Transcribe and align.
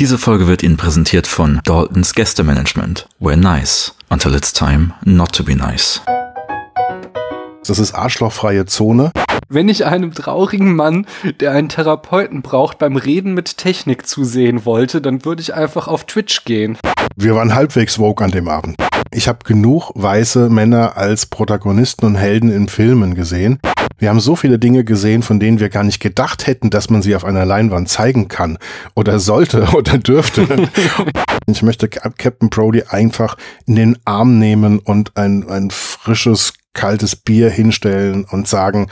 Diese 0.00 0.16
Folge 0.16 0.46
wird 0.46 0.62
Ihnen 0.62 0.78
präsentiert 0.78 1.26
von 1.26 1.60
Daltons 1.64 2.14
Gästemanagement. 2.14 3.06
We're 3.20 3.36
nice 3.36 3.94
until 4.08 4.34
it's 4.34 4.50
time 4.50 4.94
not 5.04 5.32
to 5.32 5.44
be 5.44 5.54
nice. 5.54 6.00
Das 7.66 7.78
ist 7.78 7.92
arschlochfreie 7.92 8.64
Zone. 8.64 9.12
Wenn 9.50 9.68
ich 9.68 9.84
einem 9.84 10.14
traurigen 10.14 10.74
Mann, 10.74 11.04
der 11.40 11.52
einen 11.52 11.68
Therapeuten 11.68 12.40
braucht, 12.40 12.78
beim 12.78 12.96
Reden 12.96 13.34
mit 13.34 13.58
Technik 13.58 14.06
zusehen 14.06 14.64
wollte, 14.64 15.02
dann 15.02 15.26
würde 15.26 15.42
ich 15.42 15.52
einfach 15.52 15.86
auf 15.86 16.06
Twitch 16.06 16.46
gehen. 16.46 16.78
Wir 17.14 17.34
waren 17.34 17.54
halbwegs 17.54 17.98
woke 17.98 18.24
an 18.24 18.30
dem 18.30 18.48
Abend. 18.48 18.76
Ich 19.12 19.28
habe 19.28 19.40
genug 19.44 19.92
weiße 19.96 20.48
Männer 20.48 20.96
als 20.96 21.26
Protagonisten 21.26 22.06
und 22.06 22.14
Helden 22.14 22.50
in 22.50 22.68
Filmen 22.68 23.14
gesehen. 23.14 23.58
Wir 24.00 24.08
haben 24.08 24.18
so 24.18 24.34
viele 24.34 24.58
Dinge 24.58 24.82
gesehen, 24.82 25.22
von 25.22 25.38
denen 25.38 25.60
wir 25.60 25.68
gar 25.68 25.84
nicht 25.84 26.00
gedacht 26.00 26.46
hätten, 26.46 26.70
dass 26.70 26.88
man 26.88 27.02
sie 27.02 27.14
auf 27.14 27.24
einer 27.24 27.44
Leinwand 27.44 27.88
zeigen 27.88 28.28
kann 28.28 28.58
oder 28.96 29.20
sollte 29.20 29.62
oder 29.74 29.98
dürfte. 29.98 30.48
ich 31.46 31.62
möchte 31.62 31.88
Captain 31.88 32.48
Brody 32.48 32.84
einfach 32.88 33.36
in 33.66 33.76
den 33.76 33.98
Arm 34.06 34.38
nehmen 34.38 34.78
und 34.78 35.16
ein, 35.18 35.48
ein 35.48 35.70
frisches, 35.70 36.54
kaltes 36.72 37.14
Bier 37.14 37.50
hinstellen 37.50 38.24
und 38.24 38.48
sagen, 38.48 38.88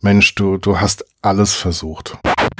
Mensch, 0.00 0.34
du, 0.36 0.58
du 0.58 0.80
hast 0.80 1.04
alles 1.22 1.54
versucht. 1.54 2.16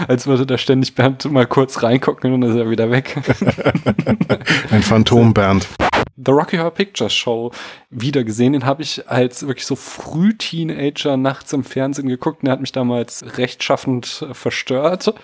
Als 0.09 0.27
würde 0.27 0.45
da 0.45 0.59
ständig 0.59 0.97
Bernd 0.97 1.31
mal 1.31 1.47
kurz 1.47 1.85
reingucken 1.85 2.33
und 2.33 2.41
dann 2.41 2.51
ist 2.51 2.57
er 2.57 2.69
wieder 2.69 2.91
weg. 2.91 3.17
Ein 4.71 4.83
Phantom 4.83 5.35
Bernd. 5.35 5.69
The 6.25 6.33
Rocky 6.33 6.57
Horror 6.57 6.71
Picture 6.71 7.11
Show 7.11 7.51
wieder 7.91 8.25
gesehen. 8.25 8.53
Den 8.53 8.65
habe 8.65 8.83
ich 8.83 9.09
als 9.09 9.47
wirklich 9.47 9.67
so 9.67 9.77
früh 9.77 10.35
Teenager 10.35 11.17
nachts 11.17 11.53
im 11.53 11.65
Fernsehen 11.65 12.09
geguckt. 12.09 12.43
Der 12.45 12.53
hat 12.53 12.61
mich 12.61 12.73
damals 12.73 13.25
rechtschaffend 13.37 14.27
verstört. 14.33 15.15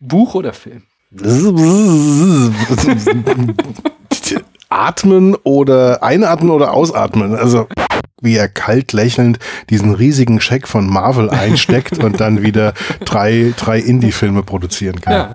Buch 0.00 0.34
oder 0.34 0.52
Film? 0.52 0.82
Atmen 4.68 5.34
oder 5.36 6.02
einatmen 6.02 6.50
oder 6.50 6.74
ausatmen. 6.74 7.34
Also 7.34 7.66
wie 8.20 8.36
er 8.36 8.48
kalt 8.48 8.92
lächelnd 8.92 9.38
diesen 9.70 9.94
riesigen 9.94 10.40
Scheck 10.40 10.66
von 10.68 10.86
Marvel 10.86 11.30
einsteckt 11.30 12.02
und 12.02 12.20
dann 12.20 12.42
wieder 12.42 12.74
drei, 13.04 13.54
drei 13.56 13.78
Indie-Filme 13.78 14.42
produzieren 14.42 15.00
kann. 15.00 15.12
Ja. 15.12 15.32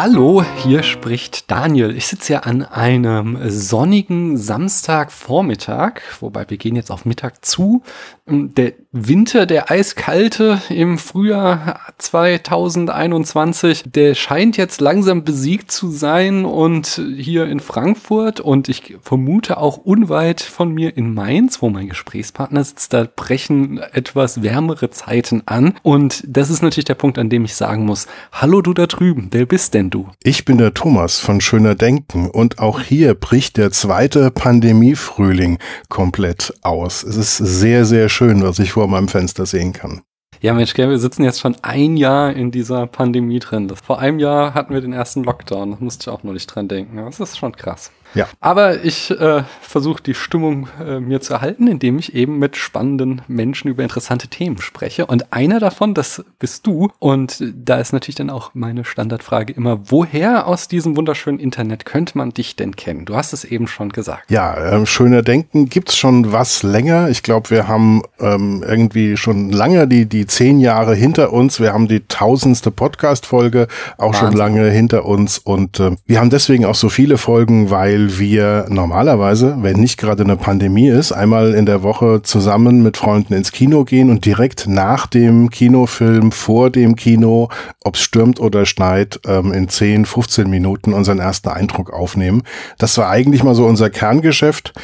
Hallo, 0.00 0.44
hier 0.62 0.84
spricht 0.84 1.50
Daniel. 1.50 1.96
Ich 1.96 2.06
sitze 2.06 2.34
ja 2.34 2.38
an 2.44 2.62
einem 2.62 3.50
sonnigen 3.50 4.36
Samstagvormittag, 4.36 6.02
wobei 6.20 6.48
wir 6.48 6.56
gehen 6.56 6.76
jetzt 6.76 6.92
auf 6.92 7.04
Mittag 7.04 7.44
zu. 7.44 7.82
Der 8.30 8.74
Winter, 8.92 9.46
der 9.46 9.70
eiskalte 9.70 10.60
im 10.68 10.98
Frühjahr 10.98 11.80
2021, 11.96 13.84
der 13.86 14.14
scheint 14.14 14.58
jetzt 14.58 14.82
langsam 14.82 15.24
besiegt 15.24 15.70
zu 15.70 15.90
sein 15.90 16.44
und 16.44 17.00
hier 17.16 17.46
in 17.46 17.60
Frankfurt 17.60 18.40
und 18.40 18.68
ich 18.68 18.96
vermute 19.00 19.56
auch 19.56 19.78
unweit 19.78 20.42
von 20.42 20.72
mir 20.72 20.96
in 20.96 21.14
Mainz, 21.14 21.62
wo 21.62 21.70
mein 21.70 21.88
Gesprächspartner 21.88 22.64
sitzt, 22.64 22.92
da 22.92 23.06
brechen 23.14 23.78
etwas 23.78 24.42
wärmere 24.42 24.90
Zeiten 24.90 25.42
an 25.46 25.74
und 25.82 26.22
das 26.26 26.50
ist 26.50 26.62
natürlich 26.62 26.84
der 26.84 26.94
Punkt, 26.94 27.18
an 27.18 27.30
dem 27.30 27.44
ich 27.44 27.54
sagen 27.54 27.86
muss, 27.86 28.08
hallo 28.32 28.60
du 28.62 28.74
da 28.74 28.86
drüben, 28.86 29.28
wer 29.30 29.46
bist 29.46 29.72
denn 29.72 29.88
du? 29.88 30.08
Ich 30.22 30.44
bin 30.44 30.58
der 30.58 30.74
Thomas 30.74 31.18
von 31.18 31.40
Schöner 31.40 31.74
Denken 31.74 32.28
und 32.28 32.58
auch 32.58 32.80
hier 32.80 33.14
bricht 33.14 33.56
der 33.56 33.70
zweite 33.70 34.30
Pandemiefrühling 34.30 35.58
komplett 35.88 36.52
aus. 36.62 37.02
Es 37.02 37.16
ist 37.16 37.36
sehr, 37.36 37.84
sehr 37.84 38.08
schön, 38.08 38.17
was 38.20 38.58
ich 38.58 38.72
vor 38.72 38.88
meinem 38.88 39.08
Fenster 39.08 39.46
sehen 39.46 39.72
kann. 39.72 40.02
Ja, 40.40 40.54
Mensch, 40.54 40.74
gell, 40.74 40.88
wir 40.88 40.98
sitzen 40.98 41.24
jetzt 41.24 41.40
schon 41.40 41.56
ein 41.62 41.96
Jahr 41.96 42.32
in 42.32 42.50
dieser 42.50 42.86
Pandemie 42.86 43.40
drin. 43.40 43.68
Vor 43.70 43.98
einem 43.98 44.18
Jahr 44.18 44.54
hatten 44.54 44.72
wir 44.72 44.80
den 44.80 44.92
ersten 44.92 45.24
Lockdown. 45.24 45.72
Da 45.72 45.76
musste 45.80 46.02
ich 46.02 46.08
auch 46.14 46.22
noch 46.22 46.32
nicht 46.32 46.46
dran 46.46 46.68
denken. 46.68 46.96
Das 46.96 47.18
ist 47.18 47.38
schon 47.38 47.56
krass. 47.56 47.90
Ja. 48.14 48.28
Aber 48.40 48.84
ich 48.84 49.10
äh, 49.10 49.42
versuche 49.60 50.02
die 50.02 50.14
Stimmung 50.14 50.68
äh, 50.84 51.00
mir 51.00 51.20
zu 51.20 51.34
erhalten, 51.34 51.66
indem 51.66 51.98
ich 51.98 52.14
eben 52.14 52.38
mit 52.38 52.56
spannenden 52.56 53.22
Menschen 53.28 53.68
über 53.68 53.82
interessante 53.82 54.28
Themen 54.28 54.58
spreche. 54.58 55.06
Und 55.06 55.32
einer 55.32 55.60
davon, 55.60 55.94
das 55.94 56.24
bist 56.38 56.66
du. 56.66 56.90
Und 56.98 57.42
da 57.54 57.78
ist 57.78 57.92
natürlich 57.92 58.16
dann 58.16 58.30
auch 58.30 58.50
meine 58.54 58.84
Standardfrage 58.84 59.52
immer, 59.52 59.90
woher 59.90 60.46
aus 60.46 60.68
diesem 60.68 60.96
wunderschönen 60.96 61.38
Internet 61.38 61.84
könnte 61.84 62.16
man 62.16 62.30
dich 62.30 62.56
denn 62.56 62.76
kennen? 62.76 63.04
Du 63.04 63.14
hast 63.14 63.32
es 63.32 63.44
eben 63.44 63.68
schon 63.68 63.90
gesagt. 63.90 64.30
Ja, 64.30 64.54
äh, 64.56 64.86
schöner 64.86 65.22
Denken 65.22 65.68
gibt's 65.68 65.96
schon 65.96 66.32
was 66.32 66.62
länger. 66.62 67.08
Ich 67.08 67.22
glaube, 67.22 67.50
wir 67.50 67.68
haben 67.68 68.02
ähm, 68.20 68.64
irgendwie 68.66 69.16
schon 69.16 69.50
lange 69.50 69.86
die, 69.86 70.06
die 70.06 70.26
zehn 70.26 70.60
Jahre 70.60 70.94
hinter 70.94 71.32
uns. 71.32 71.60
Wir 71.60 71.72
haben 71.72 71.88
die 71.88 72.00
tausendste 72.06 72.70
Podcast-Folge 72.70 73.68
auch 73.96 74.14
Wahnsinn. 74.14 74.20
schon 74.20 74.36
lange 74.36 74.70
hinter 74.70 75.04
uns. 75.04 75.38
Und 75.38 75.80
äh, 75.80 75.96
wir 76.06 76.20
haben 76.20 76.30
deswegen 76.30 76.64
auch 76.64 76.74
so 76.74 76.88
viele 76.88 77.18
Folgen, 77.18 77.70
weil 77.70 77.97
weil 77.98 78.18
wir 78.18 78.66
normalerweise, 78.68 79.56
wenn 79.60 79.80
nicht 79.80 79.98
gerade 79.98 80.22
eine 80.22 80.36
Pandemie 80.36 80.88
ist, 80.88 81.10
einmal 81.10 81.54
in 81.54 81.66
der 81.66 81.82
Woche 81.82 82.22
zusammen 82.22 82.82
mit 82.82 82.96
Freunden 82.96 83.34
ins 83.34 83.50
Kino 83.50 83.84
gehen 83.84 84.10
und 84.10 84.24
direkt 84.24 84.68
nach 84.68 85.06
dem 85.06 85.50
Kinofilm, 85.50 86.30
vor 86.30 86.70
dem 86.70 86.94
Kino, 86.94 87.48
ob 87.82 87.96
es 87.96 88.00
stürmt 88.00 88.38
oder 88.40 88.66
schneit, 88.66 89.20
ähm, 89.26 89.52
in 89.52 89.68
10, 89.68 90.06
15 90.06 90.48
Minuten 90.48 90.92
unseren 90.92 91.18
ersten 91.18 91.48
Eindruck 91.48 91.92
aufnehmen. 91.92 92.42
Das 92.78 92.96
war 92.98 93.10
eigentlich 93.10 93.42
mal 93.42 93.54
so 93.54 93.66
unser 93.66 93.90
Kerngeschäft. 93.90 94.74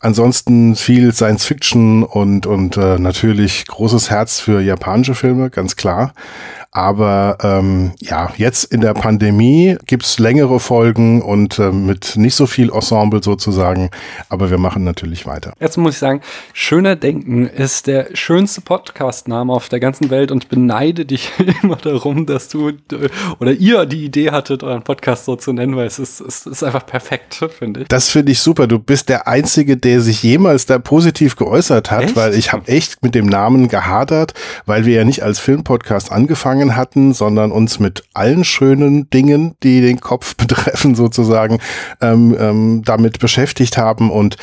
Ansonsten 0.00 0.74
viel 0.74 1.12
Science 1.12 1.44
Fiction 1.44 2.02
und, 2.02 2.46
und 2.46 2.76
äh, 2.76 2.98
natürlich 2.98 3.66
großes 3.66 4.10
Herz 4.10 4.40
für 4.40 4.60
japanische 4.60 5.14
Filme, 5.14 5.50
ganz 5.50 5.76
klar. 5.76 6.12
Aber 6.74 7.36
ähm, 7.42 7.92
ja, 8.00 8.32
jetzt 8.38 8.64
in 8.64 8.80
der 8.80 8.94
Pandemie 8.94 9.76
gibt's 9.86 10.18
längere 10.18 10.58
Folgen 10.58 11.20
und 11.20 11.58
äh, 11.58 11.70
mit 11.70 12.16
nicht 12.16 12.34
so 12.34 12.46
viel 12.46 12.70
Ensemble 12.70 13.22
sozusagen. 13.22 13.90
Aber 14.30 14.50
wir 14.50 14.56
machen 14.56 14.82
natürlich 14.82 15.26
weiter. 15.26 15.52
Jetzt 15.60 15.76
muss 15.76 15.92
ich 15.92 15.98
sagen, 15.98 16.22
Schöner 16.54 16.96
Denken 16.96 17.46
ist 17.46 17.86
der 17.88 18.08
schönste 18.14 18.62
Podcast-Name 18.62 19.52
auf 19.52 19.68
der 19.68 19.80
ganzen 19.80 20.08
Welt 20.08 20.30
und 20.30 20.48
beneide 20.48 21.04
dich 21.04 21.30
immer 21.62 21.76
darum, 21.76 22.24
dass 22.24 22.48
du 22.48 22.70
äh, 22.70 22.74
oder 23.38 23.52
ihr 23.52 23.84
die 23.84 24.06
Idee 24.06 24.30
hattet, 24.30 24.62
euren 24.62 24.82
Podcast 24.82 25.26
so 25.26 25.36
zu 25.36 25.52
nennen, 25.52 25.76
weil 25.76 25.86
es 25.86 25.98
ist, 25.98 26.22
es 26.22 26.46
ist 26.46 26.62
einfach 26.62 26.86
perfekt, 26.86 27.34
finde 27.58 27.82
ich. 27.82 27.88
Das 27.88 28.08
finde 28.08 28.32
ich 28.32 28.40
super. 28.40 28.66
Du 28.66 28.78
bist 28.78 29.10
der 29.10 29.28
Einzige, 29.28 29.76
der 29.76 30.00
sich 30.00 30.22
jemals 30.22 30.64
da 30.64 30.78
positiv 30.78 31.36
geäußert 31.36 31.90
hat, 31.90 32.04
echt? 32.04 32.16
weil 32.16 32.32
ich 32.32 32.50
habe 32.54 32.66
echt 32.68 33.02
mit 33.02 33.14
dem 33.14 33.26
Namen 33.26 33.68
gehadert, 33.68 34.32
weil 34.64 34.86
wir 34.86 34.94
ja 34.94 35.04
nicht 35.04 35.22
als 35.22 35.38
Filmpodcast 35.38 36.10
angefangen 36.10 36.61
angefangen 36.62 36.76
hatten, 36.76 37.12
sondern 37.12 37.52
uns 37.52 37.78
mit 37.78 38.04
allen 38.14 38.44
schönen 38.44 39.08
Dingen, 39.10 39.54
die 39.62 39.80
den 39.80 40.00
Kopf 40.00 40.36
betreffen, 40.36 40.94
sozusagen, 40.94 41.58
ähm, 42.00 42.36
ähm, 42.38 42.82
damit 42.84 43.18
beschäftigt 43.18 43.76
haben. 43.76 44.10
Und 44.10 44.36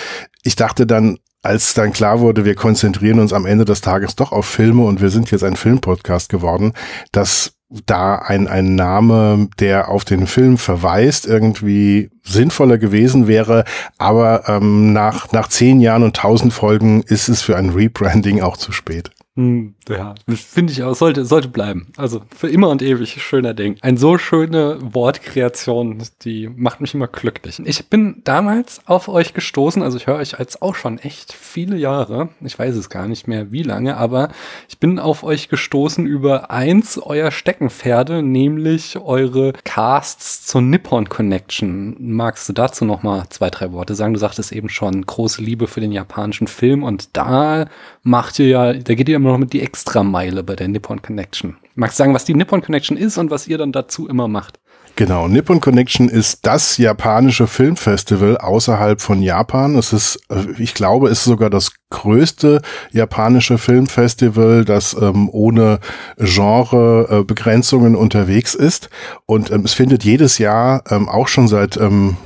ich 0.44 0.56
dachte 0.56 0.86
dann, 0.86 1.18
als 1.42 1.74
dann 1.74 1.94
klar 1.94 2.20
wurde, 2.20 2.44
wir 2.44 2.56
konzentrieren 2.56 3.20
uns 3.20 3.32
am 3.32 3.46
Ende 3.46 3.64
des 3.64 3.82
Tages 3.82 4.16
doch 4.16 4.34
auf 4.34 4.46
Filme 4.46 4.84
und 4.84 5.02
wir 5.02 5.10
sind 5.10 5.32
jetzt 5.32 5.44
ein 5.44 5.56
Filmpodcast 5.56 6.30
geworden, 6.30 6.74
dass 7.14 7.54
da 7.86 8.16
ein, 8.16 8.48
ein 8.48 8.76
Name, 8.76 9.48
der 9.60 9.90
auf 9.90 10.04
den 10.04 10.28
Film 10.28 10.58
verweist, 10.58 11.28
irgendwie 11.28 12.10
sinnvoller 12.24 12.78
gewesen 12.78 13.28
wäre. 13.28 13.64
Aber 13.98 14.50
ähm, 14.50 14.92
nach, 14.92 15.32
nach 15.32 15.48
zehn 15.48 15.80
Jahren 15.80 16.04
und 16.04 16.16
tausend 16.16 16.52
Folgen 16.52 17.04
ist 17.04 17.30
es 17.30 17.42
für 17.42 17.56
ein 17.56 17.70
Rebranding 17.70 18.42
auch 18.42 18.58
zu 18.58 18.72
spät. 18.72 19.12
Hm, 19.40 19.74
ja, 19.88 20.16
finde 20.28 20.74
ich 20.74 20.84
auch, 20.84 20.96
sollte, 20.96 21.24
sollte 21.24 21.48
bleiben. 21.48 21.94
Also 21.96 22.24
für 22.36 22.50
immer 22.50 22.68
und 22.68 22.82
ewig 22.82 23.24
schöner 23.24 23.54
Ding. 23.54 23.78
Ein 23.80 23.96
so 23.96 24.18
schöne 24.18 24.78
Wortkreation, 24.82 26.04
die 26.24 26.50
macht 26.50 26.82
mich 26.82 26.94
immer 26.94 27.08
glücklich. 27.08 27.58
Ich 27.64 27.88
bin 27.88 28.20
damals 28.26 28.82
auf 28.86 29.08
euch 29.08 29.34
gestoßen, 29.34 29.82
also 29.82 29.96
ich 29.96 30.08
höre 30.08 30.18
euch 30.18 30.38
als 30.38 30.62
auch 30.62 30.76
schon 30.76 30.98
echt 30.98 31.32
viele 31.32 31.78
Jahre. 31.78 32.28
Ich 32.42 32.60
weiß 32.60 32.76
es 32.76 32.90
gar 32.90 33.08
nicht 33.08 33.30
mehr 33.30 33.50
wie 33.50 33.64
lange, 33.64 33.96
aber 33.96 34.28
ich 34.68 34.78
bin 34.78 35.00
auf 35.00 35.24
euch 35.24 35.48
gestoßen 35.48 36.06
über 36.06 36.52
eins 36.52 36.98
eurer 36.98 37.32
Steckenpferde, 37.32 38.22
nämlich 38.22 38.98
eure 38.98 39.54
Casts 39.64 40.48
zur 40.48 40.62
Nippon 40.62 41.08
Connection. 41.08 41.96
Magst 41.98 42.50
du 42.50 42.52
dazu 42.52 42.84
noch 42.84 43.04
mal 43.04 43.24
zwei, 43.30 43.50
drei 43.50 43.72
Worte 43.72 43.96
sagen? 43.96 44.14
Du 44.14 44.20
sagtest 44.20 44.52
eben 44.52 44.68
schon 44.68 45.06
große 45.06 45.42
Liebe 45.42 45.68
für 45.68 45.80
den 45.80 45.94
japanischen 45.94 46.48
Film 46.48 46.84
und 46.84 47.16
da 47.16 47.68
macht 48.04 48.38
ihr 48.40 48.48
ja, 48.48 48.74
da 48.74 48.96
geht 48.96 49.08
ihr 49.08 49.16
immer 49.16 49.29
noch 49.32 49.38
mit 49.38 49.54
die 49.54 49.62
Extrameile 49.62 50.44
bei 50.44 50.56
der 50.56 50.68
Nippon 50.68 51.02
Connection. 51.02 51.58
Magst 51.76 51.98
du 51.98 52.04
sagen, 52.04 52.14
was 52.14 52.26
die 52.26 52.34
Nippon 52.34 52.62
Connection 52.62 52.98
ist 52.98 53.18
und 53.18 53.32
was 53.32 53.48
ihr 53.48 53.58
dann 53.58 53.72
dazu 53.72 54.08
immer 54.08 54.28
macht? 54.28 54.60
Genau, 55.00 55.30
Nippon 55.30 55.62
Connection 55.62 56.10
ist 56.10 56.46
das 56.46 56.78
japanische 56.78 57.48
Filmfestival 57.48 58.38
außerhalb 58.38 59.00
von 59.00 59.22
Japan. 59.22 59.78
Es 59.78 59.94
ist, 59.94 60.20
äh, 60.30 60.44
ich 60.58 60.74
glaube, 60.74 61.08
es 61.08 61.20
ist 61.20 61.24
sogar 61.24 61.50
das 61.50 61.72
größte 61.90 62.62
japanische 62.92 63.58
Filmfestival, 63.58 64.66
das 64.66 64.98
ähm, 65.00 65.30
ohne 65.32 65.80
Genrebegrenzungen 66.18 67.94
äh, 67.94 67.98
unterwegs 67.98 68.56
ist. 68.56 68.90
Und 69.26 69.52
ähm, 69.52 69.62
es 69.64 69.74
findet 69.74 70.04
jedes 70.04 70.38
Jahr 70.38 70.84
ähm, 70.90 71.08
auch 71.08 71.30
schon 71.30 71.48
seit 71.48 71.78
ähm, 71.78 72.18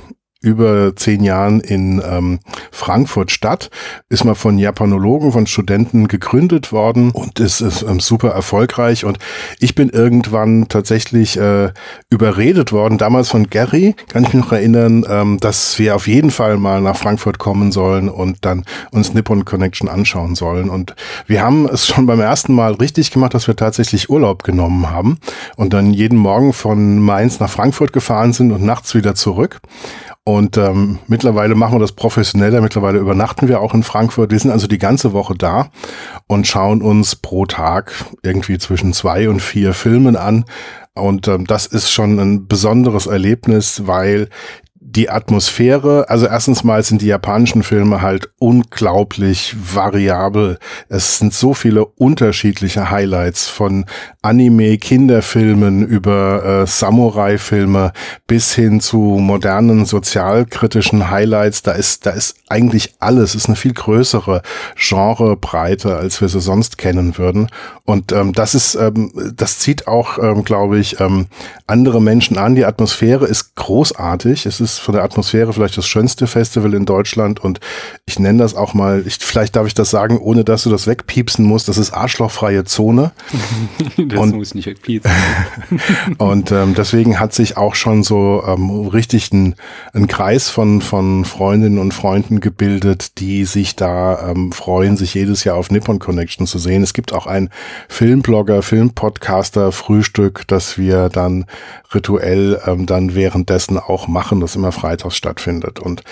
über 0.44 0.94
zehn 0.94 1.22
Jahren 1.22 1.60
in 1.60 2.02
ähm, 2.04 2.40
Frankfurt 2.70 3.30
statt, 3.30 3.70
ist 4.10 4.24
mal 4.24 4.34
von 4.34 4.58
Japanologen, 4.58 5.32
von 5.32 5.46
Studenten 5.46 6.06
gegründet 6.06 6.70
worden 6.70 7.10
und 7.10 7.40
ist, 7.40 7.62
ist 7.62 7.82
ähm, 7.82 7.98
super 7.98 8.28
erfolgreich. 8.28 9.06
Und 9.06 9.18
ich 9.58 9.74
bin 9.74 9.88
irgendwann 9.88 10.68
tatsächlich 10.68 11.38
äh, 11.38 11.72
überredet 12.10 12.72
worden, 12.72 12.98
damals 12.98 13.30
von 13.30 13.48
Gary, 13.48 13.94
kann 14.08 14.24
ich 14.24 14.34
mich 14.34 14.44
noch 14.44 14.52
erinnern, 14.52 15.06
ähm, 15.08 15.40
dass 15.40 15.78
wir 15.78 15.96
auf 15.96 16.06
jeden 16.06 16.30
Fall 16.30 16.58
mal 16.58 16.82
nach 16.82 16.96
Frankfurt 16.96 17.38
kommen 17.38 17.72
sollen 17.72 18.10
und 18.10 18.44
dann 18.44 18.64
uns 18.90 19.14
Nippon 19.14 19.46
Connection 19.46 19.88
anschauen 19.88 20.34
sollen. 20.34 20.68
Und 20.68 20.94
wir 21.26 21.42
haben 21.42 21.66
es 21.66 21.86
schon 21.86 22.04
beim 22.04 22.20
ersten 22.20 22.52
Mal 22.52 22.74
richtig 22.74 23.10
gemacht, 23.10 23.32
dass 23.32 23.46
wir 23.46 23.56
tatsächlich 23.56 24.10
Urlaub 24.10 24.42
genommen 24.42 24.90
haben 24.90 25.18
und 25.56 25.72
dann 25.72 25.94
jeden 25.94 26.18
Morgen 26.18 26.52
von 26.52 26.98
Mainz 26.98 27.40
nach 27.40 27.50
Frankfurt 27.50 27.94
gefahren 27.94 28.34
sind 28.34 28.52
und 28.52 28.62
nachts 28.62 28.94
wieder 28.94 29.14
zurück. 29.14 29.60
Und 30.26 30.56
ähm, 30.56 31.00
mittlerweile 31.06 31.54
machen 31.54 31.74
wir 31.74 31.80
das 31.80 31.92
professioneller. 31.92 32.62
Mittlerweile 32.62 32.98
übernachten 32.98 33.46
wir 33.46 33.60
auch 33.60 33.74
in 33.74 33.82
Frankfurt. 33.82 34.30
Wir 34.30 34.38
sind 34.38 34.50
also 34.50 34.66
die 34.66 34.78
ganze 34.78 35.12
Woche 35.12 35.34
da 35.36 35.70
und 36.26 36.46
schauen 36.46 36.80
uns 36.80 37.14
pro 37.14 37.44
Tag 37.44 37.92
irgendwie 38.22 38.56
zwischen 38.56 38.94
zwei 38.94 39.28
und 39.28 39.40
vier 39.40 39.74
Filmen 39.74 40.16
an. 40.16 40.46
Und 40.94 41.28
ähm, 41.28 41.46
das 41.46 41.66
ist 41.66 41.90
schon 41.90 42.18
ein 42.18 42.46
besonderes 42.46 43.06
Erlebnis, 43.06 43.86
weil 43.86 44.30
die 44.96 45.10
Atmosphäre, 45.10 46.08
also 46.08 46.26
erstens 46.26 46.62
mal 46.62 46.82
sind 46.82 47.02
die 47.02 47.06
japanischen 47.06 47.62
Filme 47.62 48.00
halt 48.00 48.30
unglaublich 48.38 49.56
variabel. 49.74 50.58
Es 50.88 51.18
sind 51.18 51.34
so 51.34 51.52
viele 51.54 51.84
unterschiedliche 51.84 52.90
Highlights 52.90 53.48
von 53.48 53.86
Anime, 54.22 54.78
Kinderfilmen 54.78 55.84
über 55.86 56.62
äh, 56.62 56.66
Samurai-Filme 56.66 57.92
bis 58.26 58.54
hin 58.54 58.80
zu 58.80 58.98
modernen 58.98 59.84
sozialkritischen 59.84 61.10
Highlights. 61.10 61.62
Da 61.62 61.72
ist, 61.72 62.06
da 62.06 62.10
ist 62.10 62.36
eigentlich 62.54 62.94
alles. 63.00 63.30
Es 63.30 63.42
ist 63.42 63.46
eine 63.46 63.56
viel 63.56 63.72
größere 63.72 64.42
Genrebreite, 64.76 65.96
als 65.96 66.20
wir 66.20 66.28
sie 66.28 66.40
sonst 66.40 66.78
kennen 66.78 67.18
würden. 67.18 67.48
Und 67.84 68.12
ähm, 68.12 68.32
das 68.32 68.54
ist, 68.54 68.76
ähm, 68.76 69.12
das 69.34 69.58
zieht 69.58 69.88
auch, 69.88 70.18
ähm, 70.18 70.44
glaube 70.44 70.78
ich, 70.78 71.00
ähm, 71.00 71.26
andere 71.66 72.00
Menschen 72.00 72.38
an. 72.38 72.54
Die 72.54 72.64
Atmosphäre 72.64 73.26
ist 73.26 73.56
großartig. 73.56 74.46
Es 74.46 74.60
ist 74.60 74.78
von 74.78 74.94
der 74.94 75.02
Atmosphäre 75.02 75.52
vielleicht 75.52 75.76
das 75.76 75.88
schönste 75.88 76.28
Festival 76.28 76.74
in 76.74 76.86
Deutschland 76.86 77.42
und 77.42 77.58
ich 78.06 78.20
nenne 78.20 78.38
das 78.38 78.54
auch 78.54 78.72
mal, 78.72 79.02
ich, 79.04 79.16
vielleicht 79.18 79.56
darf 79.56 79.66
ich 79.66 79.74
das 79.74 79.90
sagen, 79.90 80.18
ohne 80.18 80.44
dass 80.44 80.62
du 80.62 80.70
das 80.70 80.86
wegpiepsen 80.86 81.44
musst, 81.44 81.66
das 81.68 81.76
ist 81.76 81.92
arschlochfreie 81.92 82.64
Zone. 82.64 83.10
das 83.96 84.18
und, 84.18 84.36
muss 84.36 84.54
nicht 84.54 84.66
wegpiepsen. 84.66 85.10
und 86.18 86.52
ähm, 86.52 86.74
deswegen 86.76 87.18
hat 87.18 87.34
sich 87.34 87.56
auch 87.56 87.74
schon 87.74 88.04
so 88.04 88.44
ähm, 88.46 88.86
richtig 88.86 89.32
ein, 89.32 89.56
ein 89.92 90.06
Kreis 90.06 90.50
von, 90.50 90.80
von 90.80 91.24
Freundinnen 91.24 91.78
und 91.78 91.92
Freunden 91.92 92.40
gebildet, 92.44 93.18
die 93.18 93.46
sich 93.46 93.74
da 93.74 94.30
ähm, 94.30 94.52
freuen, 94.52 94.98
sich 94.98 95.14
jedes 95.14 95.44
Jahr 95.44 95.56
auf 95.56 95.70
Nippon 95.70 95.98
Connection 95.98 96.46
zu 96.46 96.58
sehen. 96.58 96.82
Es 96.82 96.92
gibt 96.92 97.14
auch 97.14 97.26
ein 97.26 97.48
Filmblogger, 97.88 98.62
Filmpodcaster, 98.62 99.72
Frühstück, 99.72 100.44
das 100.46 100.76
wir 100.76 101.08
dann 101.08 101.46
rituell 101.94 102.60
ähm, 102.66 102.84
dann 102.84 103.14
währenddessen 103.14 103.78
auch 103.78 104.08
machen, 104.08 104.40
das 104.40 104.56
immer 104.56 104.72
freitags 104.72 105.16
stattfindet. 105.16 105.80
Und 105.80 106.04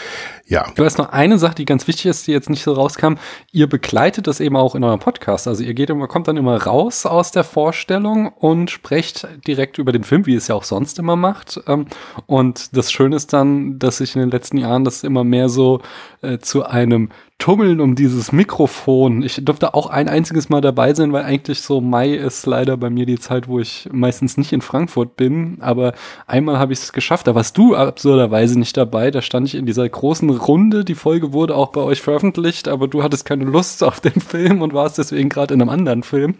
ja. 0.53 0.67
Du 0.75 0.85
hast 0.85 0.99
noch 0.99 1.09
eine 1.09 1.39
Sache, 1.39 1.55
die 1.55 1.65
ganz 1.65 1.89
wichtig 1.89 2.07
ist, 2.07 2.27
die 2.27 2.33
jetzt 2.33 2.51
nicht 2.51 2.63
so 2.63 2.75
rauskam. 2.75 3.15
Ihr 3.53 3.69
begleitet 3.69 4.27
das 4.27 4.39
eben 4.39 4.55
auch 4.55 4.75
in 4.75 4.85
eurem 4.85 5.01
Podcast. 5.01 5.49
Also 5.49 5.65
ihr 5.65 5.73
geht 5.73 5.89
immer, 5.89 6.07
kommt 6.09 6.29
dann 6.29 6.37
immer 6.37 6.63
raus 6.63 7.07
aus 7.07 7.33
der 7.33 7.43
Vorstellung 7.43 8.29
und 8.29 8.71
sprecht 8.71 9.27
direkt 9.47 9.79
über 9.79 9.93
den 9.93 10.05
Film, 10.05 10.27
wie 10.27 10.33
ihr 10.33 10.39
es 10.39 10.49
ja 10.49 10.55
auch 10.55 10.65
sonst 10.65 10.99
immer 10.99 11.17
macht. 11.17 11.59
Ähm, 11.67 11.87
und 12.27 12.77
das 12.77 12.93
Schöne 12.93 13.17
ist 13.17 13.33
dann, 13.33 13.79
dass 13.79 13.97
sich 13.97 14.15
in 14.15 14.21
den 14.21 14.31
letzten 14.31 14.59
Jahren 14.59 14.85
das 14.85 15.05
immer 15.05 15.25
mehr 15.25 15.49
so 15.49 15.81
äh, 16.21 16.39
zu 16.39 16.67
einem 16.67 17.09
Tummeln 17.43 17.81
um 17.81 17.97
dieses 17.97 18.31
Mikrofon. 18.31 19.25
Ich 19.25 19.44
durfte 19.44 19.75
auch 19.75 19.89
ein 19.89 20.09
einziges 20.09 20.49
Mal 20.49 20.61
dabei 20.61 20.94
sein, 20.94 21.12
weil 21.12 21.25
eigentlich 21.25 21.61
so 21.61 21.81
Mai 21.81 22.11
ist 22.11 22.47
leider 22.47 22.77
bei 22.77 22.89
mir 22.89 23.05
die 23.05 23.19
Zeit, 23.19 23.49
wo 23.49 23.59
ich 23.59 23.89
meistens 23.91 24.37
nicht 24.37 24.53
in 24.53 24.61
Frankfurt 24.61 25.17
bin. 25.17 25.59
Aber 25.61 25.93
einmal 26.29 26.61
habe 26.61 26.73
ich 26.73 26.79
es 26.79 26.93
geschafft. 26.93 27.27
Da 27.27 27.35
warst 27.35 27.59
du 27.59 27.75
absurderweise 27.75 28.56
nicht 28.61 28.77
dabei. 28.77 29.11
Da 29.11 29.23
stand 29.23 29.49
ich 29.49 29.56
in 29.56 29.67
dieser 29.67 29.89
großen 29.89 30.31
Runde. 30.31 30.85
Die 30.85 30.94
Folge 30.94 31.33
wurde 31.33 31.56
auch 31.56 31.73
bei 31.73 31.81
euch 31.81 32.00
veröffentlicht, 32.00 32.69
aber 32.69 32.87
du 32.87 33.03
hattest 33.03 33.25
keine 33.25 33.43
Lust 33.43 33.83
auf 33.83 33.99
den 33.99 34.12
Film 34.21 34.62
und 34.62 34.73
warst 34.73 34.99
deswegen 34.99 35.29
gerade 35.29 35.53
in 35.53 35.61
einem 35.61 35.71
anderen 35.71 36.05
Film. 36.05 36.37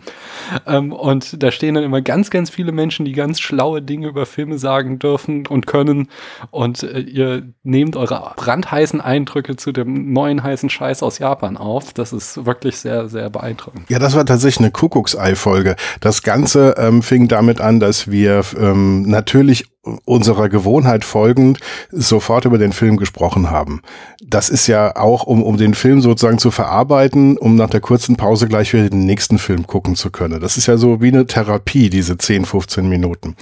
Ähm, 0.69 0.93
und 0.93 1.43
da 1.43 1.51
stehen 1.51 1.75
dann 1.75 1.83
immer 1.83 2.01
ganz, 2.01 2.31
ganz 2.31 2.49
viele 2.49 2.71
Menschen, 2.71 3.05
die 3.05 3.13
ganz 3.13 3.41
schlaue 3.41 3.83
Dinge 3.83 4.07
über 4.07 4.25
Filme 4.25 4.57
sagen 4.57 5.01
dürfen 5.01 5.49
und 5.49 5.67
können. 5.67 6.11
Und 6.53 6.85
äh, 6.85 7.01
ihr 7.01 7.53
nehmt 7.65 7.97
eure 7.97 8.35
brandheißen 8.37 9.01
Eindrücke 9.01 9.57
zu 9.57 9.73
dem 9.73 10.13
neuen 10.13 10.45
heißen 10.45 10.71
Scheiß 10.71 10.92
Scheiß 10.93 11.03
aus 11.03 11.19
Japan 11.19 11.57
auf. 11.57 11.93
Das 11.95 12.13
ist 12.13 12.45
wirklich 12.45 12.77
sehr, 12.77 13.09
sehr 13.09 13.31
beeindruckend. 13.31 13.89
Ja, 13.89 13.99
das 13.99 14.15
war 14.15 14.27
tatsächlich 14.27 14.61
eine 14.61 14.71
Kuckucksei-Folge. 14.71 15.77
Das 16.01 16.23
Ganze 16.23 16.75
ähm, 16.77 17.03
fing 17.03 17.29
damit 17.29 17.61
an, 17.61 17.81
dass 17.81 18.11
wir 18.11 18.43
ähm, 18.59 19.03
natürlich 19.03 19.72
unserer 20.05 20.49
Gewohnheit 20.49 21.05
folgend 21.05 21.59
sofort 21.91 22.45
über 22.45 22.57
den 22.57 22.73
Film 22.73 22.99
gesprochen 22.99 23.51
haben. 23.51 23.83
Das 24.25 24.49
ist 24.49 24.69
ja 24.69 24.95
auch, 24.95 25.25
um, 25.25 25.43
um 25.43 25.57
den 25.57 25.75
Film 25.75 26.01
sozusagen 26.01 26.39
zu 26.39 26.53
verarbeiten, 26.53 27.37
um 27.37 27.57
nach 27.57 27.69
der 27.69 27.81
kurzen 27.81 28.15
Pause 28.15 28.47
gleich 28.47 28.73
wieder 28.73 28.89
den 28.89 29.07
nächsten 29.07 29.39
Film 29.39 29.67
gucken 29.67 29.97
zu 29.97 30.11
können. 30.11 30.41
Das 30.41 30.57
ist 30.57 30.67
ja 30.67 30.77
so 30.77 31.01
wie 31.01 31.09
eine 31.09 31.27
Therapie, 31.27 31.91
diese 31.91 32.17
10, 32.17 32.45
15 32.45 32.89
Minuten. 32.89 33.35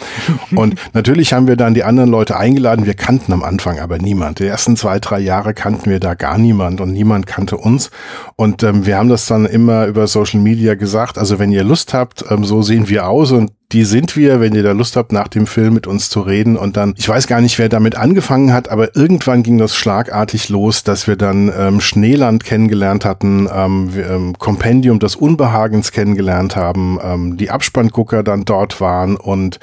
Und 0.56 0.76
natürlich 0.94 1.34
haben 1.34 1.46
wir 1.46 1.56
dann 1.56 1.74
die 1.74 1.84
anderen 1.84 2.10
Leute 2.10 2.38
eingeladen. 2.38 2.86
Wir 2.86 2.94
kannten 2.94 3.34
am 3.34 3.42
Anfang 3.42 3.78
aber 3.78 3.98
niemand. 3.98 4.38
Die 4.38 4.46
ersten 4.46 4.76
zwei, 4.76 4.98
drei 4.98 5.20
Jahre 5.20 5.52
kannten 5.52 5.90
wir 5.90 6.00
da 6.00 6.14
gar 6.14 6.38
niemand 6.38 6.80
und 6.80 6.92
niemand 6.92 7.26
kannte 7.26 7.58
uns. 7.58 7.90
Und 8.36 8.62
ähm, 8.62 8.86
wir 8.86 8.96
haben 8.96 9.10
das 9.10 9.26
dann 9.26 9.44
immer 9.44 9.84
über 9.86 10.06
Social 10.06 10.40
Media 10.40 10.74
gesagt. 10.74 11.18
Also 11.18 11.38
wenn 11.38 11.52
ihr 11.52 11.64
Lust 11.64 11.92
habt, 11.92 12.24
ähm, 12.30 12.44
so 12.44 12.62
sehen 12.62 12.88
wir 12.88 13.08
aus 13.08 13.30
und 13.30 13.52
die 13.72 13.84
sind 13.84 14.16
wir, 14.16 14.40
wenn 14.40 14.54
ihr 14.54 14.62
da 14.62 14.72
Lust 14.72 14.96
habt, 14.96 15.12
nach 15.12 15.28
dem 15.28 15.46
Film 15.46 15.74
mit 15.74 15.86
uns 15.86 16.10
zu 16.10 16.20
reden. 16.20 16.56
Und 16.56 16.76
dann, 16.76 16.94
ich 16.96 17.08
weiß 17.08 17.26
gar 17.26 17.40
nicht, 17.40 17.58
wer 17.58 17.68
damit 17.68 17.96
angefangen 17.96 18.52
hat, 18.52 18.68
aber 18.68 18.96
irgendwann 18.96 19.42
ging 19.42 19.58
das 19.58 19.76
schlagartig 19.76 20.48
los, 20.48 20.82
dass 20.82 21.06
wir 21.06 21.16
dann 21.16 21.52
ähm, 21.56 21.80
Schneeland 21.80 22.44
kennengelernt 22.44 23.04
hatten, 23.04 23.48
ähm, 23.52 23.90
ähm, 23.96 24.38
Kompendium 24.38 24.98
des 24.98 25.14
Unbehagens 25.14 25.92
kennengelernt 25.92 26.56
haben, 26.56 26.98
ähm, 27.02 27.36
die 27.36 27.50
Abspanngucker 27.50 28.22
dann 28.22 28.44
dort 28.44 28.80
waren 28.80 29.16
und 29.16 29.60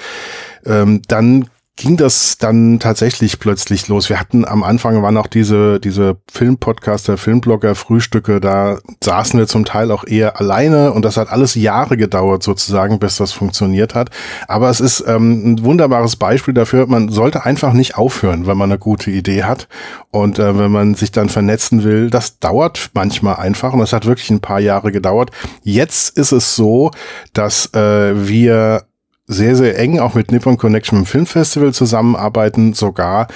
ähm, 0.66 1.02
dann 1.08 1.50
ging 1.78 1.96
das 1.96 2.38
dann 2.40 2.80
tatsächlich 2.80 3.40
plötzlich 3.40 3.88
los. 3.88 4.10
Wir 4.10 4.20
hatten 4.20 4.46
am 4.46 4.64
Anfang 4.64 5.02
waren 5.04 5.16
auch 5.16 5.28
diese, 5.28 5.80
diese 5.80 6.18
Filmpodcaster, 6.30 7.18
Filmblogger, 7.18 7.76
Frühstücke, 7.76 8.42
da 8.42 8.80
saßen 9.02 9.40
wir 9.40 9.48
zum 9.48 9.64
Teil 9.64 9.92
auch 9.92 10.04
eher 10.06 10.42
alleine 10.42 10.92
und 10.92 11.06
das 11.06 11.18
hat 11.18 11.30
alles 11.30 11.56
Jahre 11.56 11.96
gedauert 11.96 12.42
sozusagen, 12.42 13.00
bis 13.00 13.18
das 13.18 13.32
funktioniert 13.32 13.94
hat. 13.94 14.10
Aber 14.48 14.70
es 14.70 14.82
ist 14.82 15.04
ähm, 15.08 15.54
ein 15.54 15.64
wunderbares 15.64 16.16
Beispiel 16.16 16.56
dafür, 16.56 16.88
man 16.88 17.10
sollte 17.10 17.46
einfach 17.46 17.74
nicht 17.74 17.96
aufhören, 17.96 18.48
wenn 18.48 18.58
man 18.58 18.72
eine 18.72 18.80
gute 18.80 19.12
Idee 19.12 19.44
hat 19.44 19.68
und 20.10 20.40
äh, 20.40 20.58
wenn 20.58 20.72
man 20.72 20.96
sich 20.96 21.12
dann 21.12 21.30
vernetzen 21.30 21.84
will. 21.84 22.10
Das 22.10 22.40
dauert 22.40 22.90
manchmal 22.94 23.36
einfach 23.36 23.74
und 23.74 23.80
das 23.80 23.94
hat 23.94 24.08
wirklich 24.08 24.32
ein 24.32 24.42
paar 24.42 24.60
Jahre 24.60 24.92
gedauert. 24.92 25.30
Jetzt 25.62 26.18
ist 26.18 26.32
es 26.32 26.56
so, 26.56 26.90
dass 27.34 27.72
äh, 27.76 28.28
wir 28.28 28.88
sehr, 29.28 29.56
sehr 29.56 29.78
eng 29.78 30.00
auch 30.00 30.16
mit 30.16 30.32
Nippon 30.32 30.58
Connection 30.58 31.00
im 31.00 31.06
Filmfestival 31.06 31.74
zusammenarbeiten, 31.74 32.74
sogar 32.74 33.28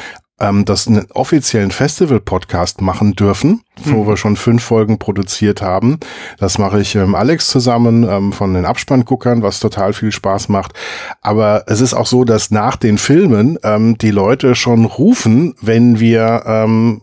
ähm, 0.42 0.66
das 0.66 0.88
einen 0.88 1.06
offiziellen 1.12 1.72
Festival-Podcast 1.72 2.82
machen 2.82 3.14
dürfen, 3.14 3.62
mhm. 3.86 3.94
wo 3.94 4.08
wir 4.08 4.18
schon 4.18 4.36
fünf 4.36 4.64
Folgen 4.64 4.98
produziert 4.98 5.62
haben. 5.62 6.00
Das 6.40 6.58
mache 6.58 6.82
ich 6.82 6.96
ähm, 6.96 7.14
Alex 7.14 7.48
zusammen 7.48 8.04
ähm, 8.10 8.34
von 8.34 8.54
den 8.54 8.66
Abspannguckern, 8.66 9.44
was 9.44 9.60
total 9.60 9.94
viel 9.94 10.12
Spaß 10.12 10.50
macht. 10.50 10.74
Aber 11.22 11.66
es 11.68 11.82
ist 11.82 11.94
auch 11.94 12.08
so, 12.08 12.24
dass 12.24 12.52
nach 12.52 12.76
den 12.76 12.98
Filmen 12.98 13.60
ähm, 13.64 13.98
die 13.98 14.12
Leute 14.12 14.56
schon 14.56 14.86
rufen, 14.86 15.54
wenn 15.62 16.00
wir 16.00 16.44
ähm, 16.46 17.02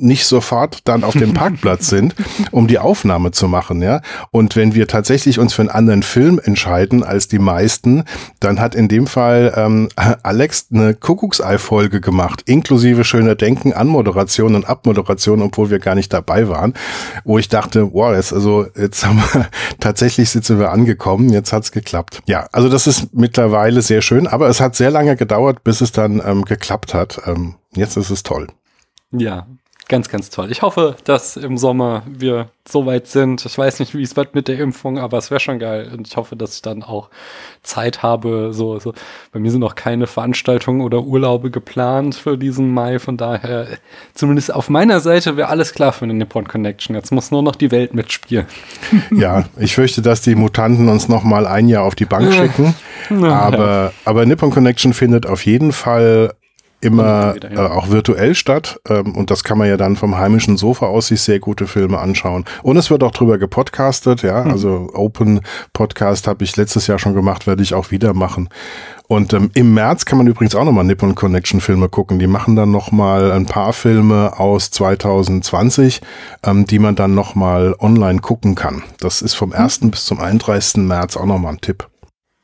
nicht 0.00 0.26
sofort 0.26 0.80
dann 0.84 1.04
auf 1.04 1.14
dem 1.14 1.34
Parkplatz 1.38 1.88
sind, 1.88 2.14
um 2.50 2.66
die 2.66 2.78
Aufnahme 2.78 3.30
zu 3.30 3.48
machen, 3.48 3.82
ja. 3.82 4.00
Und 4.30 4.56
wenn 4.56 4.74
wir 4.74 4.86
tatsächlich 4.86 5.38
uns 5.38 5.54
für 5.54 5.62
einen 5.62 5.70
anderen 5.70 6.02
Film 6.02 6.40
entscheiden 6.42 7.04
als 7.04 7.28
die 7.28 7.38
meisten, 7.38 8.04
dann 8.40 8.60
hat 8.60 8.74
in 8.74 8.88
dem 8.88 9.06
Fall 9.06 9.52
ähm, 9.56 9.88
Alex 10.22 10.68
eine 10.72 10.94
Kuckucksei-Folge 10.94 12.00
gemacht, 12.00 12.42
inklusive 12.46 13.04
schöner 13.04 13.34
Denken, 13.34 13.72
Anmoderation 13.72 14.54
und 14.54 14.68
Abmoderation, 14.68 15.42
obwohl 15.42 15.70
wir 15.70 15.78
gar 15.78 15.94
nicht 15.94 16.12
dabei 16.12 16.48
waren, 16.48 16.74
wo 17.24 17.38
ich 17.38 17.48
dachte, 17.48 17.92
wow, 17.92 18.14
jetzt, 18.14 18.32
also 18.32 18.66
jetzt 18.76 19.04
haben 19.04 19.18
wir 19.32 19.48
tatsächlich 19.80 20.30
sitzen 20.30 20.58
wir 20.58 20.70
angekommen, 20.70 21.30
jetzt 21.30 21.52
hat's 21.52 21.72
geklappt. 21.72 22.22
Ja, 22.26 22.48
also 22.52 22.68
das 22.68 22.86
ist 22.86 23.14
mittlerweile 23.14 23.82
sehr 23.82 24.02
schön, 24.02 24.26
aber 24.26 24.48
es 24.48 24.60
hat 24.60 24.76
sehr 24.76 24.90
lange 24.90 25.16
gedauert, 25.16 25.64
bis 25.64 25.80
es 25.80 25.92
dann 25.92 26.22
ähm, 26.24 26.44
geklappt 26.44 26.94
hat. 26.94 27.20
Ähm, 27.26 27.54
jetzt 27.74 27.96
ist 27.96 28.10
es 28.10 28.22
toll. 28.22 28.48
Ja, 29.10 29.46
ganz, 29.88 30.08
ganz 30.08 30.30
toll. 30.30 30.50
Ich 30.50 30.62
hoffe, 30.62 30.96
dass 31.04 31.36
im 31.36 31.56
Sommer 31.56 32.02
wir 32.06 32.48
so 32.68 32.84
weit 32.84 33.06
sind. 33.06 33.44
Ich 33.46 33.56
weiß 33.56 33.80
nicht, 33.80 33.94
wie 33.94 34.02
es 34.02 34.14
wird 34.16 34.34
mit 34.34 34.46
der 34.46 34.58
Impfung, 34.58 34.98
aber 34.98 35.16
es 35.16 35.30
wäre 35.30 35.40
schon 35.40 35.58
geil. 35.58 35.90
Und 35.92 36.06
ich 36.06 36.16
hoffe, 36.16 36.36
dass 36.36 36.56
ich 36.56 36.62
dann 36.62 36.82
auch 36.82 37.08
Zeit 37.62 38.02
habe. 38.02 38.50
So, 38.52 38.78
so. 38.78 38.92
Bei 39.32 39.40
mir 39.40 39.50
sind 39.50 39.60
noch 39.60 39.74
keine 39.74 40.06
Veranstaltungen 40.06 40.82
oder 40.82 41.02
Urlaube 41.02 41.50
geplant 41.50 42.14
für 42.14 42.36
diesen 42.36 42.72
Mai. 42.72 42.98
Von 42.98 43.16
daher, 43.16 43.66
zumindest 44.14 44.54
auf 44.54 44.68
meiner 44.68 45.00
Seite 45.00 45.36
wäre 45.36 45.48
alles 45.48 45.72
klar 45.72 45.92
für 45.92 46.04
eine 46.04 46.14
Nippon 46.14 46.46
Connection. 46.46 46.94
Jetzt 46.94 47.10
muss 47.10 47.30
nur 47.30 47.42
noch 47.42 47.56
die 47.56 47.70
Welt 47.70 47.94
mitspielen. 47.94 48.46
Ja, 49.10 49.44
ich 49.58 49.74
fürchte, 49.74 50.02
dass 50.02 50.20
die 50.20 50.34
Mutanten 50.34 50.88
uns 50.88 51.08
noch 51.08 51.24
mal 51.24 51.46
ein 51.46 51.68
Jahr 51.68 51.84
auf 51.84 51.94
die 51.94 52.04
Bank 52.04 52.32
schicken. 52.32 52.74
Aber, 53.10 53.92
aber 54.04 54.26
Nippon 54.26 54.50
Connection 54.50 54.92
findet 54.92 55.26
auf 55.26 55.46
jeden 55.46 55.72
Fall 55.72 56.34
immer 56.80 57.34
wieder, 57.34 57.52
ja. 57.52 57.66
äh, 57.66 57.70
auch 57.70 57.90
virtuell 57.90 58.34
statt. 58.34 58.80
Ähm, 58.88 59.16
und 59.16 59.30
das 59.30 59.44
kann 59.44 59.58
man 59.58 59.68
ja 59.68 59.76
dann 59.76 59.96
vom 59.96 60.16
heimischen 60.16 60.56
Sofa 60.56 60.86
aus 60.86 61.08
sich 61.08 61.20
sehr 61.20 61.40
gute 61.40 61.66
Filme 61.66 61.98
anschauen. 61.98 62.44
Und 62.62 62.76
es 62.76 62.90
wird 62.90 63.02
auch 63.02 63.10
drüber 63.10 63.38
gepodcastet, 63.38 64.22
ja. 64.22 64.44
Hm. 64.44 64.52
Also 64.52 64.90
Open 64.92 65.40
Podcast 65.72 66.28
habe 66.28 66.44
ich 66.44 66.56
letztes 66.56 66.86
Jahr 66.86 66.98
schon 66.98 67.14
gemacht, 67.14 67.46
werde 67.46 67.62
ich 67.62 67.74
auch 67.74 67.90
wieder 67.90 68.14
machen. 68.14 68.48
Und 69.08 69.32
ähm, 69.32 69.50
im 69.54 69.74
März 69.74 70.04
kann 70.04 70.18
man 70.18 70.26
übrigens 70.26 70.54
auch 70.54 70.64
nochmal 70.64 70.84
Nippon 70.84 71.14
Connection 71.14 71.60
Filme 71.60 71.88
gucken. 71.88 72.18
Die 72.18 72.26
machen 72.26 72.56
dann 72.56 72.70
nochmal 72.70 73.32
ein 73.32 73.46
paar 73.46 73.72
Filme 73.72 74.38
aus 74.38 74.70
2020, 74.70 76.02
ähm, 76.44 76.66
die 76.66 76.78
man 76.78 76.94
dann 76.94 77.14
nochmal 77.14 77.74
online 77.78 78.20
gucken 78.20 78.54
kann. 78.54 78.82
Das 79.00 79.22
ist 79.22 79.34
vom 79.34 79.52
1. 79.52 79.80
Hm. 79.80 79.90
bis 79.90 80.04
zum 80.04 80.20
31. 80.20 80.82
März 80.82 81.16
auch 81.16 81.26
nochmal 81.26 81.54
ein 81.54 81.60
Tipp. 81.60 81.88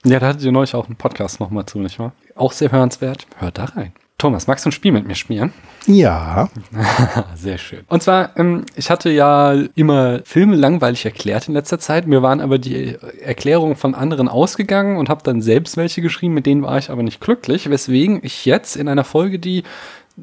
Ja, 0.04 0.18
da 0.18 0.28
hattet 0.28 0.42
ihr 0.42 0.52
neulich 0.52 0.74
auch 0.74 0.86
einen 0.86 0.96
Podcast 0.96 1.40
nochmal 1.40 1.64
zu, 1.66 1.78
nicht 1.78 1.98
wahr? 1.98 2.12
Auch 2.34 2.52
sehr 2.52 2.70
hörenswert. 2.70 3.26
Hört 3.38 3.58
da 3.58 3.64
rein. 3.64 3.92
Thomas, 4.24 4.46
magst 4.46 4.64
du 4.64 4.70
ein 4.70 4.72
Spiel 4.72 4.90
mit 4.90 5.06
mir 5.06 5.16
spielen? 5.16 5.52
Ja. 5.84 6.48
Sehr 7.34 7.58
schön. 7.58 7.80
Und 7.88 8.02
zwar, 8.02 8.34
ähm, 8.38 8.64
ich 8.74 8.88
hatte 8.88 9.10
ja 9.10 9.52
immer 9.74 10.20
Filme 10.24 10.56
langweilig 10.56 11.04
erklärt 11.04 11.46
in 11.46 11.52
letzter 11.52 11.78
Zeit. 11.78 12.06
Mir 12.06 12.22
waren 12.22 12.40
aber 12.40 12.56
die 12.56 12.96
Erklärungen 13.20 13.76
von 13.76 13.94
anderen 13.94 14.28
ausgegangen 14.28 14.96
und 14.96 15.10
habe 15.10 15.22
dann 15.24 15.42
selbst 15.42 15.76
welche 15.76 16.00
geschrieben, 16.00 16.32
mit 16.32 16.46
denen 16.46 16.62
war 16.62 16.78
ich 16.78 16.88
aber 16.88 17.02
nicht 17.02 17.20
glücklich, 17.20 17.68
weswegen 17.68 18.20
ich 18.22 18.46
jetzt 18.46 18.76
in 18.76 18.88
einer 18.88 19.04
Folge, 19.04 19.38
die 19.38 19.62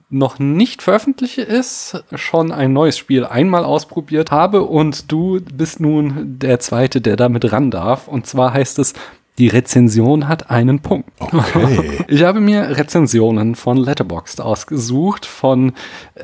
noch 0.10 0.40
nicht 0.40 0.82
veröffentlicht 0.82 1.38
ist, 1.38 2.04
schon 2.16 2.52
ein 2.52 2.74
neues 2.74 2.98
Spiel 2.98 3.24
einmal 3.26 3.66
ausprobiert 3.66 4.32
habe 4.32 4.64
und 4.64 5.12
du 5.12 5.42
bist 5.42 5.80
nun 5.80 6.40
der 6.40 6.60
Zweite, 6.60 7.02
der 7.02 7.18
damit 7.18 7.52
ran 7.52 7.70
darf. 7.70 8.08
Und 8.08 8.26
zwar 8.26 8.52
heißt 8.52 8.80
es 8.80 8.96
die 9.38 9.48
Rezension 9.48 10.28
hat 10.28 10.50
einen 10.52 10.80
Punkt. 10.80 11.10
Okay. 11.20 12.00
Ich 12.08 12.24
habe 12.24 12.42
mir 12.42 12.78
Rezensionen 12.78 13.56
von 13.56 13.78
Letterboxd 13.78 14.42
ausgesucht, 14.42 15.26
von 15.26 15.74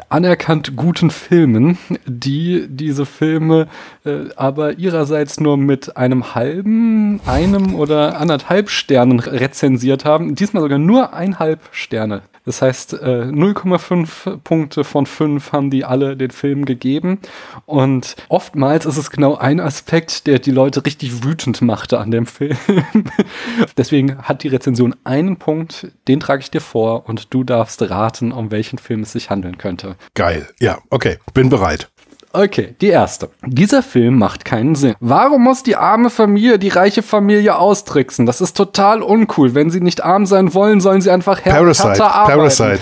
anerkannt 0.10 0.76
guten 0.76 1.12
Filmen, 1.12 1.78
die 2.06 2.68
diese 2.68 3.06
Filme 3.06 3.68
äh, 4.04 4.26
aber 4.36 4.78
ihrerseits 4.78 5.40
nur 5.40 5.56
mit 5.56 5.96
einem 5.96 6.36
halben, 6.36 7.22
einem 7.26 7.76
oder 7.76 8.20
anderthalb 8.20 8.70
Sternen 8.70 9.20
rezensiert 9.20 10.04
haben. 10.04 10.36
Diesmal 10.36 10.62
sogar 10.62 10.78
nur 10.80 11.14
eineinhalb 11.14 11.62
Sterne. 11.72 12.22
Das 12.48 12.62
heißt, 12.62 12.94
0,5 12.94 14.32
äh, 14.36 14.38
Punkte 14.38 14.86
von 14.86 15.06
5 15.06 15.52
haben 15.52 15.70
die 15.70 15.84
alle 15.84 16.16
den 16.16 16.32
Film 16.32 16.64
gegeben. 16.64 17.20
Und 17.66 18.16
oftmals 18.30 18.86
ist 18.86 18.96
es 18.96 19.12
genau 19.12 19.36
ein 19.36 19.60
Aspekt, 19.60 20.28
der 20.28 20.40
die 20.40 20.52
Leute 20.52 20.86
richtig 20.86 21.26
wütend 21.26 21.62
machte 21.62 22.00
an 22.00 22.10
dem 22.10 22.26
Film. 22.26 22.58
Deswegen 23.78 24.20
hat 24.20 24.44
die 24.44 24.48
Rezension 24.48 24.96
einen 25.04 25.36
Punkt, 25.36 25.92
den 26.08 26.22
trage 26.22 26.42
ich 26.42 26.50
dir 26.50 26.62
vor 26.62 27.10
und 27.10 27.34
du 27.34 27.44
darfst 27.44 27.82
raten, 27.90 28.32
um 28.32 28.50
welchen 28.50 28.80
Film 28.80 29.02
es 29.02 29.12
sich 29.12 29.30
handeln 29.30 29.58
könnte. 29.58 29.98
Geil. 30.14 30.48
Ja, 30.62 30.80
okay, 30.90 31.18
bin 31.34 31.50
bereit. 31.50 31.90
Okay, 32.34 32.76
die 32.82 32.88
erste. 32.88 33.30
Dieser 33.46 33.82
Film 33.82 34.18
macht 34.18 34.46
keinen 34.46 34.76
Sinn. 34.76 34.96
Warum 35.00 35.44
muss 35.44 35.64
die 35.64 35.76
arme 35.76 36.10
Familie 36.10 36.60
die 36.60 36.70
reiche 36.70 37.02
Familie 37.02 37.58
austricksen? 37.58 38.26
Das 38.26 38.42
ist 38.42 38.56
total 38.56 39.02
uncool. 39.02 39.56
Wenn 39.56 39.70
sie 39.70 39.82
nicht 39.82 40.04
arm 40.04 40.26
sein 40.26 40.54
wollen, 40.54 40.82
sollen 40.82 41.02
sie 41.02 41.10
einfach 41.10 41.44
her 41.46 41.54
Parasite. 41.54 42.04
arbeiten. 42.04 42.38
Parasite. 42.38 42.80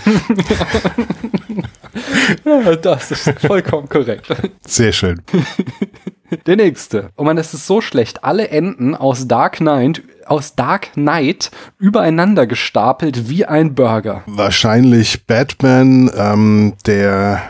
ja, 2.45 2.75
das 2.75 3.11
ist 3.11 3.39
vollkommen 3.39 3.87
korrekt. 3.87 4.27
Sehr 4.65 4.91
schön. 4.91 5.21
Der 6.47 6.55
nächste. 6.55 7.09
Oh 7.15 7.23
man, 7.23 7.37
es 7.37 7.53
ist 7.53 7.67
so 7.67 7.81
schlecht. 7.81 8.23
Alle 8.23 8.49
Enden 8.49 8.95
aus 8.95 9.27
Dark 9.27 9.57
Knight 9.57 10.01
aus 10.25 10.55
Dark 10.55 10.93
Knight 10.93 11.51
übereinander 11.77 12.47
gestapelt 12.47 13.29
wie 13.29 13.45
ein 13.45 13.75
Burger. 13.75 14.23
Wahrscheinlich 14.25 15.27
Batman, 15.27 16.09
ähm, 16.17 16.73
der 16.85 17.43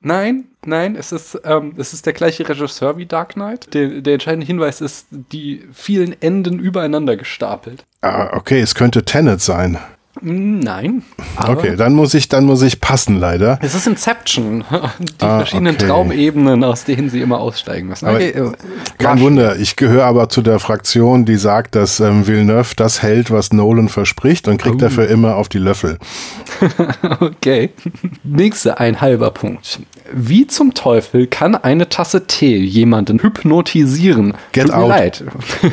Nein, 0.00 0.44
nein, 0.66 0.96
es 0.96 1.12
ist, 1.12 1.40
ähm, 1.44 1.74
es 1.76 1.92
ist 1.92 2.06
der 2.06 2.12
gleiche 2.12 2.48
Regisseur 2.48 2.96
wie 2.96 3.06
Dark 3.06 3.34
Knight. 3.34 3.72
Der, 3.74 4.00
der 4.00 4.14
entscheidende 4.14 4.46
Hinweis 4.46 4.80
ist 4.80 5.06
die 5.10 5.66
vielen 5.72 6.20
Enden 6.20 6.58
übereinander 6.58 7.16
gestapelt. 7.16 7.84
Ah, 8.00 8.30
okay, 8.36 8.60
es 8.60 8.74
könnte 8.74 9.04
Tenet 9.04 9.40
sein. 9.40 9.78
Nein. 10.22 11.02
okay, 11.46 11.76
dann 11.76 11.92
muss 11.94 12.14
ich, 12.14 12.28
dann 12.28 12.44
muss 12.44 12.62
ich 12.62 12.80
passen, 12.80 13.18
leider. 13.18 13.58
Es 13.62 13.74
ist 13.74 13.86
Inception. 13.86 14.64
Die 15.20 15.24
ah, 15.24 15.38
verschiedenen 15.38 15.74
okay. 15.74 15.86
Traumebenen, 15.86 16.64
aus 16.64 16.84
denen 16.84 17.10
sie 17.10 17.20
immer 17.20 17.38
aussteigen 17.40 17.88
müssen. 17.88 18.08
Okay, 18.08 18.30
äh, 18.30 18.52
kein 18.98 19.20
Wunder. 19.20 19.56
Ich 19.56 19.76
gehöre 19.76 20.04
aber 20.04 20.28
zu 20.28 20.42
der 20.42 20.58
Fraktion, 20.58 21.24
die 21.24 21.36
sagt, 21.36 21.74
dass 21.74 22.00
ähm, 22.00 22.26
Villeneuve 22.26 22.74
das 22.76 23.02
hält, 23.02 23.30
was 23.30 23.52
Nolan 23.52 23.88
verspricht 23.88 24.48
und 24.48 24.58
kriegt 24.58 24.76
uh. 24.76 24.78
dafür 24.78 25.08
immer 25.08 25.36
auf 25.36 25.48
die 25.48 25.58
Löffel. 25.58 25.98
okay. 27.20 27.70
Nächster 28.24 28.80
ein 28.80 29.00
halber 29.00 29.30
Punkt. 29.30 29.80
Wie 30.12 30.46
zum 30.46 30.74
Teufel 30.74 31.26
kann 31.26 31.54
eine 31.54 31.88
Tasse 31.88 32.26
Tee 32.26 32.58
jemanden 32.58 33.20
hypnotisieren? 33.20 34.34
Get 34.52 34.66
Tut 34.66 34.74
out. 34.74 34.88
leid. 34.88 35.24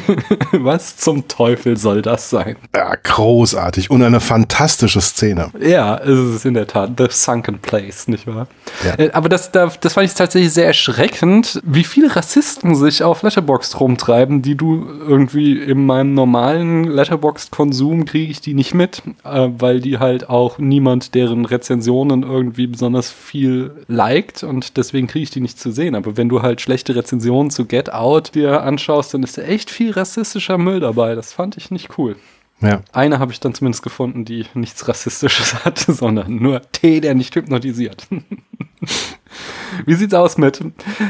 Was 0.51 0.97
zum 0.97 1.27
Teufel 1.27 1.77
soll 1.77 2.01
das 2.01 2.29
sein? 2.29 2.55
Ja, 2.75 2.95
großartig. 2.95 3.91
Und 3.91 4.01
eine 4.01 4.19
fantastische 4.33 4.99
Szene. 4.99 5.51
Ja, 5.61 5.95
es 5.97 6.17
ist 6.17 6.45
in 6.45 6.55
der 6.55 6.65
Tat 6.65 6.93
The 6.97 7.05
Sunken 7.07 7.59
Place, 7.59 8.07
nicht 8.07 8.25
wahr? 8.25 8.47
Ja. 8.83 8.97
Äh, 8.97 9.11
aber 9.11 9.29
das, 9.29 9.51
das 9.51 9.93
fand 9.93 10.07
ich 10.07 10.15
tatsächlich 10.15 10.51
sehr 10.51 10.65
erschreckend, 10.65 11.61
wie 11.63 11.83
viele 11.83 12.15
Rassisten 12.15 12.73
sich 12.73 13.03
auf 13.03 13.21
Letterboxd 13.21 13.79
rumtreiben, 13.79 14.41
die 14.41 14.55
du 14.55 14.87
irgendwie 15.07 15.59
in 15.59 15.85
meinem 15.85 16.15
normalen 16.15 16.85
Letterboxd-Konsum 16.85 18.05
kriege 18.05 18.31
ich 18.31 18.41
die 18.41 18.55
nicht 18.55 18.73
mit, 18.73 19.03
äh, 19.23 19.49
weil 19.59 19.81
die 19.81 19.99
halt 19.99 20.29
auch 20.29 20.57
niemand, 20.57 21.13
deren 21.13 21.45
Rezensionen 21.45 22.23
irgendwie 22.23 22.65
besonders 22.65 23.11
viel 23.11 23.85
liked 23.87 24.41
und 24.41 24.77
deswegen 24.77 25.05
kriege 25.05 25.23
ich 25.23 25.29
die 25.29 25.41
nicht 25.41 25.59
zu 25.59 25.71
sehen. 25.71 25.93
Aber 25.93 26.17
wenn 26.17 26.29
du 26.29 26.41
halt 26.41 26.59
schlechte 26.59 26.95
Rezensionen 26.95 27.51
zu 27.51 27.65
Get 27.65 27.93
Out 27.93 28.33
dir 28.33 28.63
anschaust, 28.63 29.13
dann 29.13 29.21
ist 29.21 29.37
da 29.37 29.43
echt 29.43 29.69
viel 29.69 29.91
rassistischer 29.91 30.57
Müll 30.57 30.79
dabei. 30.79 31.13
Das 31.13 31.33
fand 31.33 31.55
ich 31.55 31.69
nicht 31.69 31.99
cool. 31.99 32.15
Ja. 32.63 32.81
Eine 32.93 33.19
habe 33.19 33.31
ich 33.31 33.39
dann 33.39 33.53
zumindest 33.53 33.83
gefunden, 33.83 34.25
die 34.25 34.45
nichts 34.53 34.87
Rassistisches 34.87 35.53
hatte, 35.65 35.93
sondern 35.93 36.37
nur 36.37 36.61
Tee, 36.71 37.01
der 37.01 37.13
nicht 37.13 37.35
hypnotisiert. 37.35 38.07
Wie 39.85 39.95
sieht's 39.95 40.13
aus 40.13 40.37
mit, 40.37 40.61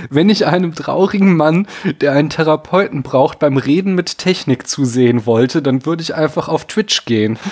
wenn 0.10 0.30
ich 0.30 0.48
einem 0.48 0.74
traurigen 0.74 1.36
Mann, 1.36 1.68
der 2.02 2.14
einen 2.14 2.30
Therapeuten 2.30 3.04
braucht, 3.04 3.40
beim 3.40 3.58
Reden 3.58 3.94
mit 3.94 4.18
Technik 4.18 4.68
zusehen 4.68 5.26
wollte, 5.26 5.62
dann 5.62 5.86
würde 5.86 6.02
ich 6.02 6.16
einfach 6.16 6.48
auf 6.48 6.66
Twitch 6.66 7.06
gehen. 7.06 7.38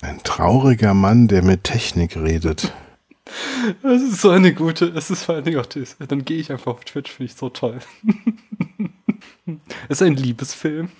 Ein 0.00 0.20
trauriger 0.22 0.94
Mann, 0.94 1.28
der 1.28 1.42
mit 1.42 1.64
Technik 1.64 2.16
redet. 2.16 2.72
Das 3.82 4.02
ist 4.02 4.20
so 4.20 4.30
eine 4.30 4.52
gute, 4.52 4.86
es 4.86 5.10
ist 5.10 5.24
vor 5.24 5.34
allen 5.34 5.44
Dingen 5.44 5.58
auch 5.58 5.66
das. 5.66 5.96
Dann 5.98 6.24
gehe 6.24 6.38
ich 6.38 6.52
einfach 6.52 6.72
auf 6.72 6.84
Twitch, 6.84 7.10
finde 7.10 7.32
ich 7.32 7.38
so 7.38 7.48
toll. 7.48 7.78
Es 9.88 10.00
ist 10.00 10.02
ein 10.02 10.16
Liebesfilm. 10.16 10.90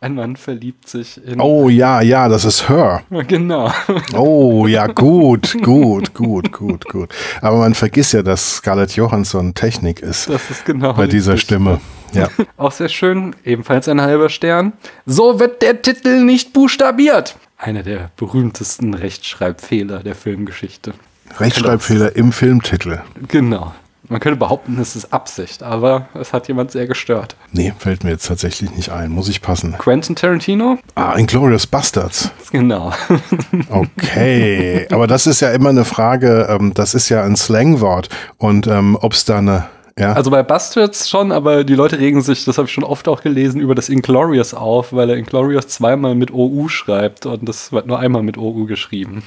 Ein 0.00 0.16
Mann 0.16 0.36
verliebt 0.36 0.88
sich 0.88 1.24
in. 1.24 1.40
Oh 1.40 1.68
ja, 1.68 2.02
ja, 2.02 2.28
das 2.28 2.44
ist 2.44 2.68
Her. 2.68 3.02
Genau. 3.26 3.72
Oh 4.14 4.66
ja, 4.66 4.86
gut, 4.86 5.56
gut, 5.62 6.12
gut, 6.12 6.52
gut, 6.52 6.84
gut. 6.84 7.14
Aber 7.40 7.58
man 7.58 7.74
vergisst 7.74 8.12
ja, 8.12 8.22
dass 8.22 8.56
Scarlett 8.56 8.96
Johansson 8.96 9.54
Technik 9.54 10.00
ist. 10.00 10.28
Das 10.28 10.50
ist 10.50 10.64
genau. 10.66 10.92
Bei 10.92 11.06
dieser 11.06 11.38
Stimme. 11.38 11.80
Ja. 12.12 12.28
Auch 12.56 12.72
sehr 12.72 12.88
schön, 12.88 13.34
ebenfalls 13.44 13.88
ein 13.88 14.00
halber 14.00 14.28
Stern. 14.28 14.74
So 15.06 15.40
wird 15.40 15.62
der 15.62 15.80
Titel 15.80 16.22
nicht 16.22 16.52
buchstabiert. 16.52 17.36
Einer 17.56 17.82
der 17.82 18.10
berühmtesten 18.16 18.94
Rechtschreibfehler 18.94 20.02
der 20.02 20.14
Filmgeschichte. 20.14 20.92
Rechtschreibfehler 21.38 22.14
im 22.14 22.32
Filmtitel. 22.32 23.00
Genau. 23.28 23.74
Man 24.08 24.20
könnte 24.20 24.38
behaupten, 24.38 24.78
es 24.80 24.96
ist 24.96 25.12
Absicht, 25.12 25.62
aber 25.62 26.08
es 26.20 26.32
hat 26.32 26.46
jemand 26.48 26.70
sehr 26.70 26.86
gestört. 26.86 27.36
Nee, 27.52 27.72
fällt 27.78 28.04
mir 28.04 28.10
jetzt 28.10 28.26
tatsächlich 28.26 28.70
nicht 28.76 28.90
ein. 28.90 29.10
Muss 29.10 29.28
ich 29.28 29.40
passen. 29.40 29.76
Quentin 29.78 30.14
Tarantino? 30.14 30.78
Ah, 30.94 31.14
Inglourious 31.16 31.66
Bastards. 31.66 32.30
Genau. 32.52 32.92
okay, 33.70 34.86
aber 34.90 35.06
das 35.06 35.26
ist 35.26 35.40
ja 35.40 35.52
immer 35.52 35.70
eine 35.70 35.86
Frage, 35.86 36.48
ähm, 36.50 36.74
das 36.74 36.94
ist 36.94 37.08
ja 37.08 37.24
ein 37.24 37.36
Slangwort 37.36 38.10
und 38.36 38.66
ähm, 38.66 38.98
ob 39.00 39.14
es 39.14 39.24
da 39.24 39.38
eine 39.38 39.68
ja. 39.98 40.12
Also 40.12 40.30
bei 40.30 40.42
Bastards 40.42 41.08
schon, 41.08 41.30
aber 41.30 41.62
die 41.62 41.74
Leute 41.74 41.98
regen 41.98 42.20
sich, 42.20 42.44
das 42.44 42.58
habe 42.58 42.66
ich 42.66 42.74
schon 42.74 42.84
oft 42.84 43.06
auch 43.06 43.22
gelesen, 43.22 43.60
über 43.60 43.74
das 43.74 43.88
Inglorious 43.88 44.52
auf, 44.52 44.92
weil 44.92 45.10
er 45.10 45.16
Inglorious 45.16 45.68
zweimal 45.68 46.14
mit 46.14 46.32
OU 46.32 46.68
schreibt 46.68 47.26
und 47.26 47.48
das 47.48 47.70
wird 47.70 47.86
nur 47.86 47.98
einmal 47.98 48.22
mit 48.22 48.36
OU 48.36 48.66
geschrieben. 48.66 49.22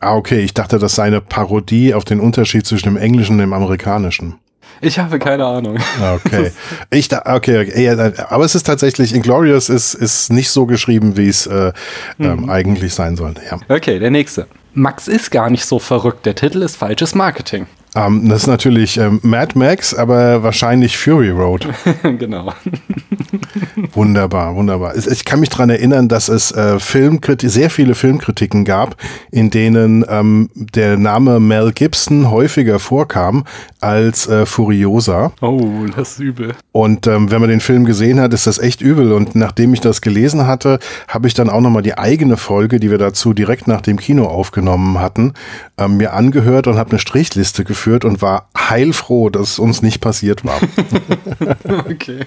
Ah, 0.00 0.14
okay, 0.14 0.40
ich 0.40 0.54
dachte, 0.54 0.78
das 0.78 0.94
sei 0.94 1.04
eine 1.04 1.20
Parodie 1.20 1.94
auf 1.94 2.04
den 2.04 2.20
Unterschied 2.20 2.66
zwischen 2.66 2.88
dem 2.88 2.96
Englischen 2.96 3.32
und 3.32 3.38
dem 3.38 3.52
Amerikanischen. 3.52 4.36
Ich 4.80 4.98
habe 4.98 5.18
keine 5.18 5.44
Ahnung. 5.44 5.78
Okay. 6.24 6.52
Ich 6.90 7.08
da, 7.08 7.22
okay, 7.26 7.62
okay. 7.62 7.88
aber 8.28 8.44
es 8.44 8.54
ist 8.54 8.64
tatsächlich, 8.64 9.14
Inglorious 9.14 9.68
ist, 9.68 9.94
ist 9.94 10.32
nicht 10.32 10.50
so 10.50 10.66
geschrieben, 10.66 11.16
wie 11.16 11.28
es 11.28 11.46
äh, 11.46 11.72
ähm, 12.18 12.42
mhm. 12.42 12.50
eigentlich 12.50 12.94
sein 12.94 13.16
sollte. 13.16 13.42
Ja. 13.50 13.58
Okay, 13.68 13.98
der 13.98 14.10
nächste. 14.10 14.46
Max 14.74 15.08
ist 15.08 15.30
gar 15.30 15.50
nicht 15.50 15.64
so 15.64 15.78
verrückt. 15.78 16.26
Der 16.26 16.34
Titel 16.34 16.62
ist 16.62 16.76
falsches 16.76 17.14
Marketing. 17.14 17.66
Ähm, 17.96 18.28
das 18.28 18.42
ist 18.42 18.46
natürlich 18.46 18.98
ähm, 18.98 19.20
Mad 19.22 19.58
Max, 19.58 19.94
aber 19.94 20.42
wahrscheinlich 20.42 20.98
Fury 20.98 21.30
Road. 21.30 21.66
genau. 22.18 22.52
wunderbar, 23.94 24.54
wunderbar. 24.54 24.94
Ich 24.94 25.24
kann 25.24 25.40
mich 25.40 25.48
daran 25.48 25.70
erinnern, 25.70 26.08
dass 26.08 26.28
es 26.28 26.52
äh, 26.52 26.78
Filmkritik, 26.78 27.48
sehr 27.48 27.70
viele 27.70 27.94
Filmkritiken 27.94 28.66
gab, 28.66 28.96
in 29.30 29.48
denen 29.48 30.04
ähm, 30.10 30.50
der 30.54 30.98
Name 30.98 31.40
Mel 31.40 31.72
Gibson 31.72 32.30
häufiger 32.30 32.78
vorkam 32.78 33.44
als 33.80 34.28
äh, 34.28 34.44
Furiosa. 34.44 35.32
Oh, 35.40 35.86
das 35.96 36.12
ist 36.12 36.20
übel. 36.20 36.52
Und 36.72 37.06
ähm, 37.06 37.30
wenn 37.30 37.40
man 37.40 37.48
den 37.48 37.60
Film 37.60 37.86
gesehen 37.86 38.20
hat, 38.20 38.34
ist 38.34 38.46
das 38.46 38.58
echt 38.58 38.82
übel. 38.82 39.12
Und 39.12 39.34
nachdem 39.34 39.72
ich 39.72 39.80
das 39.80 40.02
gelesen 40.02 40.46
hatte, 40.46 40.80
habe 41.08 41.28
ich 41.28 41.34
dann 41.34 41.48
auch 41.48 41.62
nochmal 41.62 41.82
die 41.82 41.96
eigene 41.96 42.36
Folge, 42.36 42.78
die 42.78 42.90
wir 42.90 42.98
dazu 42.98 43.32
direkt 43.32 43.66
nach 43.68 43.80
dem 43.80 43.96
Kino 43.96 44.26
aufgenommen 44.26 45.00
hatten, 45.00 45.32
ähm, 45.78 45.96
mir 45.96 46.12
angehört 46.12 46.66
und 46.66 46.76
habe 46.76 46.90
eine 46.90 46.98
Strichliste 46.98 47.64
geführt 47.64 47.85
und 48.04 48.22
war 48.22 48.48
heilfroh, 48.56 49.30
dass 49.30 49.52
es 49.52 49.58
uns 49.58 49.82
nicht 49.82 50.00
passiert 50.00 50.44
war. 50.44 50.60
okay. 51.90 52.20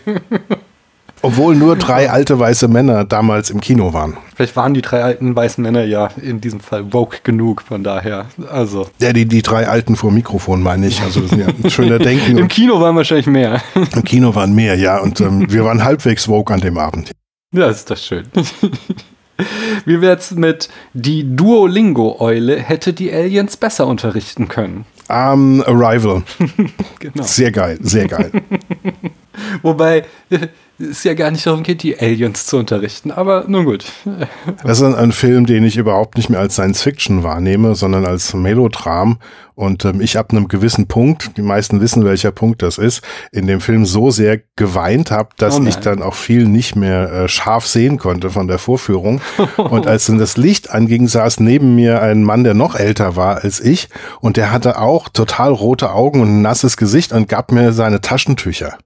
Obwohl 1.21 1.55
nur 1.55 1.75
drei 1.75 2.09
alte 2.09 2.39
weiße 2.39 2.67
Männer 2.67 3.03
damals 3.03 3.49
im 3.49 3.59
Kino 3.59 3.93
waren. 3.93 4.15
Vielleicht 4.35 4.55
waren 4.55 4.73
die 4.73 4.81
drei 4.81 5.03
alten 5.03 5.35
weißen 5.35 5.61
Männer 5.61 5.83
ja 5.83 6.09
in 6.21 6.39
diesem 6.39 6.61
Fall 6.61 6.93
woke 6.93 7.19
genug, 7.23 7.61
von 7.61 7.83
daher. 7.83 8.27
Also. 8.49 8.87
Ja, 8.99 9.11
die, 9.11 9.25
die 9.25 9.41
drei 9.41 9.67
alten 9.67 9.95
vor 9.95 10.11
Mikrofon 10.11 10.63
meine 10.63 10.87
ich. 10.87 11.01
Also 11.01 11.21
das 11.21 11.31
sind 11.31 11.63
ja 11.63 11.69
schöner 11.69 11.99
Denken. 11.99 12.37
Im 12.37 12.47
Kino 12.47 12.79
waren 12.79 12.95
wahrscheinlich 12.95 13.27
mehr. 13.27 13.61
Im 13.75 14.03
Kino 14.03 14.33
waren 14.33 14.53
mehr, 14.53 14.75
ja. 14.75 14.99
Und 14.99 15.19
ähm, 15.19 15.51
wir 15.51 15.65
waren 15.65 15.83
halbwegs 15.83 16.27
woke 16.29 16.53
an 16.53 16.61
dem 16.61 16.77
Abend. 16.77 17.11
Ja, 17.53 17.67
ist 17.67 17.89
das 17.89 18.05
schön. 18.05 18.25
Wie 19.85 20.01
wär's 20.01 20.31
mit 20.31 20.69
die 20.93 21.35
Duolingo-Eule 21.35 22.57
hätte 22.57 22.93
die 22.93 23.11
Aliens 23.11 23.57
besser 23.57 23.87
unterrichten 23.87 24.47
können? 24.47 24.85
Um, 25.09 25.63
Arrival. 25.65 26.21
genau. 26.99 27.23
Sehr 27.23 27.51
geil, 27.51 27.79
sehr 27.81 28.07
geil. 28.07 28.31
Wobei 29.63 30.05
es 30.79 31.03
ja 31.03 31.13
gar 31.13 31.29
nicht 31.31 31.45
darum 31.45 31.63
geht, 31.63 31.83
die 31.83 31.99
Aliens 31.99 32.45
zu 32.45 32.57
unterrichten, 32.57 33.11
aber 33.11 33.45
nun 33.47 33.65
gut. 33.65 33.85
Das 34.63 34.81
ist 34.81 34.95
ein 34.95 35.11
Film, 35.11 35.45
den 35.45 35.63
ich 35.63 35.77
überhaupt 35.77 36.17
nicht 36.17 36.29
mehr 36.29 36.39
als 36.39 36.53
Science 36.53 36.81
Fiction 36.81 37.23
wahrnehme, 37.23 37.75
sondern 37.75 38.05
als 38.05 38.33
Melodram. 38.33 39.17
Und 39.55 39.83
ähm, 39.85 39.99
ich 40.01 40.17
ab 40.17 40.31
einem 40.31 40.47
gewissen 40.47 40.87
Punkt, 40.87 41.37
die 41.37 41.41
meisten 41.41 41.81
wissen, 41.81 42.05
welcher 42.05 42.31
Punkt 42.31 42.61
das 42.61 42.77
ist, 42.77 43.01
in 43.31 43.47
dem 43.47 43.61
Film 43.61 43.85
so 43.85 44.09
sehr 44.09 44.39
geweint 44.55 45.11
habe, 45.11 45.29
dass 45.37 45.59
oh 45.59 45.63
ich 45.63 45.75
dann 45.75 46.01
auch 46.01 46.13
viel 46.13 46.47
nicht 46.47 46.75
mehr 46.75 47.11
äh, 47.11 47.27
scharf 47.27 47.67
sehen 47.67 47.97
konnte 47.97 48.29
von 48.29 48.47
der 48.47 48.57
Vorführung. 48.57 49.21
und 49.57 49.87
als 49.87 50.05
dann 50.05 50.17
das 50.17 50.37
Licht 50.37 50.71
anging, 50.71 51.07
saß 51.07 51.39
neben 51.41 51.75
mir 51.75 52.01
ein 52.01 52.23
Mann, 52.23 52.43
der 52.43 52.53
noch 52.53 52.75
älter 52.75 53.15
war 53.15 53.43
als 53.43 53.59
ich. 53.59 53.89
Und 54.21 54.37
der 54.37 54.51
hatte 54.51 54.79
auch 54.79 55.09
total 55.09 55.51
rote 55.51 55.91
Augen 55.91 56.21
und 56.21 56.29
ein 56.29 56.41
nasses 56.41 56.77
Gesicht 56.77 57.11
und 57.11 57.27
gab 57.27 57.51
mir 57.51 57.73
seine 57.73 58.01
Taschentücher. 58.01 58.77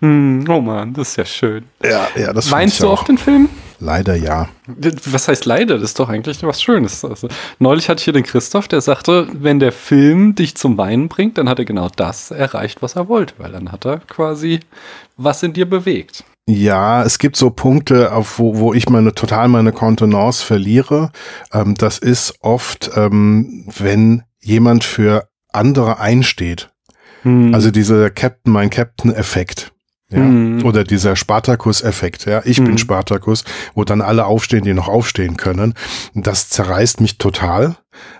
Hm, 0.00 0.44
oh 0.48 0.60
man, 0.60 0.92
das 0.94 1.10
ist 1.10 1.16
ja 1.16 1.24
schön. 1.24 1.64
Ja, 1.82 2.08
ja, 2.16 2.32
das 2.32 2.50
Weinst 2.50 2.80
du 2.82 2.88
auf 2.88 3.04
den 3.04 3.18
Film? 3.18 3.48
Leider 3.80 4.16
ja. 4.16 4.48
Was 4.66 5.28
heißt 5.28 5.44
leider? 5.44 5.74
Das 5.74 5.90
ist 5.90 6.00
doch 6.00 6.08
eigentlich 6.08 6.42
was 6.42 6.60
Schönes. 6.60 7.04
Also, 7.04 7.28
neulich 7.60 7.88
hatte 7.88 8.00
ich 8.00 8.04
hier 8.04 8.12
den 8.12 8.24
Christoph, 8.24 8.66
der 8.66 8.80
sagte, 8.80 9.28
wenn 9.32 9.60
der 9.60 9.70
Film 9.70 10.34
dich 10.34 10.56
zum 10.56 10.76
Weinen 10.78 11.08
bringt, 11.08 11.38
dann 11.38 11.48
hat 11.48 11.60
er 11.60 11.64
genau 11.64 11.88
das 11.94 12.32
erreicht, 12.32 12.82
was 12.82 12.96
er 12.96 13.08
wollte, 13.08 13.34
weil 13.38 13.52
dann 13.52 13.70
hat 13.70 13.86
er 13.86 13.98
quasi 13.98 14.60
was 15.16 15.42
in 15.42 15.52
dir 15.52 15.68
bewegt. 15.68 16.24
Ja, 16.46 17.04
es 17.04 17.18
gibt 17.18 17.36
so 17.36 17.50
Punkte, 17.50 18.12
auf 18.12 18.38
wo, 18.38 18.58
wo 18.58 18.72
ich 18.72 18.88
meine 18.88 19.14
total 19.14 19.48
meine 19.48 19.70
Kontenance 19.70 20.42
verliere. 20.42 21.12
Ähm, 21.52 21.74
das 21.74 21.98
ist 21.98 22.34
oft, 22.40 22.90
ähm, 22.96 23.68
wenn 23.78 24.22
jemand 24.40 24.82
für 24.82 25.28
andere 25.52 26.00
einsteht. 26.00 26.70
Hm. 27.22 27.54
Also 27.54 27.70
dieser 27.70 28.10
Captain, 28.10 28.52
mein 28.52 28.70
Captain-Effekt. 28.70 29.72
Ja, 30.10 30.20
mhm. 30.20 30.64
oder 30.64 30.84
dieser 30.84 31.16
Spartakus-Effekt, 31.16 32.24
ja, 32.24 32.40
ich 32.44 32.60
mhm. 32.60 32.64
bin 32.64 32.78
Spartakus, 32.78 33.44
wo 33.74 33.84
dann 33.84 34.00
alle 34.00 34.24
aufstehen, 34.24 34.64
die 34.64 34.72
noch 34.72 34.88
aufstehen 34.88 35.36
können. 35.36 35.74
Das 36.14 36.48
zerreißt 36.48 37.02
mich 37.02 37.18
total. 37.18 37.76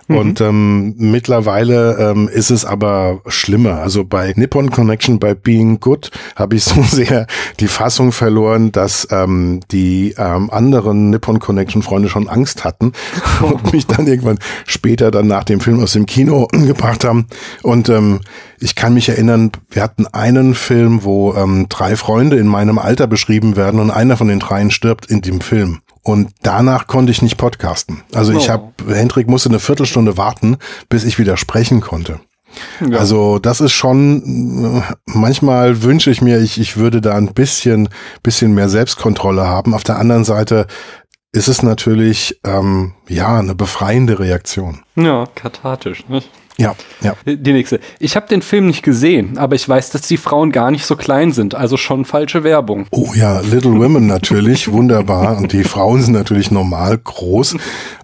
Mhm. 0.09 0.17
Und 0.17 0.41
ähm, 0.41 0.95
mittlerweile 0.97 1.97
ähm, 1.99 2.29
ist 2.29 2.51
es 2.51 2.64
aber 2.64 3.21
schlimmer. 3.27 3.81
Also 3.81 4.05
bei 4.05 4.33
Nippon 4.37 4.71
Connection, 4.71 5.19
bei 5.19 5.35
Being 5.35 5.81
Good, 5.81 6.11
habe 6.35 6.57
ich 6.57 6.64
so 6.64 6.83
sehr 6.83 7.27
die 7.61 7.69
Fassung 7.69 8.12
verloren, 8.12 8.73
dass 8.73 9.07
ähm, 9.11 9.61
die 9.71 10.14
ähm, 10.19 10.51
anderen 10.51 11.11
Nippon 11.11 11.38
Connection 11.38 11.83
Freunde 11.83 12.09
schon 12.09 12.29
Angst 12.29 12.64
hatten 12.64 12.93
und 13.43 13.73
mich 13.73 13.87
dann 13.87 14.07
irgendwann 14.07 14.38
später 14.67 15.11
dann 15.11 15.27
nach 15.27 15.45
dem 15.45 15.61
Film 15.61 15.81
aus 15.83 15.93
dem 15.93 16.07
Kino 16.07 16.49
gebracht 16.53 17.05
haben. 17.05 17.27
Und 17.62 17.88
ähm, 17.88 18.21
ich 18.59 18.75
kann 18.75 18.95
mich 18.95 19.09
erinnern, 19.09 19.53
wir 19.71 19.83
hatten 19.83 20.07
einen 20.07 20.55
Film, 20.55 21.05
wo 21.05 21.35
ähm, 21.35 21.67
drei 21.69 21.97
Freunde 21.97 22.38
in 22.38 22.47
meinem 22.47 22.79
Alter 22.79 23.07
beschrieben 23.07 23.57
werden 23.57 23.79
und 23.79 23.91
einer 23.91 24.17
von 24.17 24.29
den 24.29 24.41
dreien 24.41 24.71
stirbt 24.71 25.07
in 25.07 25.21
dem 25.21 25.41
Film. 25.41 25.81
Und 26.03 26.31
danach 26.43 26.87
konnte 26.87 27.13
ich 27.13 27.23
nicht 27.23 27.37
podcasten. 27.37 28.03
Also 28.15 28.33
ich 28.33 28.49
oh. 28.49 28.53
habe, 28.53 28.95
Hendrik 28.95 29.29
musste 29.29 29.49
eine 29.49 29.61
Viertelstunde 29.61 30.17
warten, 30.17 30.57
bis 30.89 31.05
ich 31.05 31.19
wieder 31.19 31.37
sprechen 31.37 31.81
konnte. 31.81 32.21
Ja. 32.81 32.99
Also 32.99 33.39
das 33.39 33.61
ist 33.61 33.73
schon, 33.73 34.83
manchmal 35.07 35.83
wünsche 35.83 36.11
ich 36.11 36.23
mir, 36.23 36.41
ich, 36.41 36.59
ich 36.59 36.77
würde 36.77 37.01
da 37.01 37.15
ein 37.15 37.35
bisschen, 37.35 37.89
bisschen 38.23 38.55
mehr 38.55 38.69
Selbstkontrolle 38.69 39.47
haben. 39.47 39.75
Auf 39.75 39.85
der 39.85 39.99
anderen 39.99 40.25
Seite 40.25 40.67
ist 41.33 41.49
es 41.49 41.62
natürlich, 41.62 42.41
ähm, 42.45 42.95
ja, 43.09 43.38
eine 43.38 43.55
befreiende 43.55 44.19
Reaktion. 44.19 44.83
Ja, 44.97 45.27
kathartisch, 45.35 46.09
nicht? 46.09 46.31
Ja, 46.61 46.75
ja. 47.03 47.14
Die 47.25 47.53
nächste. 47.53 47.79
Ich 48.01 48.17
habe 48.17 48.27
den 48.27 48.43
Film 48.43 48.67
nicht 48.67 48.83
gesehen, 48.83 49.38
aber 49.38 49.55
ich 49.55 49.69
weiß, 49.69 49.91
dass 49.91 50.03
die 50.03 50.17
Frauen 50.17 50.51
gar 50.51 50.73
nicht 50.73 50.87
so 50.87 50.97
klein 50.97 51.31
sind, 51.31 51.55
also 51.55 51.77
schon 51.77 52.05
falsche 52.05 52.43
Werbung. 52.43 52.87
Oh 52.91 53.12
ja, 53.14 53.38
Little 53.41 53.79
Women 53.79 54.09
natürlich, 54.09 54.73
wunderbar. 54.73 55.37
Und 55.37 55.53
die 55.53 55.62
Frauen 55.62 56.03
sind 56.03 56.14
natürlich 56.14 56.51
normal 56.51 56.99
groß. 56.99 57.59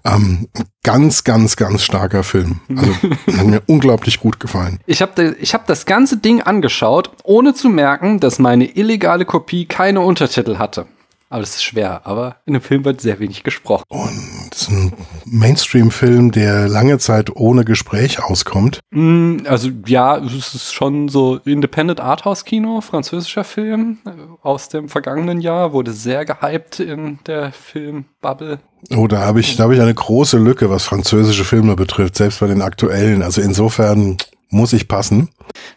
Ähm, 0.05 0.47
ganz, 0.83 1.25
ganz, 1.25 1.57
ganz 1.57 1.83
starker 1.83 2.23
Film. 2.23 2.61
Also 2.73 2.93
hat 3.37 3.45
mir 3.45 3.61
unglaublich 3.67 4.21
gut 4.21 4.39
gefallen. 4.39 4.79
Ich 4.85 5.01
habe 5.01 5.35
ich 5.37 5.53
hab 5.53 5.67
das 5.67 5.85
ganze 5.85 6.15
Ding 6.15 6.41
angeschaut, 6.41 7.11
ohne 7.25 7.55
zu 7.55 7.67
merken, 7.67 8.21
dass 8.21 8.39
meine 8.39 8.65
illegale 8.77 9.25
Kopie 9.25 9.65
keine 9.65 9.99
Untertitel 9.99 10.59
hatte. 10.59 10.85
Aber 11.29 11.41
das 11.41 11.55
ist 11.55 11.63
schwer. 11.63 12.01
Aber 12.05 12.37
in 12.45 12.53
dem 12.53 12.61
Film 12.61 12.85
wird 12.85 13.01
sehr 13.01 13.19
wenig 13.19 13.43
gesprochen. 13.43 13.83
Und 13.87 14.49
es 14.51 14.63
ist 14.63 14.69
ein 14.69 14.93
Mainstream-Film, 15.25 16.31
der 16.31 16.67
lange 16.67 16.97
Zeit 16.99 17.35
ohne 17.35 17.65
Gespräch 17.65 18.23
auskommt. 18.23 18.79
Mm, 18.91 19.39
also 19.45 19.69
ja, 19.85 20.17
es 20.17 20.53
ist 20.53 20.73
schon 20.73 21.09
so 21.09 21.37
Independent 21.45 21.99
Arthouse-Kino, 21.99 22.81
französischer 22.81 23.43
Film 23.43 23.97
äh, 24.05 24.11
aus 24.43 24.69
dem 24.69 24.87
vergangenen 24.87 25.41
Jahr, 25.41 25.73
wurde 25.73 25.93
sehr 25.93 26.25
gehypt 26.25 26.79
in 26.79 27.19
der 27.25 27.51
Filmbubble. 27.51 28.59
Oh, 28.95 29.07
da 29.07 29.21
habe 29.21 29.39
ich, 29.39 29.55
da 29.55 29.63
habe 29.63 29.75
ich 29.75 29.81
eine 29.81 29.93
große 29.93 30.37
Lücke, 30.37 30.69
was 30.69 30.83
französische 30.83 31.43
Filme 31.43 31.75
betrifft, 31.75 32.15
selbst 32.15 32.39
bei 32.39 32.47
den 32.47 32.61
aktuellen. 32.61 33.23
Also 33.23 33.41
insofern 33.41 34.17
muss 34.49 34.73
ich 34.73 34.87
passen. 34.87 35.29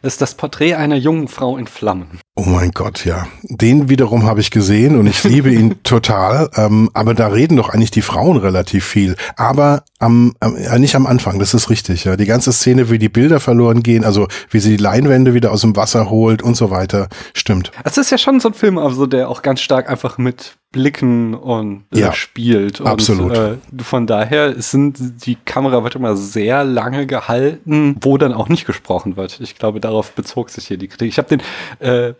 Das 0.03 0.15
ist 0.15 0.21
das 0.21 0.35
Porträt 0.35 0.75
einer 0.75 0.97
jungen 0.97 1.29
Frau 1.29 1.57
in 1.57 1.67
Flammen. 1.67 2.21
Oh 2.37 2.45
mein 2.47 2.71
Gott, 2.71 3.05
ja. 3.05 3.27
Den 3.43 3.89
wiederum 3.89 4.25
habe 4.25 4.41
ich 4.41 4.51
gesehen 4.51 4.97
und 4.97 5.07
ich 5.09 5.25
liebe 5.25 5.51
ihn 5.51 5.77
total. 5.83 6.49
Ähm, 6.55 6.89
aber 6.95 7.15
da 7.15 7.29
reden 7.29 7.57
doch 7.57 7.71
eigentlich 7.71 7.91
die 7.91 8.03
Frauen 8.03 8.37
relativ 8.37 8.85
viel. 8.85 9.17
Aber 9.37 9.83
am, 9.99 10.35
am, 10.39 10.57
ja, 10.57 10.79
nicht 10.79 10.95
am 10.95 11.07
Anfang, 11.07 11.41
das 11.41 11.53
ist 11.55 11.69
richtig. 11.69 12.05
Ja. 12.05 12.17
Die 12.17 12.27
ganze 12.27 12.53
Szene, 12.53 12.91
wie 12.91 12.99
die 12.99 13.09
Bilder 13.09 13.41
verloren 13.41 13.83
gehen, 13.83 14.05
also 14.05 14.29
wie 14.51 14.61
sie 14.61 14.77
die 14.77 14.83
Leinwände 14.83 15.35
wieder 15.35 15.51
aus 15.51 15.63
dem 15.63 15.75
Wasser 15.75 16.11
holt 16.11 16.43
und 16.43 16.57
so 16.57 16.71
weiter, 16.71 17.09
stimmt. 17.35 17.73
Es 17.83 17.99
ist 17.99 18.11
ja 18.11 18.19
schon 18.19 18.39
so 18.39 18.51
ein 18.51 18.55
Film, 18.55 18.79
also 18.79 19.07
der 19.07 19.29
auch 19.29 19.43
ganz 19.43 19.61
stark 19.61 19.91
einfach 19.91 20.19
mit 20.19 20.59
Blicken 20.71 21.35
und 21.35 21.85
äh, 21.95 22.01
ja, 22.01 22.13
spielt. 22.13 22.81
Und, 22.81 22.89
absolut. 22.89 23.35
Äh, 23.35 23.57
von 23.81 24.07
daher 24.07 24.61
sind 24.61 25.25
die 25.25 25.37
Kamera 25.37 25.83
wird 25.83 25.95
immer 25.95 26.15
sehr 26.15 26.63
lange 26.63 27.07
gehalten, 27.07 27.97
wo 28.03 28.19
dann 28.19 28.35
auch 28.35 28.51
nicht 28.51 28.67
gesprochen 28.67 29.17
wird. 29.17 29.41
Ich 29.41 29.55
glaube, 29.59 29.81
darauf 29.81 30.13
bezog 30.13 30.51
sich 30.51 30.67
hier 30.67 30.77
die 30.77 30.89
Kritik. 30.89 31.09
Ich 31.09 31.19
habe 31.19 31.29
den 31.29 31.43
äh, 31.81 32.15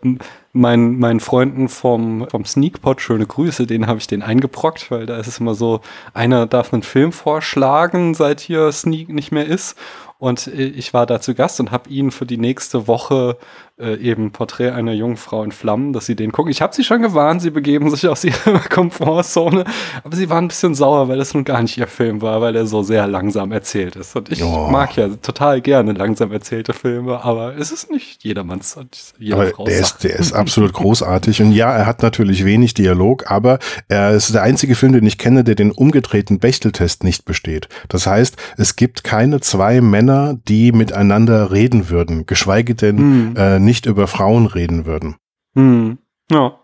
meinen 0.51 0.99
meinen 0.99 1.19
Freunden 1.19 1.69
vom 1.69 2.27
vom 2.29 2.45
Sneakpot 2.45 3.01
schöne 3.01 3.25
Grüße, 3.25 3.67
den 3.67 3.87
habe 3.87 3.99
ich 3.99 4.07
den 4.07 4.21
eingebrockt, 4.21 4.91
weil 4.91 5.05
da 5.05 5.17
ist 5.17 5.27
es 5.27 5.39
immer 5.39 5.55
so, 5.55 5.81
einer 6.13 6.47
darf 6.47 6.73
einen 6.73 6.83
Film 6.83 7.11
vorschlagen, 7.11 8.13
seit 8.13 8.39
hier 8.39 8.71
Sneak 8.71 9.09
nicht 9.09 9.31
mehr 9.31 9.45
ist. 9.45 9.77
Und 10.19 10.47
äh, 10.47 10.65
ich 10.65 10.93
war 10.93 11.05
da 11.05 11.21
zu 11.21 11.33
Gast 11.33 11.59
und 11.59 11.71
habe 11.71 11.89
ihn 11.89 12.11
für 12.11 12.25
die 12.25 12.37
nächste 12.37 12.87
Woche 12.87 13.37
äh, 13.79 13.95
eben 13.95 14.31
Porträt 14.31 14.71
einer 14.71 14.93
jungen 14.93 15.17
Frau 15.17 15.43
in 15.43 15.51
Flammen, 15.51 15.93
dass 15.93 16.05
sie 16.05 16.15
den 16.15 16.31
gucken. 16.31 16.51
Ich 16.51 16.61
habe 16.61 16.75
sie 16.75 16.83
schon 16.83 17.01
gewarnt, 17.01 17.41
sie 17.41 17.49
begeben 17.49 17.89
sich 17.89 18.07
aus 18.07 18.23
ihrer 18.23 18.59
Komfortzone, 18.69 19.65
aber 20.03 20.15
sie 20.15 20.29
waren 20.29 20.45
ein 20.45 20.47
bisschen 20.49 20.75
sauer, 20.75 21.07
weil 21.07 21.17
das 21.17 21.33
nun 21.33 21.45
gar 21.45 21.61
nicht 21.61 21.77
ihr 21.77 21.87
Film 21.87 22.21
war, 22.21 22.41
weil 22.41 22.55
er 22.55 22.65
so 22.65 22.83
sehr 22.83 23.07
langsam 23.07 23.51
erzählt 23.51 23.95
ist. 23.95 24.15
Und 24.15 24.31
ich 24.31 24.43
oh. 24.43 24.67
mag 24.69 24.95
ja 24.95 25.07
total 25.09 25.61
gerne 25.61 25.93
langsam 25.93 26.31
erzählte 26.31 26.73
Filme, 26.73 27.23
aber 27.23 27.55
es 27.57 27.71
ist 27.71 27.89
nicht 27.91 28.23
jedermanns 28.23 28.77
jeder 29.17 29.35
aber 29.35 29.65
der 29.65 29.79
ist, 29.79 30.03
der 30.03 30.19
ist 30.19 30.33
absolut 30.33 30.73
großartig. 30.73 31.41
Und 31.41 31.51
ja, 31.53 31.71
er 31.71 31.85
hat 31.85 32.01
natürlich 32.01 32.45
wenig 32.45 32.73
Dialog, 32.73 33.31
aber 33.31 33.59
er 33.87 34.11
ist 34.11 34.33
der 34.33 34.43
einzige 34.43 34.75
Film, 34.75 34.93
den 34.93 35.05
ich 35.05 35.17
kenne, 35.17 35.43
der 35.43 35.55
den 35.55 35.71
umgedrehten 35.71 36.39
Bechteltest 36.39 37.03
nicht 37.03 37.25
besteht. 37.25 37.69
Das 37.87 38.07
heißt, 38.07 38.37
es 38.57 38.75
gibt 38.75 39.03
keine 39.03 39.39
zwei 39.39 39.81
Männer, 39.81 40.37
die 40.47 40.71
miteinander 40.71 41.51
reden 41.51 41.89
würden, 41.89 42.25
geschweige 42.25 42.75
denn 42.75 42.97
hm. 42.97 43.33
äh, 43.37 43.59
nicht 43.69 43.85
über 43.85 44.07
Frauen 44.07 44.47
reden 44.47 44.87
würden. 44.87 45.15
Hm. 45.53 45.99
Ja. 46.31 46.57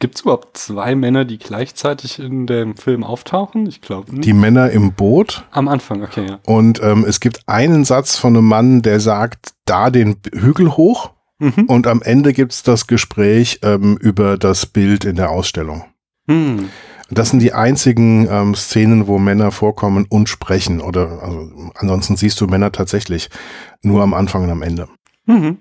Gibt 0.00 0.16
es 0.16 0.22
überhaupt 0.22 0.56
zwei 0.56 0.96
Männer, 0.96 1.24
die 1.24 1.38
gleichzeitig 1.38 2.18
in 2.18 2.48
dem 2.48 2.76
Film 2.76 3.04
auftauchen? 3.04 3.68
Ich 3.68 3.80
glaube 3.80 4.10
nicht. 4.10 4.24
Die 4.24 4.32
Männer 4.32 4.70
im 4.70 4.94
Boot. 4.94 5.44
Am 5.52 5.68
Anfang, 5.68 6.02
okay, 6.02 6.26
ja. 6.28 6.40
Und 6.44 6.82
ähm, 6.82 7.04
es 7.06 7.20
gibt 7.20 7.42
einen 7.46 7.84
Satz 7.84 8.16
von 8.16 8.36
einem 8.36 8.46
Mann, 8.46 8.82
der 8.82 8.98
sagt, 8.98 9.54
da 9.64 9.90
den 9.90 10.16
Hügel 10.34 10.76
hoch. 10.76 11.12
Mhm. 11.38 11.66
Und 11.68 11.86
am 11.86 12.02
Ende 12.02 12.32
gibt 12.32 12.50
es 12.50 12.64
das 12.64 12.88
Gespräch 12.88 13.60
ähm, 13.62 13.96
über 14.00 14.38
das 14.38 14.66
Bild 14.66 15.04
in 15.04 15.14
der 15.14 15.30
Ausstellung. 15.30 15.84
Mhm. 16.26 16.70
Das 17.08 17.30
sind 17.30 17.38
die 17.38 17.52
einzigen 17.52 18.26
ähm, 18.28 18.56
Szenen, 18.56 19.06
wo 19.06 19.20
Männer 19.20 19.52
vorkommen 19.52 20.04
und 20.08 20.28
sprechen. 20.28 20.80
Oder 20.80 21.22
also, 21.22 21.48
ansonsten 21.76 22.16
siehst 22.16 22.40
du 22.40 22.48
Männer 22.48 22.72
tatsächlich 22.72 23.30
nur 23.82 24.02
am 24.02 24.14
Anfang 24.14 24.42
und 24.42 24.50
am 24.50 24.62
Ende. 24.62 24.88
Mhm. 25.26 25.58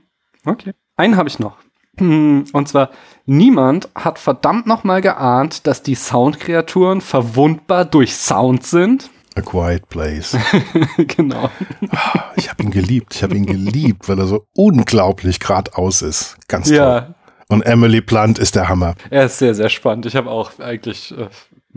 Okay. 0.47 0.73
Einen 0.95 1.17
habe 1.17 1.29
ich 1.29 1.39
noch. 1.39 1.57
Hm, 1.99 2.45
und 2.53 2.67
zwar, 2.67 2.91
niemand 3.25 3.89
hat 3.95 4.19
verdammt 4.19 4.67
nochmal 4.67 5.01
geahnt, 5.01 5.67
dass 5.67 5.83
die 5.83 5.95
Soundkreaturen 5.95 7.01
verwundbar 7.01 7.85
durch 7.85 8.15
Sound 8.15 8.63
sind. 8.63 9.09
A 9.35 9.41
Quiet 9.41 9.87
Place. 9.89 10.37
genau. 10.97 11.49
Ah, 11.91 12.31
ich 12.35 12.49
habe 12.49 12.63
ihn 12.63 12.71
geliebt. 12.71 13.15
Ich 13.15 13.23
habe 13.23 13.35
ihn 13.35 13.45
geliebt, 13.45 14.09
weil 14.09 14.17
er 14.19 14.25
so 14.25 14.47
unglaublich 14.55 15.39
geradeaus 15.39 16.01
ist. 16.01 16.37
Ganz 16.47 16.69
toll. 16.69 16.77
Ja. 16.77 17.15
Und 17.49 17.61
Emily 17.61 18.01
Plant 18.01 18.39
ist 18.39 18.55
der 18.55 18.67
Hammer. 18.67 18.95
Er 19.09 19.25
ist 19.25 19.37
sehr, 19.39 19.55
sehr 19.55 19.69
spannend. 19.69 20.05
Ich 20.05 20.15
habe 20.15 20.29
auch 20.29 20.59
eigentlich 20.59 21.17
äh, 21.17 21.27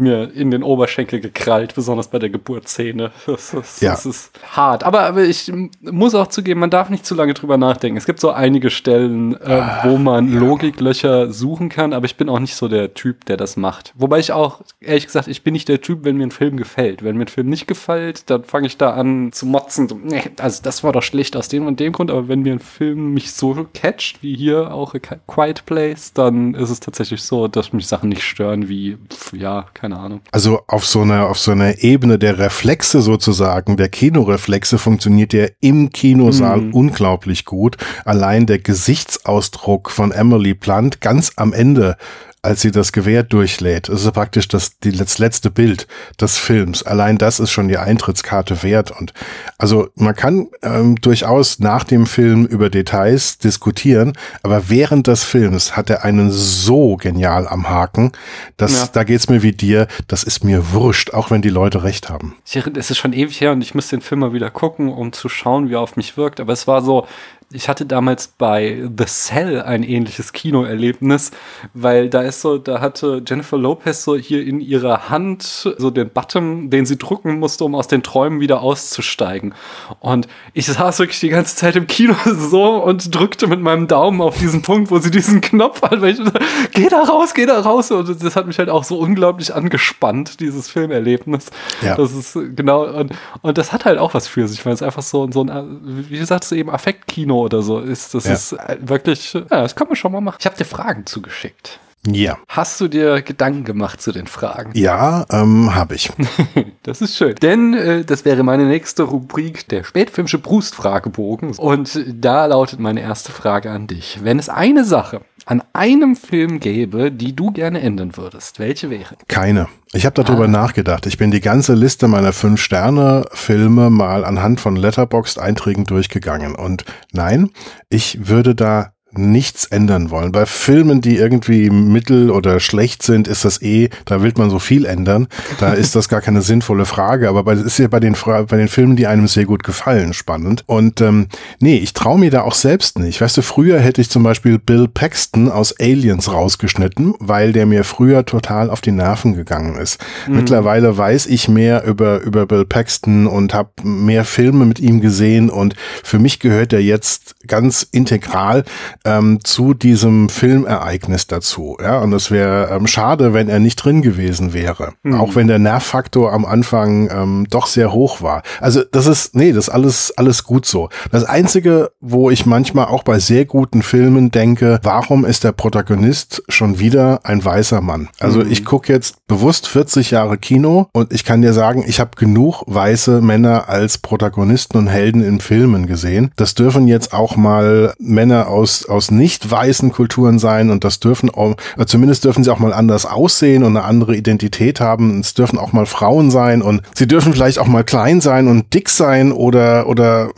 mir 0.00 0.32
in 0.34 0.50
den 0.50 0.62
Oberschenkel 0.62 1.20
gekrallt, 1.20 1.74
besonders 1.74 2.08
bei 2.08 2.18
der 2.18 2.30
Geburtsszene. 2.30 3.10
Das, 3.30 3.52
das, 3.52 3.80
ja. 3.80 3.92
das 3.92 4.06
ist 4.06 4.32
hart. 4.50 4.82
Aber, 4.82 5.02
aber 5.02 5.22
ich 5.22 5.52
muss 5.82 6.14
auch 6.16 6.26
zugeben, 6.26 6.58
man 6.58 6.70
darf 6.70 6.90
nicht 6.90 7.06
zu 7.06 7.14
lange 7.14 7.32
drüber 7.32 7.58
nachdenken. 7.58 7.96
Es 7.96 8.06
gibt 8.06 8.18
so 8.18 8.30
einige 8.30 8.70
Stellen, 8.70 9.40
äh, 9.40 9.62
wo 9.84 9.98
man 9.98 10.32
ja. 10.32 10.40
Logiklöcher 10.40 11.32
suchen 11.32 11.68
kann, 11.68 11.92
aber 11.92 12.06
ich 12.06 12.16
bin 12.16 12.28
auch 12.28 12.40
nicht 12.40 12.56
so 12.56 12.66
der 12.66 12.94
Typ, 12.94 13.24
der 13.26 13.36
das 13.36 13.56
macht. 13.56 13.92
Wobei 13.96 14.18
ich 14.18 14.32
auch, 14.32 14.62
ehrlich 14.80 15.06
gesagt, 15.06 15.28
ich 15.28 15.44
bin 15.44 15.52
nicht 15.52 15.68
der 15.68 15.80
Typ, 15.80 16.04
wenn 16.04 16.16
mir 16.16 16.24
ein 16.24 16.32
Film 16.32 16.56
gefällt. 16.56 17.04
Wenn 17.04 17.16
mir 17.16 17.24
ein 17.24 17.28
Film 17.28 17.48
nicht 17.48 17.68
gefällt, 17.68 18.28
dann 18.30 18.42
fange 18.42 18.66
ich 18.66 18.78
da 18.78 18.94
an 18.94 19.30
zu 19.32 19.46
motzen. 19.46 19.88
Nee, 20.04 20.22
also 20.38 20.60
das 20.62 20.82
war 20.82 20.92
doch 20.92 21.02
schlecht 21.02 21.36
aus 21.36 21.48
dem 21.48 21.66
und 21.66 21.78
dem 21.78 21.92
Grund, 21.92 22.10
aber 22.10 22.26
wenn 22.28 22.40
mir 22.40 22.54
ein 22.54 22.58
Film 22.58 23.14
mich 23.14 23.32
so 23.32 23.66
catcht, 23.74 24.22
wie 24.22 24.36
hier 24.36 24.72
auch 24.72 24.94
A 24.94 24.98
Quiet 24.98 25.66
Place, 25.66 26.12
dann 26.12 26.54
ist 26.54 26.70
es 26.70 26.80
tatsächlich 26.80 27.22
so, 27.22 27.48
dass 27.48 27.72
mich 27.72 27.86
Sachen 27.86 28.08
nicht 28.08 28.22
stören, 28.22 28.68
wie, 28.68 28.98
ja, 29.32 29.66
keine 29.74 29.89
keine 29.90 30.02
Ahnung. 30.02 30.20
Also 30.30 30.62
auf 30.66 30.86
so 30.86 31.02
einer, 31.02 31.28
auf 31.28 31.38
so 31.38 31.50
einer 31.50 31.82
Ebene 31.82 32.18
der 32.18 32.38
Reflexe 32.38 33.02
sozusagen, 33.02 33.76
der 33.76 33.88
Kinoreflexe 33.88 34.78
funktioniert 34.78 35.32
ja 35.32 35.46
im 35.60 35.90
Kinosaal 35.90 36.60
mhm. 36.60 36.74
unglaublich 36.74 37.44
gut. 37.44 37.76
Allein 38.04 38.46
der 38.46 38.58
Gesichtsausdruck 38.58 39.90
von 39.90 40.12
Emily 40.12 40.54
Blunt 40.54 41.00
ganz 41.00 41.32
am 41.36 41.52
Ende 41.52 41.96
als 42.42 42.62
sie 42.62 42.70
das 42.70 42.92
Gewehr 42.92 43.22
durchlädt. 43.22 43.88
Das 43.88 44.04
ist 44.04 44.12
praktisch 44.12 44.48
das, 44.48 44.78
die, 44.78 44.92
das 44.92 45.18
letzte 45.18 45.50
Bild 45.50 45.86
des 46.20 46.38
Films. 46.38 46.82
Allein 46.82 47.18
das 47.18 47.38
ist 47.38 47.50
schon 47.50 47.68
die 47.68 47.76
Eintrittskarte 47.76 48.62
wert. 48.62 48.90
Und 48.90 49.12
also 49.58 49.88
man 49.94 50.16
kann 50.16 50.48
ähm, 50.62 50.96
durchaus 50.96 51.58
nach 51.58 51.84
dem 51.84 52.06
Film 52.06 52.46
über 52.46 52.70
Details 52.70 53.38
diskutieren, 53.38 54.14
aber 54.42 54.70
während 54.70 55.06
des 55.06 55.24
Films 55.24 55.76
hat 55.76 55.90
er 55.90 56.04
einen 56.04 56.30
so 56.30 56.96
genial 56.96 57.46
am 57.46 57.68
Haken, 57.68 58.12
dass 58.56 58.72
ja. 58.72 58.88
da 58.90 59.04
geht's 59.04 59.28
mir 59.28 59.42
wie 59.42 59.52
dir, 59.52 59.86
das 60.08 60.24
ist 60.24 60.42
mir 60.42 60.72
wurscht, 60.72 61.12
auch 61.12 61.30
wenn 61.30 61.42
die 61.42 61.50
Leute 61.50 61.82
recht 61.84 62.08
haben. 62.08 62.36
Es 62.44 62.90
ist 62.90 62.98
schon 62.98 63.12
ewig 63.12 63.40
her 63.40 63.52
und 63.52 63.62
ich 63.62 63.74
muss 63.74 63.88
den 63.88 64.00
Film 64.00 64.20
mal 64.20 64.32
wieder 64.32 64.50
gucken, 64.50 64.88
um 64.88 65.12
zu 65.12 65.28
schauen, 65.28 65.68
wie 65.68 65.74
er 65.74 65.80
auf 65.80 65.96
mich 65.96 66.16
wirkt. 66.16 66.40
Aber 66.40 66.52
es 66.52 66.66
war 66.66 66.82
so, 66.82 67.06
ich 67.52 67.68
hatte 67.68 67.84
damals 67.84 68.28
bei 68.28 68.88
The 68.96 69.06
Cell 69.06 69.62
ein 69.62 69.82
ähnliches 69.82 70.32
Kinoerlebnis, 70.32 71.32
weil 71.74 72.08
da 72.08 72.22
ist 72.22 72.42
so, 72.42 72.58
da 72.58 72.80
hatte 72.80 73.22
Jennifer 73.26 73.58
Lopez 73.58 74.04
so 74.04 74.14
hier 74.14 74.46
in 74.46 74.60
ihrer 74.60 75.10
Hand 75.10 75.42
so 75.42 75.90
den 75.90 76.10
Button, 76.10 76.70
den 76.70 76.86
sie 76.86 76.96
drücken 76.96 77.40
musste, 77.40 77.64
um 77.64 77.74
aus 77.74 77.88
den 77.88 78.04
Träumen 78.04 78.38
wieder 78.38 78.60
auszusteigen. 78.60 79.54
Und 79.98 80.28
ich 80.52 80.66
saß 80.66 81.00
wirklich 81.00 81.18
die 81.18 81.28
ganze 81.28 81.56
Zeit 81.56 81.74
im 81.74 81.88
Kino 81.88 82.14
so 82.24 82.84
und 82.84 83.12
drückte 83.12 83.48
mit 83.48 83.60
meinem 83.60 83.88
Daumen 83.88 84.20
auf 84.20 84.38
diesen 84.38 84.62
Punkt, 84.62 84.92
wo 84.92 84.98
sie 84.98 85.10
diesen 85.10 85.40
Knopf 85.40 85.82
hat, 85.82 86.00
weil 86.00 86.10
ich 86.10 86.18
so, 86.18 86.30
geh 86.72 86.88
da 86.88 87.02
raus, 87.02 87.34
geh 87.34 87.46
da 87.46 87.58
raus. 87.58 87.90
Und 87.90 88.22
das 88.22 88.36
hat 88.36 88.46
mich 88.46 88.60
halt 88.60 88.68
auch 88.68 88.84
so 88.84 88.96
unglaublich 88.96 89.52
angespannt, 89.52 90.38
dieses 90.38 90.68
Filmerlebnis. 90.68 91.50
Ja. 91.82 91.96
Das 91.96 92.12
ist 92.12 92.38
genau, 92.54 92.84
und, 92.84 93.12
und 93.42 93.58
das 93.58 93.72
hat 93.72 93.86
halt 93.86 93.98
auch 93.98 94.14
was 94.14 94.28
für 94.28 94.46
sich, 94.46 94.64
weil 94.64 94.72
es 94.72 94.84
einfach 94.84 95.02
so, 95.02 95.28
so 95.32 95.42
ein, 95.42 95.80
wie 96.08 96.18
gesagt, 96.18 96.44
so 96.44 96.54
eben 96.54 96.70
Affektkino 96.70 97.39
oder 97.40 97.62
so 97.62 97.80
ist. 97.80 98.14
Das 98.14 98.24
ja. 98.24 98.32
ist 98.32 98.52
äh, 98.52 98.76
wirklich, 98.80 99.32
ja, 99.32 99.44
das 99.48 99.74
kann 99.74 99.88
man 99.88 99.96
schon 99.96 100.12
mal 100.12 100.20
machen. 100.20 100.38
Ich 100.40 100.46
habe 100.46 100.56
dir 100.56 100.64
Fragen 100.64 101.06
zugeschickt. 101.06 101.80
Ja. 102.06 102.38
Hast 102.48 102.80
du 102.80 102.88
dir 102.88 103.20
Gedanken 103.20 103.64
gemacht 103.64 104.00
zu 104.00 104.10
den 104.10 104.26
Fragen? 104.26 104.72
Ja, 104.74 105.26
ähm, 105.30 105.74
habe 105.74 105.96
ich. 105.96 106.10
das 106.82 107.02
ist 107.02 107.16
schön. 107.16 107.34
Denn 107.34 107.74
äh, 107.74 108.04
das 108.04 108.24
wäre 108.24 108.42
meine 108.42 108.64
nächste 108.64 109.02
Rubrik, 109.02 109.68
der 109.68 109.84
spätfilmische 109.84 110.38
Brustfragebogen. 110.38 111.56
Und 111.58 112.02
da 112.08 112.46
lautet 112.46 112.80
meine 112.80 113.02
erste 113.02 113.32
Frage 113.32 113.70
an 113.70 113.86
dich. 113.86 114.20
Wenn 114.22 114.38
es 114.38 114.48
eine 114.48 114.84
Sache 114.84 115.20
an 115.46 115.62
einem 115.72 116.16
Film 116.16 116.60
gäbe, 116.60 117.10
die 117.10 117.34
du 117.34 117.50
gerne 117.50 117.80
ändern 117.80 118.16
würdest, 118.16 118.58
welche 118.58 118.90
wäre? 118.90 119.16
Keine. 119.28 119.68
Ich 119.92 120.06
habe 120.06 120.22
darüber 120.22 120.44
ah. 120.44 120.48
nachgedacht. 120.48 121.06
Ich 121.06 121.18
bin 121.18 121.30
die 121.30 121.40
ganze 121.40 121.74
Liste 121.74 122.06
meiner 122.08 122.32
Fünf-Sterne-Filme 122.32 123.90
mal 123.90 124.24
anhand 124.24 124.60
von 124.60 124.76
Letterboxd-Einträgen 124.76 125.84
durchgegangen. 125.84 126.54
Und 126.54 126.84
nein, 127.12 127.50
ich 127.88 128.28
würde 128.28 128.54
da 128.54 128.92
nichts 129.12 129.66
ändern 129.66 130.10
wollen. 130.10 130.32
Bei 130.32 130.46
Filmen, 130.46 131.00
die 131.00 131.16
irgendwie 131.16 131.70
mittel 131.70 132.30
oder 132.30 132.60
schlecht 132.60 133.02
sind, 133.02 133.28
ist 133.28 133.44
das 133.44 133.60
eh, 133.62 133.90
da 134.04 134.22
will 134.22 134.32
man 134.36 134.50
so 134.50 134.58
viel 134.58 134.84
ändern. 134.84 135.26
Da 135.58 135.72
ist 135.74 135.96
das 135.96 136.08
gar 136.08 136.20
keine 136.20 136.42
sinnvolle 136.42 136.86
Frage. 136.86 137.28
Aber 137.28 137.42
bei, 137.42 137.54
ist 137.54 137.78
ja 137.78 137.88
bei 137.88 138.00
den, 138.00 138.14
Fra 138.14 138.42
bei 138.42 138.56
den 138.56 138.68
Filmen, 138.68 138.96
die 138.96 139.06
einem 139.06 139.26
sehr 139.26 139.44
gut 139.44 139.64
gefallen, 139.64 140.12
spannend. 140.12 140.62
Und 140.66 141.00
ähm, 141.00 141.26
nee, 141.58 141.76
ich 141.76 141.92
traue 141.92 142.18
mir 142.18 142.30
da 142.30 142.42
auch 142.42 142.54
selbst 142.54 142.98
nicht. 142.98 143.20
Weißt 143.20 143.36
du, 143.36 143.42
früher 143.42 143.80
hätte 143.80 144.00
ich 144.00 144.10
zum 144.10 144.22
Beispiel 144.22 144.58
Bill 144.58 144.88
Paxton 144.88 145.50
aus 145.50 145.74
Aliens 145.80 146.32
rausgeschnitten, 146.32 147.14
weil 147.18 147.52
der 147.52 147.66
mir 147.66 147.84
früher 147.84 148.24
total 148.24 148.70
auf 148.70 148.80
die 148.80 148.92
Nerven 148.92 149.34
gegangen 149.34 149.76
ist. 149.76 149.98
Mhm. 150.28 150.36
Mittlerweile 150.36 150.96
weiß 150.96 151.26
ich 151.26 151.48
mehr 151.48 151.84
über, 151.84 152.20
über 152.20 152.46
Bill 152.46 152.64
Paxton 152.64 153.26
und 153.26 153.54
habe 153.54 153.70
mehr 153.82 154.24
Filme 154.24 154.64
mit 154.66 154.78
ihm 154.78 155.00
gesehen 155.00 155.50
und 155.50 155.74
für 156.04 156.18
mich 156.18 156.38
gehört 156.38 156.72
er 156.72 156.80
jetzt 156.80 157.34
ganz 157.46 157.86
integral 157.90 158.64
ähm, 159.04 159.38
zu 159.42 159.74
diesem 159.74 160.28
Filmereignis 160.28 161.26
dazu. 161.26 161.76
Ja, 161.82 162.00
und 162.00 162.12
es 162.12 162.30
wäre 162.30 162.70
ähm, 162.70 162.86
schade, 162.86 163.32
wenn 163.32 163.48
er 163.48 163.58
nicht 163.58 163.76
drin 163.76 164.02
gewesen 164.02 164.52
wäre. 164.52 164.92
Mhm. 165.02 165.14
Auch 165.14 165.34
wenn 165.34 165.46
der 165.46 165.58
Nervfaktor 165.58 166.32
am 166.32 166.44
Anfang 166.44 167.10
ähm, 167.10 167.46
doch 167.50 167.66
sehr 167.66 167.92
hoch 167.92 168.22
war. 168.22 168.42
Also 168.60 168.82
das 168.90 169.06
ist, 169.06 169.34
nee, 169.34 169.52
das 169.52 169.68
ist 169.68 169.74
alles, 169.74 170.12
alles 170.16 170.44
gut 170.44 170.66
so. 170.66 170.88
Das 171.10 171.24
Einzige, 171.24 171.92
wo 172.00 172.30
ich 172.30 172.46
manchmal 172.46 172.86
auch 172.86 173.02
bei 173.02 173.18
sehr 173.18 173.44
guten 173.44 173.82
Filmen 173.82 174.30
denke, 174.30 174.80
warum 174.82 175.24
ist 175.24 175.44
der 175.44 175.52
Protagonist 175.52 176.42
schon 176.48 176.78
wieder 176.78 177.20
ein 177.24 177.44
weißer 177.44 177.80
Mann? 177.80 178.08
Also 178.18 178.40
mhm. 178.40 178.50
ich 178.50 178.64
gucke 178.64 178.92
jetzt 178.92 179.26
bewusst 179.26 179.68
40 179.68 180.10
Jahre 180.10 180.38
Kino 180.38 180.88
und 180.92 181.12
ich 181.12 181.24
kann 181.24 181.42
dir 181.42 181.52
sagen, 181.52 181.84
ich 181.86 182.00
habe 182.00 182.10
genug 182.16 182.62
weiße 182.66 183.20
Männer 183.20 183.68
als 183.68 183.98
Protagonisten 183.98 184.76
und 184.78 184.86
Helden 184.88 185.22
in 185.22 185.40
Filmen 185.40 185.86
gesehen. 185.86 186.32
Das 186.36 186.54
dürfen 186.54 186.88
jetzt 186.88 187.12
auch 187.12 187.36
mal 187.36 187.94
Männer 187.98 188.48
aus, 188.48 188.86
aus 188.90 189.10
nicht 189.10 189.50
weißen 189.50 189.92
Kulturen 189.92 190.38
sein 190.38 190.70
und 190.70 190.84
das 190.84 191.00
dürfen 191.00 191.30
auch, 191.30 191.56
äh, 191.78 191.86
zumindest 191.86 192.24
dürfen 192.24 192.44
sie 192.44 192.50
auch 192.50 192.58
mal 192.58 192.72
anders 192.72 193.06
aussehen 193.06 193.62
und 193.62 193.76
eine 193.76 193.84
andere 193.84 194.16
Identität 194.16 194.80
haben. 194.80 195.20
Es 195.20 195.34
dürfen 195.34 195.58
auch 195.58 195.72
mal 195.72 195.86
Frauen 195.86 196.30
sein 196.30 196.62
und 196.62 196.82
sie 196.94 197.06
dürfen 197.06 197.32
vielleicht 197.32 197.58
auch 197.58 197.66
mal 197.66 197.84
klein 197.84 198.20
sein 198.20 198.48
und 198.48 198.74
dick 198.74 198.88
sein 198.88 199.32
oder, 199.32 199.86
oder 199.86 200.30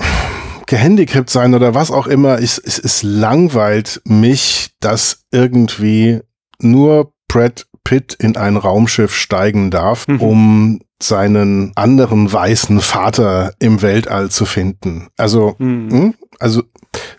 gehandicapt 0.66 1.30
sein 1.30 1.54
oder 1.54 1.74
was 1.74 1.90
auch 1.90 2.06
immer. 2.06 2.40
Ich, 2.40 2.60
es, 2.64 2.78
es 2.78 3.02
langweilt 3.02 4.00
mich, 4.04 4.70
dass 4.80 5.24
irgendwie 5.30 6.20
nur 6.60 7.12
Brad 7.28 7.66
Pitt 7.84 8.14
in 8.14 8.36
ein 8.36 8.56
Raumschiff 8.56 9.14
steigen 9.14 9.70
darf, 9.70 10.06
mhm. 10.06 10.20
um 10.20 10.80
seinen 11.02 11.72
anderen 11.74 12.32
weißen 12.32 12.80
Vater 12.80 13.52
im 13.58 13.82
Weltall 13.82 14.30
zu 14.30 14.46
finden. 14.46 15.08
Also, 15.16 15.56
mhm. 15.58 15.90
Hm, 15.90 16.14
also 16.38 16.62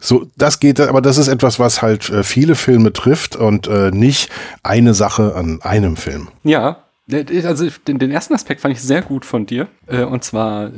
so, 0.03 0.27
das 0.35 0.59
geht, 0.59 0.81
aber 0.81 1.01
das 1.01 1.17
ist 1.17 1.29
etwas, 1.29 1.59
was 1.59 1.81
halt 1.81 2.09
äh, 2.09 2.23
viele 2.23 2.55
Filme 2.55 2.91
trifft 2.91 3.37
und 3.37 3.67
äh, 3.67 3.89
nicht 3.91 4.29
eine 4.61 4.93
Sache 4.93 5.33
an 5.35 5.61
einem 5.61 5.95
Film. 5.95 6.27
Ja, 6.43 6.82
also 7.11 7.67
den, 7.85 7.99
den, 7.99 8.11
ersten 8.11 8.33
Aspekt 8.33 8.61
fand 8.61 8.73
ich 8.73 8.81
sehr 8.81 9.01
gut 9.01 9.25
von 9.25 9.45
dir. 9.45 9.67
Äh, 9.87 10.03
und 10.03 10.23
zwar, 10.23 10.67
äh, 10.67 10.71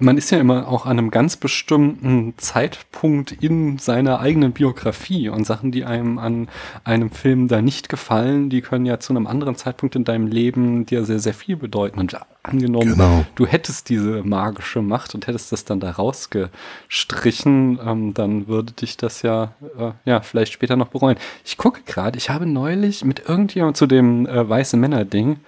man 0.00 0.18
ist 0.18 0.30
ja 0.30 0.38
immer 0.38 0.66
auch 0.66 0.84
an 0.84 0.98
einem 0.98 1.12
ganz 1.12 1.36
bestimmten 1.36 2.34
Zeitpunkt 2.38 3.30
in 3.30 3.78
seiner 3.78 4.18
eigenen 4.18 4.50
Biografie 4.50 5.28
und 5.28 5.46
Sachen, 5.46 5.70
die 5.70 5.84
einem 5.84 6.18
an 6.18 6.48
einem 6.82 7.10
Film 7.10 7.46
da 7.46 7.62
nicht 7.62 7.88
gefallen, 7.88 8.50
die 8.50 8.62
können 8.62 8.84
ja 8.84 8.98
zu 8.98 9.12
einem 9.12 9.28
anderen 9.28 9.54
Zeitpunkt 9.54 9.94
in 9.94 10.02
deinem 10.02 10.26
Leben 10.26 10.86
dir 10.86 11.04
sehr, 11.04 11.20
sehr 11.20 11.34
viel 11.34 11.56
bedeuten. 11.56 12.00
Und 12.00 12.16
angenommen, 12.42 12.92
genau. 12.92 13.24
du 13.36 13.46
hättest 13.46 13.90
diese 13.90 14.24
magische 14.24 14.82
Macht 14.82 15.14
und 15.14 15.28
hättest 15.28 15.52
das 15.52 15.64
dann 15.64 15.78
da 15.78 15.92
rausgestrichen, 15.92 17.78
ähm, 17.84 18.14
dann 18.14 18.48
würde 18.48 18.72
dich 18.72 18.96
das 18.96 19.22
ja, 19.22 19.52
äh, 19.78 19.92
ja, 20.04 20.20
vielleicht 20.20 20.52
später 20.52 20.74
noch 20.74 20.88
bereuen. 20.88 21.16
Ich 21.44 21.56
gucke 21.58 21.82
gerade, 21.84 22.18
ich 22.18 22.30
habe 22.30 22.46
neulich 22.46 23.04
mit 23.04 23.28
irgendjemandem 23.28 23.74
zu 23.74 23.86
dem 23.86 24.26
weiße 24.26 24.76
Männer-Ding, 24.76 25.38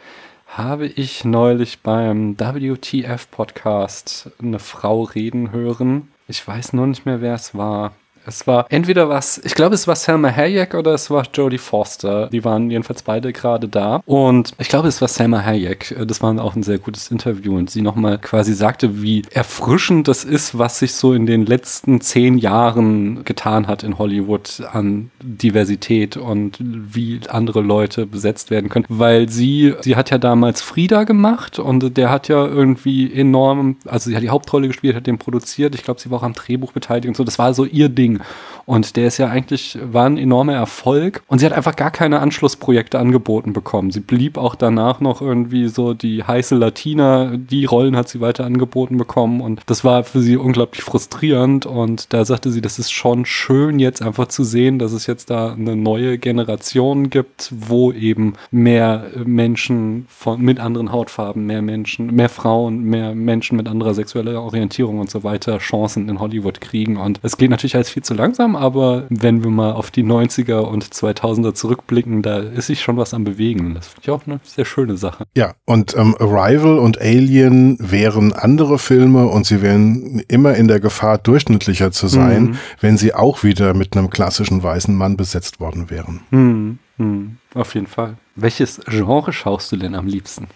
habe 0.53 0.87
ich 0.87 1.25
neulich 1.25 1.81
beim 1.81 2.39
WTF 2.39 3.31
Podcast 3.31 4.31
eine 4.39 4.59
Frau 4.59 5.03
reden 5.03 5.51
hören. 5.51 6.09
Ich 6.29 6.47
weiß 6.47 6.75
nur 6.75 6.87
nicht 6.87 7.07
mehr, 7.07 7.23
wer 7.23 7.35
es 7.35 7.55
war. 7.55 7.93
Es 8.27 8.47
war 8.47 8.67
entweder 8.71 9.09
was, 9.09 9.41
ich 9.45 9.55
glaube, 9.55 9.75
es 9.75 9.87
war 9.89 9.97
Selma 9.97 10.31
Hayek 10.31 10.75
oder 10.75 10.95
es 10.95 11.11
war 11.11 11.25
Jodie 11.33 11.59
Foster. 11.59 12.29
Die 12.29 12.45
waren 12.45 12.71
jedenfalls 12.71 13.03
beide 13.03 13.33
gerade 13.33 13.69
da. 13.69 14.03
Und 14.07 14.53
ich 14.59 14.69
glaube, 14.69 14.89
es 14.89 15.01
war 15.01 15.09
Selma 15.09 15.43
Hayek. 15.45 15.95
Das 16.07 16.23
war 16.23 16.41
auch 16.43 16.55
ein 16.55 16.63
sehr 16.63 16.79
gutes 16.79 17.11
Interview. 17.11 17.57
Und 17.57 17.71
sie 17.71 17.83
nochmal 17.83 18.19
quasi 18.19 18.55
sagte, 18.55 19.03
wie 19.03 19.23
erfrischend 19.31 20.09
das 20.09 20.25
ist, 20.25 20.59
was 20.59 20.79
sich 20.79 20.95
so 20.95 21.15
in 21.15 21.27
den 21.27 21.47
letzten 21.47 22.01
zehn 22.01 22.39
Jahren 22.39 23.25
getan 23.25 23.67
hat 23.67 23.83
in 23.83 23.99
Hollywood 23.99 24.63
an 24.73 25.11
Diversität 25.23 26.17
und 26.17 26.59
wie 26.61 27.21
andere 27.29 27.61
Leute 27.61 28.07
besetzt 28.07 28.51
werden 28.51 28.69
können. 28.69 28.87
Weil 28.89 29.29
sie, 29.29 29.75
sie 29.81 29.97
hat 29.97 30.11
ja 30.11 30.19
damals 30.19 30.63
Frieda 30.63 31.05
gemacht 31.05 31.59
und 31.59 31.97
der 31.97 32.11
hat 32.11 32.29
ja 32.29 32.47
irgendwie 32.47 33.13
enorm, 33.13 33.77
also 33.87 34.11
sie 34.11 34.17
hat 34.17 34.23
die 34.23 34.31
Hauptrolle 34.31 34.69
gespielt, 34.69 34.95
hat 34.95 35.07
den 35.07 35.19
produziert. 35.19 35.75
Ich 35.75 35.83
glaube, 35.83 36.01
sie 36.01 36.11
war 36.11 36.19
auch 36.19 36.23
am 36.23 36.35
Drehbuch 36.35 36.73
beteiligt 36.73 37.09
und 37.09 37.17
so. 37.17 37.25
Das 37.25 37.39
war 37.39 37.53
so 37.55 37.65
ihr 37.65 37.89
Ding. 37.89 38.12
Ding. 38.19 38.27
Und 38.65 38.97
der 38.97 39.09
ist 39.09 39.19
ja 39.19 39.29
eigentlich, 39.29 39.79
war 39.83 40.07
ein 40.07 40.19
enormer 40.19 40.55
Erfolg. 40.55 41.23
Und 41.27 41.41
sie 41.41 41.47
hat 41.47 41.53
einfach 41.53 41.77
gar 41.77 41.91
keine 41.91 42.21
Anschlussprojekte 42.21 42.99
angeboten 42.99 43.53
bekommen. 43.53 43.91
Sie 43.91 44.01
blieb 44.01 44.39
auch 44.39 44.55
danach 44.55 45.01
noch 45.01 45.21
irgendwie 45.21 45.69
so 45.69 45.95
die 45.95 46.23
heiße 46.23 46.55
Latina. 46.55 47.37
Die 47.37 47.65
Rollen 47.65 47.97
hat 47.97 48.09
sie 48.09 48.21
weiter 48.21 48.45
angeboten 48.45 48.99
bekommen. 48.99 49.41
Und 49.41 49.63
das 49.67 49.85
war 49.85 50.05
für 50.05 50.21
sie 50.21 50.37
unglaublich 50.37 50.83
frustrierend. 50.83 51.67
Und 51.67 52.13
da 52.13 52.25
sagte 52.25 52.51
sie, 52.51 52.61
das 52.61 52.79
ist 52.79 52.93
schon 52.93 53.25
schön 53.27 53.79
jetzt 53.79 54.03
einfach 54.03 54.29
zu 54.29 54.45
sehen, 54.45 54.79
dass 54.79 54.93
es 54.93 55.07
jetzt 55.07 55.31
da 55.31 55.53
eine 55.53 55.77
neue 55.77 56.19
Generation 56.19 57.11
gibt, 57.11 57.53
wo 57.53 57.93
eben 57.93 58.35
mehr 58.51 59.07
Menschen 59.25 60.07
von, 60.09 60.41
mit 60.41 60.61
anderen 60.61 60.93
Hautfarben, 60.93 61.47
mehr 61.47 61.63
Menschen, 61.63 62.15
mehr 62.15 62.29
Frauen, 62.29 62.85
mehr 62.85 63.15
Menschen 63.15 63.57
mit 63.57 63.69
anderer 63.69 63.95
sexueller 63.95 64.41
Orientierung 64.41 65.01
und 65.01 65.11
so 65.11 65.25
weiter 65.25 65.59
Chancen 65.59 66.09
in 66.09 66.21
Hollywood 66.21 66.61
kriegen. 66.61 66.97
Und 66.97 67.19
es 67.23 67.37
geht 67.37 67.51
natürlich 67.51 67.77
als 67.77 67.91
viel 67.91 68.02
zu 68.03 68.15
langsam, 68.15 68.57
aber 68.57 69.07
wenn 69.09 69.43
wir 69.43 69.51
mal 69.51 69.73
auf 69.73 69.91
die 69.91 70.05
90er 70.05 70.61
und 70.61 70.85
2000er 70.85 71.55
zurückblicken, 71.55 72.23
da 72.23 72.39
ist 72.39 72.67
sich 72.67 72.83
schon 72.83 72.97
was 72.97 73.15
am 73.15 73.25
Bewegen. 73.25 73.75
Das 73.75 73.89
finde 73.89 74.01
ich 74.03 74.11
auch 74.11 74.27
eine 74.27 74.41
sehr 74.43 74.65
schöne 74.65 74.97
Sache. 74.97 75.25
Ja, 75.37 75.55
und 75.65 75.97
ähm, 75.97 76.17
Arrival 76.19 76.79
und 76.79 77.01
Alien 77.01 77.77
wären 77.81 78.33
andere 78.33 78.79
Filme 78.79 79.27
und 79.27 79.47
sie 79.47 79.63
wären 79.63 80.23
immer 80.29 80.55
in 80.55 80.69
der 80.69 80.81
Gefahr, 80.81 81.19
durchschnittlicher 81.19 81.93
zu 81.93 82.09
sein, 82.09 82.43
mhm. 82.43 82.59
wenn 82.81 82.97
sie 82.97 83.15
auch 83.15 83.43
wieder 83.43 83.75
mit 83.75 83.97
einem 83.97 84.11
klassischen 84.11 84.63
weißen 84.63 84.95
Mann 84.95 85.17
besetzt 85.17 85.61
worden 85.61 85.91
wären. 85.91 86.21
Mhm. 86.31 86.79
Mhm. 86.99 87.37
Auf 87.55 87.75
jeden 87.75 87.87
Fall. 87.87 88.17
Welches 88.35 88.81
Genre 88.87 89.33
schaust 89.33 89.73
du 89.73 89.77
denn 89.77 89.95
am 89.95 90.07
liebsten? 90.07 90.49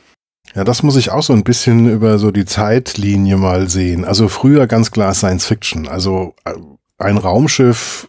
Ja, 0.55 0.65
das 0.65 0.83
muss 0.83 0.97
ich 0.97 1.11
auch 1.11 1.23
so 1.23 1.33
ein 1.33 1.45
bisschen 1.45 1.91
über 1.91 2.19
so 2.19 2.31
die 2.31 2.45
Zeitlinie 2.45 3.37
mal 3.37 3.69
sehen. 3.69 4.05
Also 4.05 4.29
früher 4.29 4.67
ganz 4.67 4.91
klar 4.91 5.13
Science 5.13 5.47
Fiction. 5.47 5.89
Also 5.89 6.35
äh, 6.45 6.55
ein 6.99 7.19
Raumschiff, 7.19 8.09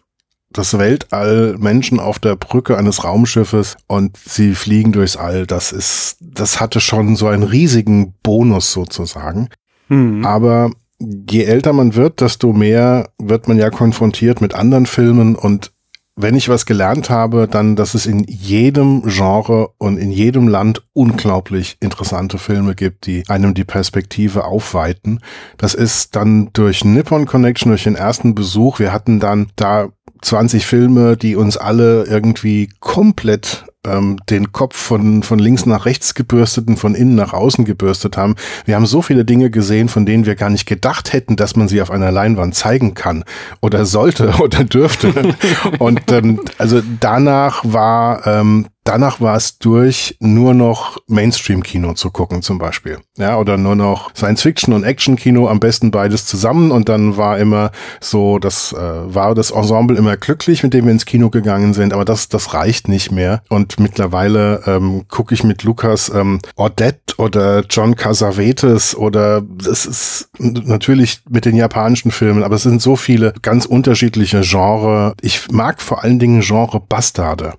das 0.50 0.78
Weltall, 0.78 1.56
Menschen 1.58 2.00
auf 2.00 2.18
der 2.18 2.36
Brücke 2.36 2.78
eines 2.78 3.04
Raumschiffes 3.04 3.76
und 3.86 4.16
sie 4.16 4.54
fliegen 4.54 4.92
durchs 4.92 5.16
All. 5.16 5.46
Das 5.46 5.72
ist, 5.72 6.16
das 6.20 6.60
hatte 6.60 6.80
schon 6.80 7.16
so 7.16 7.26
einen 7.28 7.42
riesigen 7.42 8.14
Bonus 8.22 8.72
sozusagen. 8.72 9.50
Mhm. 9.88 10.24
Aber 10.24 10.70
je 10.98 11.44
älter 11.44 11.72
man 11.72 11.94
wird, 11.94 12.20
desto 12.20 12.52
mehr 12.52 13.10
wird 13.18 13.46
man 13.46 13.58
ja 13.58 13.70
konfrontiert 13.70 14.40
mit 14.40 14.54
anderen 14.54 14.86
Filmen 14.86 15.36
und 15.36 15.72
wenn 16.20 16.34
ich 16.34 16.48
was 16.48 16.66
gelernt 16.66 17.10
habe, 17.10 17.46
dann, 17.48 17.76
dass 17.76 17.94
es 17.94 18.04
in 18.04 18.24
jedem 18.24 19.02
Genre 19.06 19.70
und 19.78 19.98
in 19.98 20.10
jedem 20.10 20.48
Land 20.48 20.82
unglaublich 20.92 21.76
interessante 21.80 22.38
Filme 22.38 22.74
gibt, 22.74 23.06
die 23.06 23.22
einem 23.28 23.54
die 23.54 23.64
Perspektive 23.64 24.44
aufweiten. 24.44 25.20
Das 25.58 25.74
ist 25.74 26.16
dann 26.16 26.50
durch 26.52 26.84
Nippon 26.84 27.26
Connection, 27.26 27.70
durch 27.70 27.84
den 27.84 27.94
ersten 27.94 28.34
Besuch. 28.34 28.80
Wir 28.80 28.92
hatten 28.92 29.20
dann 29.20 29.46
da 29.54 29.90
20 30.20 30.66
Filme, 30.66 31.16
die 31.16 31.36
uns 31.36 31.56
alle 31.56 32.04
irgendwie 32.04 32.68
komplett 32.80 33.66
ähm, 33.86 34.18
den 34.28 34.52
Kopf 34.52 34.76
von, 34.76 35.22
von 35.22 35.38
links 35.38 35.66
nach 35.66 35.86
rechts 35.86 36.14
gebürstet 36.14 36.68
und 36.68 36.78
von 36.78 36.94
innen 36.94 37.14
nach 37.14 37.32
außen 37.32 37.64
gebürstet 37.64 38.16
haben. 38.16 38.34
Wir 38.64 38.74
haben 38.74 38.86
so 38.86 39.02
viele 39.02 39.24
Dinge 39.24 39.50
gesehen, 39.50 39.88
von 39.88 40.06
denen 40.06 40.26
wir 40.26 40.34
gar 40.34 40.50
nicht 40.50 40.66
gedacht 40.66 41.12
hätten, 41.12 41.36
dass 41.36 41.56
man 41.56 41.68
sie 41.68 41.80
auf 41.80 41.90
einer 41.90 42.10
Leinwand 42.10 42.54
zeigen 42.54 42.94
kann 42.94 43.24
oder 43.60 43.86
sollte 43.86 44.34
oder 44.40 44.64
dürfte. 44.64 45.34
und 45.78 46.10
ähm, 46.10 46.40
also 46.58 46.82
danach 47.00 47.62
war 47.64 48.26
ähm, 48.26 48.66
danach 48.88 49.20
war 49.20 49.36
es 49.36 49.58
durch, 49.58 50.16
nur 50.18 50.54
noch 50.54 50.96
Mainstream-Kino 51.08 51.92
zu 51.92 52.10
gucken 52.10 52.40
zum 52.40 52.58
Beispiel. 52.58 52.98
Ja, 53.18 53.38
oder 53.38 53.58
nur 53.58 53.76
noch 53.76 54.14
Science-Fiction 54.14 54.72
und 54.72 54.84
Action-Kino, 54.84 55.46
am 55.46 55.60
besten 55.60 55.90
beides 55.90 56.24
zusammen 56.24 56.70
und 56.70 56.88
dann 56.88 57.18
war 57.18 57.38
immer 57.38 57.70
so, 58.00 58.38
das 58.38 58.72
äh, 58.72 58.76
war 58.78 59.34
das 59.34 59.50
Ensemble 59.50 59.98
immer 59.98 60.16
glücklich, 60.16 60.62
mit 60.62 60.72
dem 60.72 60.86
wir 60.86 60.92
ins 60.92 61.04
Kino 61.04 61.28
gegangen 61.28 61.74
sind, 61.74 61.92
aber 61.92 62.06
das, 62.06 62.28
das 62.28 62.54
reicht 62.54 62.88
nicht 62.88 63.12
mehr. 63.12 63.42
Und 63.50 63.78
mittlerweile 63.78 64.62
ähm, 64.66 65.04
gucke 65.08 65.34
ich 65.34 65.44
mit 65.44 65.64
Lukas 65.64 66.10
ähm, 66.14 66.40
Odette 66.56 67.14
oder 67.18 67.64
John 67.68 67.94
Casavetes 67.94 68.94
oder 68.94 69.42
das 69.42 69.84
ist 69.84 70.30
natürlich 70.38 71.20
mit 71.28 71.44
den 71.44 71.56
japanischen 71.56 72.10
Filmen, 72.10 72.42
aber 72.42 72.56
es 72.56 72.62
sind 72.62 72.80
so 72.80 72.96
viele 72.96 73.34
ganz 73.42 73.66
unterschiedliche 73.66 74.40
Genre. 74.40 75.12
Ich 75.20 75.50
mag 75.50 75.82
vor 75.82 76.02
allen 76.02 76.18
Dingen 76.18 76.40
Genre 76.40 76.80
Bastarde. 76.80 77.52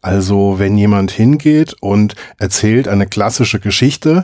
Also 0.00 0.58
wenn 0.58 0.78
jemand 0.78 1.10
hingeht 1.10 1.74
und 1.80 2.14
erzählt 2.38 2.88
eine 2.88 3.06
klassische 3.06 3.60
Geschichte, 3.60 4.22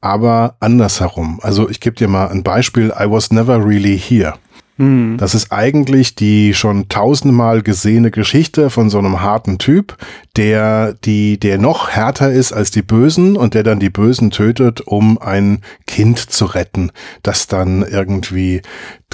aber 0.00 0.56
andersherum. 0.60 1.40
Also 1.42 1.68
ich 1.68 1.80
gebe 1.80 1.96
dir 1.96 2.08
mal 2.08 2.28
ein 2.28 2.42
Beispiel. 2.42 2.92
I 2.98 3.10
was 3.10 3.30
never 3.30 3.64
really 3.64 3.98
here. 3.98 4.34
Hm. 4.78 5.16
Das 5.18 5.34
ist 5.34 5.50
eigentlich 5.50 6.14
die 6.14 6.54
schon 6.54 6.88
tausendmal 6.88 7.62
gesehene 7.62 8.12
Geschichte 8.12 8.70
von 8.70 8.90
so 8.90 8.98
einem 8.98 9.20
harten 9.20 9.58
Typ, 9.58 9.96
der 10.36 10.94
die, 11.04 11.38
der 11.38 11.58
noch 11.58 11.90
härter 11.90 12.30
ist 12.30 12.52
als 12.52 12.70
die 12.70 12.82
Bösen 12.82 13.36
und 13.36 13.54
der 13.54 13.64
dann 13.64 13.80
die 13.80 13.90
Bösen 13.90 14.30
tötet, 14.30 14.80
um 14.80 15.18
ein 15.18 15.62
Kind 15.88 16.18
zu 16.18 16.44
retten, 16.44 16.92
das 17.24 17.48
dann 17.48 17.82
irgendwie 17.82 18.62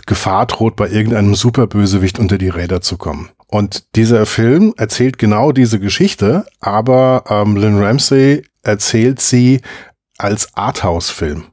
Gefahr 0.06 0.44
droht, 0.44 0.76
bei 0.76 0.90
irgendeinem 0.90 1.34
Superbösewicht 1.34 2.18
unter 2.18 2.36
die 2.36 2.50
Räder 2.50 2.82
zu 2.82 2.98
kommen. 2.98 3.30
Und 3.54 3.94
dieser 3.94 4.26
Film 4.26 4.74
erzählt 4.78 5.16
genau 5.16 5.52
diese 5.52 5.78
Geschichte, 5.78 6.44
aber 6.58 7.22
ähm, 7.28 7.54
Lynn 7.54 7.80
Ramsey 7.80 8.42
erzählt 8.64 9.20
sie 9.20 9.60
als 10.18 10.56
Arthouse-Film 10.56 11.44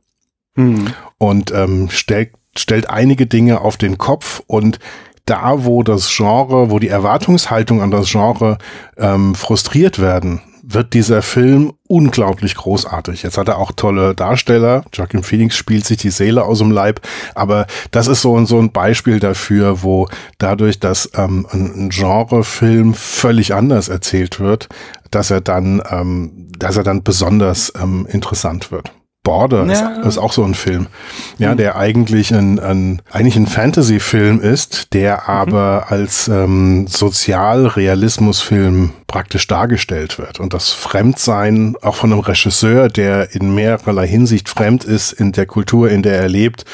hm. 0.55 0.93
und 1.19 1.51
ähm, 1.51 1.91
stellt, 1.91 2.31
stellt 2.57 2.89
einige 2.89 3.27
Dinge 3.27 3.61
auf 3.61 3.77
den 3.77 3.99
Kopf 3.99 4.41
und 4.47 4.79
da, 5.25 5.63
wo 5.63 5.83
das 5.83 6.11
Genre, 6.11 6.71
wo 6.71 6.79
die 6.79 6.87
Erwartungshaltung 6.87 7.83
an 7.83 7.91
das 7.91 8.09
Genre 8.09 8.57
ähm, 8.97 9.35
frustriert 9.35 9.99
werden, 9.99 10.41
wird 10.63 10.93
dieser 10.93 11.21
Film 11.21 11.73
unglaublich 11.87 12.55
großartig. 12.55 13.23
Jetzt 13.23 13.37
hat 13.37 13.47
er 13.47 13.57
auch 13.57 13.71
tolle 13.71 14.15
Darsteller. 14.15 14.83
Joaquin 14.93 15.23
Phoenix 15.23 15.55
spielt 15.55 15.85
sich 15.85 15.97
die 15.97 16.09
Seele 16.09 16.43
aus 16.43 16.59
dem 16.59 16.71
Leib. 16.71 17.01
Aber 17.35 17.67
das 17.91 18.07
ist 18.07 18.21
so, 18.21 18.43
so 18.45 18.59
ein 18.59 18.71
Beispiel 18.71 19.19
dafür, 19.19 19.83
wo 19.83 20.07
dadurch, 20.37 20.79
dass 20.79 21.09
ähm, 21.15 21.47
ein 21.51 21.89
Genrefilm 21.89 22.93
völlig 22.93 23.53
anders 23.53 23.89
erzählt 23.89 24.39
wird, 24.39 24.69
dass 25.09 25.31
er 25.31 25.41
dann, 25.41 25.81
ähm, 25.89 26.49
dass 26.57 26.77
er 26.77 26.83
dann 26.83 27.03
besonders 27.03 27.73
ähm, 27.81 28.07
interessant 28.09 28.71
wird. 28.71 28.91
Border 29.23 29.67
ja. 29.67 29.99
ist, 29.99 30.05
ist, 30.05 30.17
auch 30.17 30.33
so 30.33 30.43
ein 30.43 30.55
Film, 30.55 30.87
ja, 31.37 31.53
mhm. 31.53 31.57
der 31.57 31.75
eigentlich 31.75 32.33
ein, 32.33 32.57
ein 32.59 33.03
eigentlich 33.11 33.35
ein 33.35 33.45
Fantasy-Film 33.45 34.41
ist, 34.41 34.93
der 34.93 35.17
mhm. 35.17 35.21
aber 35.27 35.85
mhm. 35.85 35.93
als 35.93 36.27
ähm, 36.27 36.87
Sozialrealismusfilm 36.87 38.93
praktisch 39.05 39.45
dargestellt 39.45 40.17
wird 40.17 40.39
und 40.39 40.55
das 40.55 40.71
Fremdsein 40.71 41.75
auch 41.81 41.93
von 41.95 42.11
einem 42.11 42.21
Regisseur, 42.21 42.89
der 42.89 43.35
in 43.35 43.53
mehrerlei 43.53 44.07
Hinsicht 44.07 44.49
fremd 44.49 44.85
ist 44.85 45.11
in 45.11 45.33
der 45.33 45.45
Kultur, 45.45 45.91
in 45.91 46.01
der 46.01 46.19
er 46.19 46.29
lebt, 46.29 46.65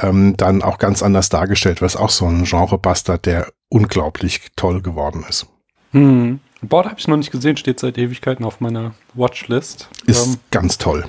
ähm, 0.00 0.36
dann 0.36 0.62
auch 0.62 0.78
ganz 0.78 1.02
anders 1.02 1.28
dargestellt 1.28 1.80
wird. 1.80 1.90
Ist 1.90 1.96
auch 1.96 2.10
so 2.10 2.26
ein 2.26 2.44
Genre-Bastard, 2.44 3.26
der 3.26 3.48
unglaublich 3.68 4.42
toll 4.54 4.80
geworden 4.80 5.24
ist. 5.28 5.46
Mhm. 5.90 6.38
Border 6.62 6.90
habe 6.90 7.00
ich 7.00 7.08
noch 7.08 7.16
nicht 7.16 7.32
gesehen, 7.32 7.56
steht 7.56 7.80
seit 7.80 7.98
Ewigkeiten 7.98 8.44
auf 8.44 8.60
meiner 8.60 8.94
Watchlist. 9.14 9.88
Ist 10.06 10.26
ähm, 10.26 10.36
ganz 10.50 10.78
toll. 10.78 11.04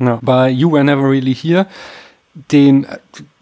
Ja. 0.00 0.18
Bei 0.22 0.48
You 0.48 0.72
Were 0.72 0.82
Never 0.82 1.08
Really 1.08 1.34
Here, 1.34 1.66
den 2.50 2.86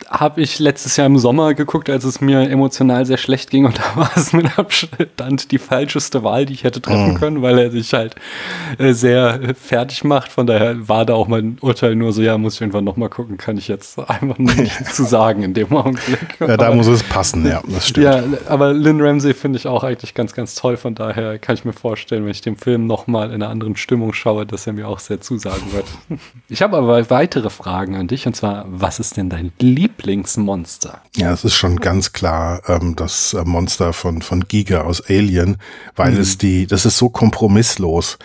habe 0.08 0.40
ich 0.40 0.58
letztes 0.58 0.96
Jahr 0.96 1.06
im 1.06 1.18
Sommer 1.18 1.54
geguckt, 1.54 1.90
als 1.90 2.04
es 2.04 2.20
mir 2.20 2.48
emotional 2.48 3.04
sehr 3.04 3.18
schlecht 3.18 3.50
ging 3.50 3.66
und 3.66 3.78
da 3.78 3.96
war 3.96 4.10
es 4.16 4.32
mit 4.32 4.58
Abstand 4.58 5.50
die 5.52 5.58
falscheste 5.58 6.22
Wahl, 6.22 6.46
die 6.46 6.54
ich 6.54 6.64
hätte 6.64 6.80
treffen 6.80 7.14
mm. 7.14 7.16
können, 7.16 7.42
weil 7.42 7.58
er 7.58 7.70
sich 7.70 7.92
halt 7.92 8.14
äh, 8.78 8.92
sehr 8.92 9.54
fertig 9.54 10.04
macht. 10.04 10.32
Von 10.32 10.46
daher 10.46 10.88
war 10.88 11.04
da 11.04 11.14
auch 11.14 11.28
mein 11.28 11.58
Urteil 11.60 11.94
nur 11.94 12.12
so, 12.12 12.22
ja, 12.22 12.38
muss 12.38 12.54
ich 12.54 12.60
irgendwann 12.62 12.84
nochmal 12.84 13.10
gucken, 13.10 13.36
kann 13.36 13.58
ich 13.58 13.68
jetzt 13.68 13.98
einfach 13.98 14.38
nichts 14.38 14.94
zu 14.94 15.04
sagen 15.04 15.42
in 15.42 15.52
dem 15.52 15.76
Augenblick. 15.76 16.36
Ja, 16.40 16.56
da 16.56 16.66
aber, 16.68 16.76
muss 16.76 16.86
es 16.86 17.02
passen, 17.02 17.46
ja, 17.46 17.60
das 17.68 17.88
stimmt. 17.88 18.06
Ja, 18.06 18.22
aber 18.48 18.72
Lynn 18.72 19.00
Ramsey 19.00 19.34
finde 19.34 19.58
ich 19.58 19.66
auch 19.66 19.84
eigentlich 19.84 20.14
ganz, 20.14 20.32
ganz 20.32 20.54
toll. 20.54 20.76
Von 20.76 20.94
daher 20.94 21.38
kann 21.38 21.54
ich 21.54 21.64
mir 21.64 21.72
vorstellen, 21.74 22.24
wenn 22.24 22.30
ich 22.30 22.40
den 22.40 22.56
Film 22.56 22.86
nochmal 22.86 23.28
in 23.28 23.42
einer 23.42 23.50
anderen 23.50 23.76
Stimmung 23.76 24.14
schaue, 24.14 24.46
dass 24.46 24.66
er 24.66 24.72
mir 24.72 24.88
auch 24.88 25.00
sehr 25.00 25.20
zusagen 25.20 25.72
wird. 25.72 25.86
Ich 26.48 26.62
habe 26.62 26.76
aber 26.78 27.10
weitere 27.10 27.50
Fragen 27.50 27.96
an 27.96 28.06
dich 28.06 28.26
und 28.26 28.34
zwar, 28.34 28.64
was 28.68 29.00
ist 29.00 29.16
denn 29.16 29.28
dein 29.28 29.52
Lieb 29.60 29.97
Lieblingsmonster? 29.98 31.02
Ja, 31.16 31.32
es 31.32 31.44
ist 31.44 31.54
schon 31.54 31.76
ganz 31.76 32.12
klar 32.12 32.62
ähm, 32.68 32.94
das 32.96 33.34
äh, 33.34 33.44
Monster 33.44 33.92
von, 33.92 34.22
von 34.22 34.46
Giga 34.46 34.82
aus 34.82 35.02
Alien, 35.08 35.58
weil 35.96 36.12
mhm. 36.12 36.20
es 36.20 36.38
die, 36.38 36.66
das 36.66 36.86
ist 36.86 36.98
so 36.98 37.08
kompromisslos. 37.08 38.18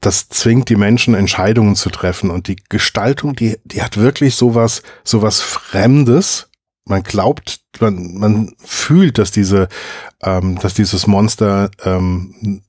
Das 0.00 0.28
zwingt 0.28 0.68
die 0.68 0.76
Menschen, 0.76 1.14
Entscheidungen 1.14 1.76
zu 1.76 1.90
treffen 1.90 2.30
und 2.30 2.48
die 2.48 2.56
Gestaltung, 2.68 3.34
die, 3.36 3.58
die 3.64 3.82
hat 3.82 3.96
wirklich 3.98 4.34
sowas, 4.36 4.82
sowas 5.04 5.40
Fremdes. 5.40 6.48
Man 6.86 7.02
glaubt, 7.02 7.60
man, 7.80 8.14
man 8.14 8.54
fühlt, 8.64 9.18
dass 9.18 9.30
diese, 9.30 9.68
ähm, 10.22 10.58
dass 10.60 10.74
dieses 10.74 11.06
Monster 11.06 11.70
ähm, 11.84 12.62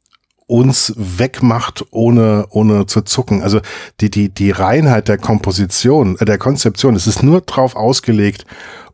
uns 0.51 0.93
wegmacht, 0.97 1.85
ohne, 1.91 2.45
ohne 2.49 2.85
zu 2.85 3.03
zucken. 3.03 3.41
Also 3.41 3.61
die, 4.01 4.11
die, 4.11 4.27
die 4.27 4.51
Reinheit 4.51 5.07
der 5.07 5.17
Komposition, 5.17 6.17
äh, 6.19 6.25
der 6.25 6.37
Konzeption, 6.37 6.93
es 6.93 7.07
ist 7.07 7.23
nur 7.23 7.39
drauf 7.39 7.77
ausgelegt, 7.77 8.45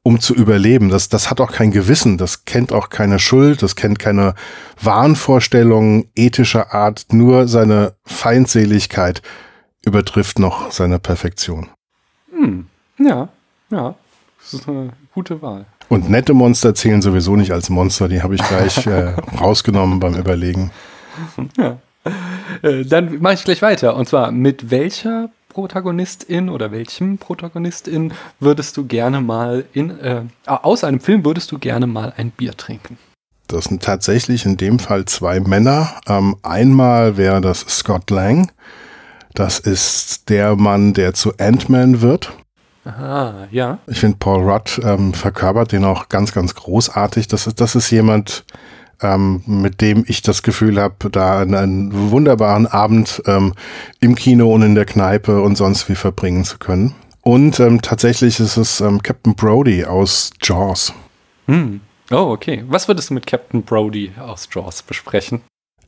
um 0.04 0.20
zu 0.20 0.36
überleben. 0.36 0.90
Das, 0.90 1.10
das 1.10 1.32
hat 1.32 1.42
auch 1.42 1.52
kein 1.52 1.72
Gewissen, 1.72 2.20
das 2.20 2.46
kennt 2.46 2.72
auch 2.72 2.90
keine 2.90 3.18
Schuld, 3.18 3.64
das 3.64 3.76
kennt 3.76 3.98
keine 3.98 4.36
Wahnvorstellungen 4.80 6.06
ethischer 6.16 6.76
Art, 6.76 7.08
nur 7.12 7.48
seine 7.48 7.96
Feindseligkeit 8.06 9.24
übertrifft 9.84 10.38
noch 10.38 10.72
seine 10.72 11.00
Perfektion. 11.00 11.70
Hm. 12.32 12.68
Ja, 13.00 13.30
ja, 13.72 13.96
das 14.40 14.54
ist 14.54 14.70
eine 14.70 14.92
gute 15.12 15.42
Wahl. 15.42 15.66
Und 15.90 16.08
nette 16.08 16.36
Monster 16.36 16.76
zählen 16.76 17.02
sowieso 17.02 17.36
nicht 17.36 17.52
als 17.52 17.72
Monster, 17.72 18.08
die 18.10 18.22
habe 18.22 18.36
ich 18.36 18.44
gleich 18.44 18.78
äh, 18.86 19.16
rausgenommen 19.40 20.00
beim 20.00 20.14
Überlegen. 20.14 20.70
Ja. 21.58 21.80
Äh, 22.62 22.86
dann 22.86 23.20
mache 23.22 23.34
ich 23.34 23.44
gleich 23.44 23.62
weiter. 23.62 23.96
Und 23.96 24.08
zwar, 24.08 24.32
mit 24.32 24.72
welcher 24.72 25.30
Protagonistin 25.50 26.50
oder 26.50 26.72
welchem 26.72 27.18
Protagonistin 27.18 28.14
würdest 28.40 28.78
du 28.78 28.86
gerne 28.86 29.22
mal 29.22 29.66
in, 29.74 30.00
äh, 30.00 30.22
aus 30.46 30.84
einem 30.84 31.00
Film 31.00 31.26
würdest 31.26 31.52
du 31.52 31.58
gerne 31.58 31.88
mal 31.88 32.14
ein 32.16 32.32
Bier 32.32 32.56
trinken? 32.56 32.98
Das 33.48 33.66
sind 33.66 33.82
tatsächlich 33.82 34.46
in 34.46 34.58
dem 34.58 34.78
Fall 34.78 35.06
zwei 35.06 35.40
Männer. 35.40 35.96
Ähm, 36.08 36.36
einmal 36.44 37.18
wäre 37.18 37.42
das 37.42 37.62
Scott 37.62 38.10
Lang. 38.10 38.52
Das 39.34 39.60
ist 39.60 40.30
der 40.30 40.56
Mann, 40.56 40.94
der 40.94 41.14
zu 41.14 41.34
Ant-Man 41.38 42.02
wird. 42.02 42.34
Aha, 42.86 43.48
ja. 43.52 43.80
Ich 43.88 44.00
finde, 44.00 44.18
Paul 44.18 44.50
Rudd 44.50 44.80
ähm, 44.84 45.14
verkörpert 45.14 45.72
den 45.72 45.86
auch 45.86 46.10
ganz, 46.10 46.34
ganz 46.34 46.56
großartig. 46.56 47.28
Das 47.28 47.48
ist, 47.48 47.60
das 47.60 47.76
ist 47.76 47.90
jemand, 47.90 48.46
ähm, 49.02 49.44
mit 49.46 49.82
dem 49.82 50.04
ich 50.08 50.22
das 50.22 50.44
Gefühl 50.44 50.82
habe, 50.82 51.10
da 51.12 51.40
einen, 51.40 51.56
einen 51.56 52.12
wunderbaren 52.12 52.68
Abend 52.68 53.22
ähm, 53.26 53.54
im 54.00 54.16
Kino 54.16 54.54
und 54.54 54.62
in 54.62 54.76
der 54.76 54.86
Kneipe 54.86 55.42
und 55.42 55.56
sonst 55.56 55.90
wie 55.90 55.96
verbringen 55.96 56.44
zu 56.44 56.58
können. 56.58 56.96
Und 57.22 57.60
ähm, 57.60 57.82
tatsächlich 57.82 58.40
ist 58.40 58.58
es 58.58 58.80
ähm, 58.80 59.04
Captain 59.04 59.36
Brody 59.36 59.86
aus 59.86 60.32
Jaws. 60.42 60.94
Hm. 61.48 61.82
Oh, 62.12 62.32
okay. 62.32 62.64
Was 62.68 62.88
würdest 62.88 63.10
du 63.10 63.16
mit 63.16 63.28
Captain 63.28 63.64
Brody 63.64 64.14
aus 64.18 64.48
Jaws 64.52 64.82
besprechen? 64.82 65.42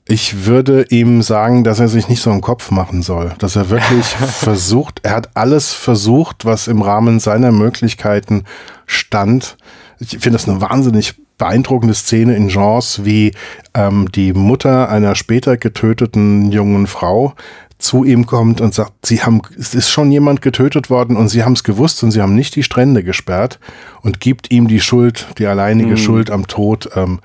Ich 0.05 0.45
würde 0.45 0.87
ihm 0.89 1.21
sagen, 1.21 1.63
dass 1.63 1.79
er 1.79 1.87
sich 1.87 2.09
nicht 2.09 2.21
so 2.21 2.31
einen 2.31 2.41
Kopf 2.41 2.71
machen 2.71 3.03
soll, 3.03 3.33
dass 3.37 3.55
er 3.55 3.69
wirklich 3.69 4.05
versucht, 4.07 5.01
er 5.03 5.11
hat 5.11 5.29
alles 5.35 5.73
versucht, 5.73 6.45
was 6.45 6.67
im 6.67 6.81
Rahmen 6.81 7.19
seiner 7.19 7.51
Möglichkeiten 7.51 8.43
stand. 8.87 9.55
Ich 9.99 10.09
finde 10.09 10.31
das 10.31 10.49
eine 10.49 10.61
wahnsinnig 10.61 11.15
beeindruckende 11.39 11.95
Szene 11.95 12.35
in 12.35 12.49
Genres 12.49 13.03
wie 13.03 13.31
ähm, 13.73 14.11
die 14.11 14.33
Mutter 14.33 14.89
einer 14.89 15.15
später 15.15 15.57
getöteten 15.57 16.51
jungen 16.51 16.85
Frau 16.85 17.33
zu 17.79 18.03
ihm 18.03 18.25
kommt 18.25 18.59
und 18.59 18.73
sagt, 18.73 19.05
sie 19.05 19.23
haben, 19.23 19.41
es 19.57 19.73
ist 19.73 19.89
schon 19.89 20.11
jemand 20.11 20.41
getötet 20.41 20.89
worden 20.89 21.15
und 21.15 21.29
sie 21.29 21.43
haben 21.43 21.53
es 21.53 21.63
gewusst 21.63 22.03
und 22.03 22.11
sie 22.11 22.21
haben 22.21 22.35
nicht 22.35 22.55
die 22.57 22.63
Strände 22.63 23.03
gesperrt 23.03 23.57
und 24.01 24.19
gibt 24.19 24.51
ihm 24.51 24.67
die 24.67 24.81
Schuld, 24.81 25.27
die 25.37 25.47
alleinige 25.47 25.91
mhm. 25.91 25.97
Schuld 25.97 26.29
am 26.29 26.45
Tod 26.45 26.89
ähm, 26.95 27.21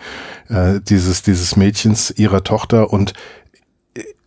äh, 0.48 0.80
dieses, 0.80 1.22
dieses 1.22 1.56
Mädchens, 1.56 2.14
ihrer 2.16 2.44
Tochter 2.44 2.92
und 2.92 3.14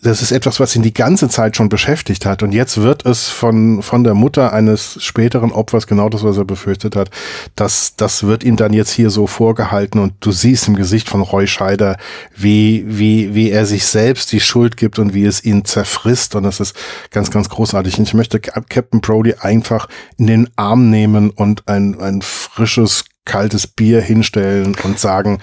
das 0.08 0.22
ist 0.22 0.32
etwas, 0.32 0.60
was 0.60 0.76
ihn 0.76 0.84
die 0.84 0.94
ganze 0.94 1.28
Zeit 1.28 1.58
schon 1.58 1.70
beschäftigt 1.70 2.26
hat. 2.26 2.42
Und 2.42 2.54
jetzt 2.54 2.82
wird 2.82 3.06
es 3.06 3.28
von, 3.28 3.82
von 3.82 4.04
der 4.04 4.14
Mutter 4.14 4.54
eines 4.54 5.04
späteren 5.04 5.52
Opfers 5.52 5.86
genau 5.86 6.08
das, 6.08 6.24
was 6.24 6.38
er 6.38 6.46
befürchtet 6.46 6.96
hat. 6.96 7.10
Das, 7.56 7.96
das 7.98 8.24
wird 8.24 8.44
ihm 8.44 8.56
dann 8.56 8.72
jetzt 8.74 8.92
hier 8.92 9.10
so 9.10 9.28
vorgehalten. 9.28 10.00
Und 10.00 10.14
du 10.22 10.32
siehst 10.32 10.68
im 10.70 10.76
Gesicht 10.76 11.10
von 11.10 11.22
Roy 11.22 11.46
Scheider, 11.46 11.98
wie, 12.36 12.86
wie, 12.88 13.36
wie 13.36 13.52
er 13.52 13.66
sich 13.66 13.86
selbst 13.86 14.32
die 14.32 14.40
Schuld 14.40 14.78
gibt 14.78 14.98
und 14.98 15.14
wie 15.14 15.26
es 15.26 15.44
ihn 15.44 15.66
zerfrisst. 15.66 16.36
Und 16.36 16.44
das 16.44 16.62
ist 16.62 16.76
ganz, 17.12 17.30
ganz 17.30 17.50
großartig. 17.50 17.98
Und 18.00 18.08
ich 18.08 18.14
möchte 18.14 18.40
Captain 18.40 19.02
Brody 19.02 19.36
einfach 19.40 19.90
in 20.18 20.28
den 20.28 20.50
Arm 20.56 20.90
nehmen 20.90 21.32
und 21.32 21.68
ein, 21.68 22.00
ein 22.00 22.22
frisches, 22.22 23.04
kaltes 23.26 23.68
Bier 23.68 24.02
hinstellen 24.02 24.74
und 24.84 25.00
sagen, 25.00 25.40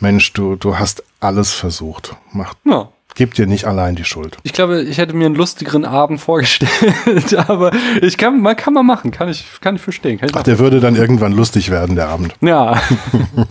Mensch, 0.00 0.32
du, 0.32 0.56
du 0.56 0.78
hast 0.78 1.02
alles 1.20 1.52
versucht. 1.52 2.16
Macht. 2.32 2.56
Ja 2.64 2.88
Gib 3.16 3.32
dir 3.32 3.46
nicht 3.46 3.64
allein 3.64 3.96
die 3.96 4.04
Schuld. 4.04 4.36
Ich 4.42 4.52
glaube, 4.52 4.82
ich 4.82 4.98
hätte 4.98 5.14
mir 5.14 5.24
einen 5.24 5.34
lustigeren 5.34 5.86
Abend 5.86 6.20
vorgestellt, 6.20 7.34
aber 7.48 7.72
ich 8.02 8.18
kann, 8.18 8.42
man 8.42 8.54
kann 8.56 8.74
man 8.74 8.84
machen, 8.84 9.10
kann 9.10 9.30
ich, 9.30 9.46
kann 9.62 9.76
ich 9.76 9.80
verstehen. 9.80 10.18
Kann 10.18 10.28
ich 10.28 10.36
Ach, 10.36 10.42
der 10.42 10.58
würde 10.58 10.80
dann 10.80 10.96
irgendwann 10.96 11.32
lustig 11.32 11.70
werden, 11.70 11.96
der 11.96 12.08
Abend. 12.08 12.34
Ja. 12.42 12.78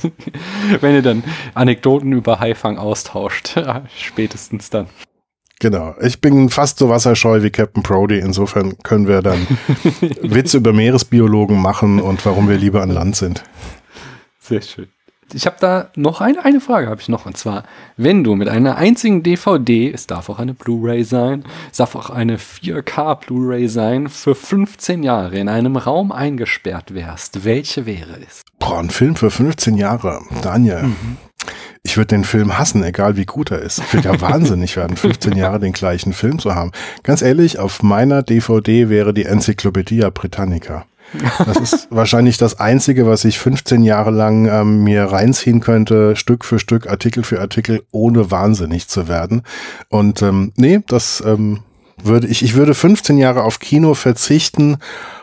Wenn 0.81 0.93
ihr 0.93 1.01
dann 1.01 1.23
Anekdoten 1.55 2.11
über 2.11 2.39
Haifang 2.39 2.77
austauscht, 2.77 3.59
spätestens 3.97 4.69
dann. 4.69 4.85
Genau. 5.59 5.95
Ich 5.99 6.21
bin 6.21 6.49
fast 6.49 6.77
so 6.77 6.89
wasserscheu 6.89 7.41
wie 7.41 7.49
Captain 7.49 7.81
Brody. 7.81 8.19
Insofern 8.19 8.77
können 8.83 9.07
wir 9.07 9.23
dann 9.23 9.47
Witze 10.21 10.57
über 10.57 10.73
Meeresbiologen 10.73 11.59
machen 11.59 11.99
und 11.99 12.23
warum 12.23 12.49
wir 12.49 12.57
lieber 12.57 12.83
an 12.83 12.91
Land 12.91 13.15
sind. 13.15 13.43
Sehr 14.39 14.61
schön. 14.61 14.89
Ich 15.33 15.45
habe 15.45 15.57
da 15.59 15.89
noch 15.95 16.21
eine, 16.21 16.45
eine 16.45 16.61
Frage 16.61 16.87
habe 16.87 17.01
ich 17.01 17.09
noch 17.09 17.25
und 17.25 17.35
zwar, 17.35 17.63
wenn 17.97 18.23
du 18.23 18.35
mit 18.35 18.47
einer 18.47 18.77
einzigen 18.77 19.23
DVD, 19.23 19.91
es 19.91 20.07
darf 20.07 20.29
auch 20.29 20.39
eine 20.39 20.53
Blu-ray 20.53 21.03
sein, 21.03 21.43
es 21.71 21.77
darf 21.77 21.95
auch 21.95 22.09
eine 22.09 22.37
4K 22.37 23.15
Blu-ray 23.15 23.67
sein, 23.67 24.07
für 24.07 24.35
15 24.35 25.03
Jahre 25.03 25.37
in 25.37 25.49
einem 25.49 25.77
Raum 25.77 26.11
eingesperrt 26.11 26.93
wärst, 26.93 27.43
welche 27.43 27.85
wäre 27.85 28.19
es? 28.25 28.43
Boah, 28.59 28.79
ein 28.79 28.89
Film 28.91 29.15
für 29.15 29.31
15 29.31 29.77
Jahre, 29.77 30.21
Daniel. 30.41 30.83
Mhm. 30.83 31.17
ich 31.83 31.97
würde 31.97 32.07
den 32.07 32.23
Film 32.23 32.57
hassen, 32.57 32.83
egal 32.83 33.17
wie 33.17 33.25
gut 33.25 33.51
er 33.51 33.59
ist. 33.59 33.79
Ich 33.79 33.93
würde 33.93 34.09
ja 34.09 34.21
wahnsinnig 34.29 34.75
werden, 34.75 34.95
15 34.95 35.35
Jahre 35.35 35.59
den 35.59 35.73
gleichen 35.73 36.13
Film 36.13 36.39
zu 36.39 36.53
haben. 36.53 36.71
Ganz 37.03 37.21
ehrlich, 37.21 37.57
auf 37.59 37.81
meiner 37.81 38.21
DVD 38.21 38.89
wäre 38.89 39.13
die 39.13 39.25
Enzyklopädie 39.25 40.07
Britannica. 40.13 40.85
Das 41.45 41.57
ist 41.57 41.87
wahrscheinlich 41.91 42.37
das 42.37 42.59
Einzige, 42.59 43.07
was 43.07 43.25
ich 43.25 43.39
15 43.39 43.83
Jahre 43.83 44.11
lang 44.11 44.47
ähm, 44.47 44.83
mir 44.83 45.05
reinziehen 45.05 45.59
könnte, 45.59 46.15
Stück 46.15 46.45
für 46.45 46.59
Stück, 46.59 46.87
Artikel 46.87 47.23
für 47.23 47.39
Artikel, 47.39 47.83
ohne 47.91 48.31
wahnsinnig 48.31 48.87
zu 48.87 49.07
werden. 49.07 49.43
Und 49.89 50.21
ähm, 50.21 50.51
nee, 50.55 50.79
das 50.87 51.23
ähm, 51.25 51.59
würde 52.01 52.27
ich, 52.27 52.43
ich 52.43 52.55
würde 52.55 52.73
15 52.73 53.17
Jahre 53.17 53.43
auf 53.43 53.59
Kino 53.59 53.93
verzichten, 53.93 54.77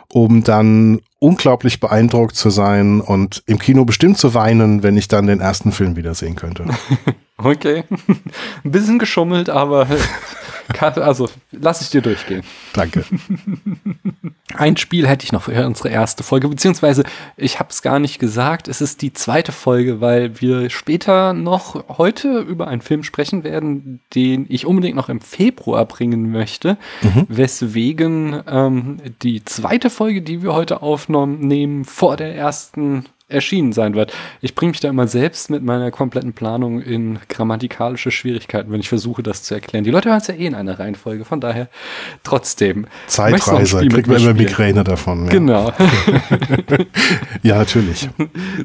um 0.08 0.42
dann 0.42 1.00
unglaublich 1.18 1.80
beeindruckt 1.80 2.36
zu 2.36 2.50
sein 2.50 3.00
und 3.00 3.42
im 3.46 3.58
Kino 3.58 3.84
bestimmt 3.84 4.18
zu 4.18 4.34
weinen, 4.34 4.82
wenn 4.82 4.96
ich 4.96 5.08
dann 5.08 5.26
den 5.26 5.40
ersten 5.40 5.72
Film 5.72 5.96
wiedersehen 5.96 6.36
könnte. 6.36 6.64
Okay. 7.38 7.84
Ein 8.64 8.70
bisschen 8.70 8.98
geschummelt, 8.98 9.50
aber 9.50 9.86
also 10.80 11.28
lass 11.50 11.80
ich 11.80 11.90
dir 11.90 12.02
durchgehen. 12.02 12.42
Danke. 12.72 13.04
Ein 14.54 14.76
Spiel 14.76 15.08
hätte 15.08 15.24
ich 15.24 15.32
noch 15.32 15.44
für 15.44 15.66
unsere 15.66 15.88
erste 15.88 16.22
Folge, 16.22 16.48
beziehungsweise 16.48 17.04
ich 17.36 17.58
habe 17.58 17.70
es 17.70 17.80
gar 17.80 17.98
nicht 17.98 18.18
gesagt. 18.18 18.68
Es 18.68 18.80
ist 18.80 19.00
die 19.00 19.12
zweite 19.12 19.50
Folge, 19.50 20.00
weil 20.00 20.40
wir 20.40 20.68
später 20.68 21.32
noch 21.32 21.98
heute 21.98 22.40
über 22.40 22.68
einen 22.68 22.82
Film 22.82 23.02
sprechen 23.02 23.44
werden, 23.44 24.00
den 24.14 24.46
ich 24.48 24.66
unbedingt 24.66 24.96
noch 24.96 25.08
im 25.08 25.20
Februar 25.20 25.86
bringen 25.86 26.30
möchte. 26.30 26.76
Mhm. 27.02 27.26
Weswegen 27.28 28.42
ähm, 28.46 28.98
die 29.22 29.42
zweite 29.44 29.88
Folge, 29.88 30.20
die 30.20 30.42
wir 30.42 30.52
heute 30.52 30.82
aufnehmen, 30.82 31.84
vor 31.84 32.16
der 32.16 32.34
ersten 32.34 33.06
erschienen 33.32 33.72
sein 33.72 33.94
wird. 33.94 34.12
Ich 34.40 34.54
bringe 34.54 34.70
mich 34.70 34.80
da 34.80 34.88
immer 34.88 35.06
selbst 35.08 35.50
mit 35.50 35.62
meiner 35.62 35.90
kompletten 35.90 36.32
Planung 36.32 36.80
in 36.80 37.18
grammatikalische 37.28 38.10
Schwierigkeiten, 38.10 38.70
wenn 38.72 38.80
ich 38.80 38.88
versuche, 38.88 39.22
das 39.22 39.42
zu 39.42 39.54
erklären. 39.54 39.84
Die 39.84 39.90
Leute 39.90 40.08
hören 40.08 40.18
es 40.18 40.26
ja 40.26 40.34
eh 40.34 40.46
in 40.46 40.54
einer 40.54 40.78
Reihenfolge, 40.78 41.24
von 41.24 41.40
daher 41.40 41.68
trotzdem. 42.22 42.86
Zeitreise, 43.06 43.86
kriegt 43.88 44.06
man 44.06 44.20
immer 44.20 44.34
Migräne 44.34 44.84
davon. 44.84 45.24
Ja. 45.24 45.30
Genau. 45.30 45.72
ja, 47.42 47.58
natürlich. 47.58 48.08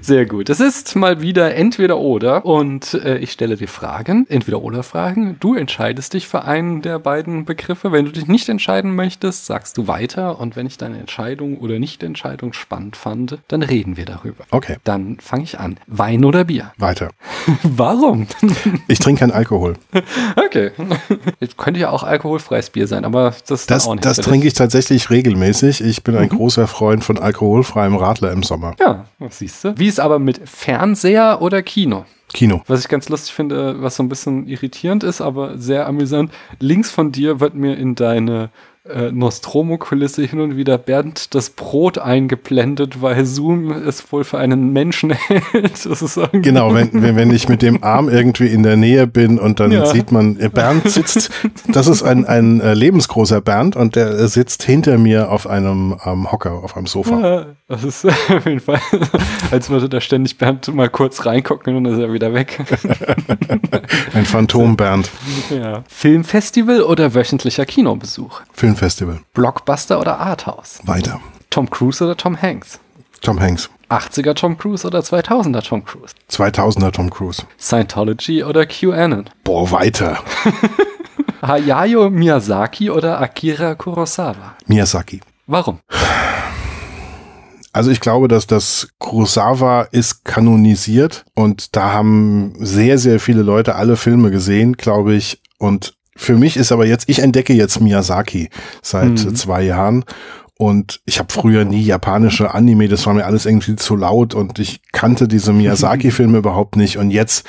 Sehr 0.01 0.25
gut. 0.25 0.49
Es 0.49 0.59
ist 0.59 0.95
mal 0.95 1.21
wieder 1.21 1.55
entweder 1.55 1.97
oder 1.97 2.45
und 2.45 2.93
äh, 2.93 3.17
ich 3.17 3.31
stelle 3.31 3.57
dir 3.57 3.67
Fragen, 3.67 4.25
entweder 4.29 4.61
oder 4.61 4.83
Fragen. 4.83 5.37
Du 5.39 5.55
entscheidest 5.55 6.13
dich 6.13 6.27
für 6.27 6.43
einen 6.43 6.81
der 6.81 6.99
beiden 6.99 7.45
Begriffe. 7.45 7.91
Wenn 7.91 8.05
du 8.05 8.11
dich 8.11 8.27
nicht 8.27 8.49
entscheiden 8.49 8.95
möchtest, 8.95 9.45
sagst 9.45 9.77
du 9.77 9.87
weiter 9.87 10.39
und 10.39 10.55
wenn 10.55 10.65
ich 10.65 10.77
deine 10.77 10.99
Entscheidung 10.99 11.57
oder 11.57 11.79
Nicht-Entscheidung 11.79 12.53
spannend 12.53 12.95
fand, 12.95 13.37
dann 13.47 13.61
reden 13.61 13.97
wir 13.97 14.05
darüber. 14.05 14.45
Okay. 14.51 14.56
Dann 14.83 15.17
fange 15.19 15.43
ich 15.43 15.59
an. 15.59 15.77
Wein 15.87 16.25
oder 16.25 16.45
Bier? 16.45 16.73
Weiter. 16.77 17.09
Warum? 17.63 18.27
ich 18.87 18.99
trinke 18.99 19.19
keinen 19.19 19.31
Alkohol. 19.31 19.75
Okay. 20.35 20.71
Jetzt 21.39 21.57
könnte 21.57 21.79
ja 21.79 21.89
auch 21.89 22.03
alkoholfreies 22.03 22.69
Bier 22.69 22.87
sein, 22.87 23.05
aber 23.05 23.33
das 23.47 23.65
Das, 23.65 23.87
auch 23.87 23.93
nicht 23.93 24.05
das 24.05 24.17
trinke 24.17 24.47
ich 24.47 24.53
tatsächlich 24.53 25.09
regelmäßig. 25.09 25.81
Ich 25.81 26.03
bin 26.03 26.15
ein 26.15 26.23
mhm. 26.23 26.37
großer 26.37 26.67
Freund 26.67 27.03
von 27.03 27.17
alkoholfreiem 27.17 27.95
Radler 27.95 28.31
im 28.31 28.43
Sommer. 28.43 28.75
Ja, 28.79 29.05
siehst 29.29 29.63
du? 29.63 29.77
Wie 29.77 29.87
ist 29.87 29.99
aber 29.99 30.19
mit 30.19 30.41
Fernseher 30.47 31.41
oder 31.41 31.61
Kino? 31.61 32.05
Kino. 32.33 32.61
Was 32.67 32.81
ich 32.81 32.89
ganz 32.89 33.07
lustig 33.09 33.33
finde, 33.33 33.81
was 33.81 33.95
so 33.95 34.03
ein 34.03 34.09
bisschen 34.09 34.47
irritierend 34.47 35.03
ist, 35.03 35.21
aber 35.21 35.57
sehr 35.57 35.87
amüsant. 35.87 36.31
Links 36.59 36.91
von 36.91 37.11
dir 37.11 37.39
wird 37.39 37.55
mir 37.55 37.77
in 37.77 37.95
deine 37.95 38.49
äh, 38.89 39.11
Nostromo-Kulisse 39.11 40.23
hin 40.23 40.39
und 40.39 40.57
wieder 40.57 40.77
Bernd 40.77 41.33
das 41.35 41.49
Brot 41.49 41.97
eingeblendet, 41.97 43.01
weil 43.01 43.25
Zoom 43.25 43.71
es 43.71 44.11
wohl 44.11 44.23
für 44.23 44.37
einen 44.37 44.73
Menschen 44.73 45.11
hält. 45.27 45.87
genau, 46.31 46.73
wenn, 46.73 46.89
wenn, 46.93 47.15
wenn 47.15 47.31
ich 47.31 47.49
mit 47.49 47.61
dem 47.61 47.81
Arm 47.83 48.09
irgendwie 48.09 48.47
in 48.47 48.63
der 48.63 48.77
Nähe 48.77 49.07
bin 49.07 49.39
und 49.39 49.59
dann 49.59 49.71
ja. 49.71 49.85
sieht 49.85 50.11
man, 50.11 50.39
äh, 50.39 50.49
Bernd 50.49 50.89
sitzt, 50.89 51.31
das 51.67 51.87
ist 51.87 52.03
ein, 52.03 52.25
ein 52.25 52.61
äh, 52.61 52.73
lebensgroßer 52.73 53.41
Bernd 53.41 53.75
und 53.75 53.95
der 53.95 54.27
sitzt 54.27 54.63
hinter 54.63 54.97
mir 54.97 55.31
auf 55.31 55.47
einem 55.47 55.95
ähm, 56.05 56.31
Hocker, 56.31 56.63
auf 56.63 56.77
einem 56.77 56.87
Sofa. 56.87 57.19
Ja, 57.19 57.45
das 57.67 57.83
ist 57.83 58.05
auf 58.29 58.45
jeden 58.45 58.59
Fall, 58.59 58.79
als 59.51 59.69
würde 59.69 59.89
da 59.89 59.99
ständig 59.99 60.37
Bernd 60.37 60.73
mal 60.73 60.89
kurz 60.89 61.25
reingucken 61.25 61.75
und 61.75 61.83
dann 61.83 61.93
ist 61.93 61.99
er 61.99 62.13
wieder 62.13 62.33
weg. 62.33 62.59
ein 64.13 64.25
Phantom 64.25 64.77
Bernd. 64.77 65.09
Ja. 65.49 65.83
Filmfestival 65.87 66.81
oder 66.81 67.13
wöchentlicher 67.13 67.65
Kinobesuch? 67.65 68.41
Film 68.53 68.75
Filmfestival. 68.75 69.19
Blockbuster 69.33 69.99
oder 69.99 70.19
Arthouse? 70.19 70.79
Weiter. 70.85 71.19
Tom 71.49 71.69
Cruise 71.69 72.03
oder 72.03 72.15
Tom 72.15 72.41
Hanks? 72.41 72.79
Tom 73.21 73.39
Hanks. 73.39 73.69
80er 73.89 74.33
Tom 74.33 74.57
Cruise 74.57 74.85
oder 74.85 74.99
2000er 74.99 75.61
Tom 75.61 75.83
Cruise? 75.83 76.13
2000er 76.29 76.91
Tom 76.91 77.09
Cruise. 77.09 77.43
Scientology 77.59 78.43
oder 78.43 78.65
QAnon? 78.65 79.29
Boah, 79.43 79.71
weiter. 79.71 80.19
Hayao 81.41 82.09
Miyazaki 82.09 82.89
oder 82.89 83.19
Akira 83.21 83.75
Kurosawa? 83.75 84.55
Miyazaki. 84.67 85.21
Warum? 85.47 85.79
Also 87.77 87.91
ich 87.91 87.99
glaube, 87.99 88.27
dass 88.27 88.47
das 88.47 88.87
Kurosawa 88.97 89.83
ist 89.83 90.25
kanonisiert 90.25 91.25
und 91.35 91.75
da 91.75 91.91
haben 91.91 92.55
sehr, 92.57 92.97
sehr 92.97 93.19
viele 93.19 93.43
Leute 93.43 93.75
alle 93.75 93.97
Filme 93.97 94.31
gesehen, 94.31 94.73
glaube 94.73 95.13
ich. 95.13 95.43
Und 95.59 95.93
für 96.15 96.37
mich 96.37 96.57
ist 96.57 96.71
aber 96.71 96.87
jetzt, 96.87 97.07
ich 97.07 97.19
entdecke 97.19 97.53
jetzt 97.53 97.79
Miyazaki 97.79 98.49
seit 98.81 99.23
mhm. 99.23 99.35
zwei 99.35 99.61
Jahren 99.61 100.05
und 100.57 101.01
ich 101.05 101.19
habe 101.19 101.31
früher 101.31 101.65
nie 101.65 101.81
japanische 101.81 102.53
Anime, 102.53 102.87
das 102.87 103.05
war 103.05 103.13
mir 103.13 103.25
alles 103.25 103.45
irgendwie 103.45 103.75
zu 103.75 103.95
laut 103.95 104.33
und 104.33 104.57
ich 104.57 104.81
kannte 104.91 105.27
diese 105.27 105.53
Miyazaki-Filme 105.53 106.37
überhaupt 106.39 106.75
nicht. 106.77 106.97
Und 106.97 107.11
jetzt 107.11 107.45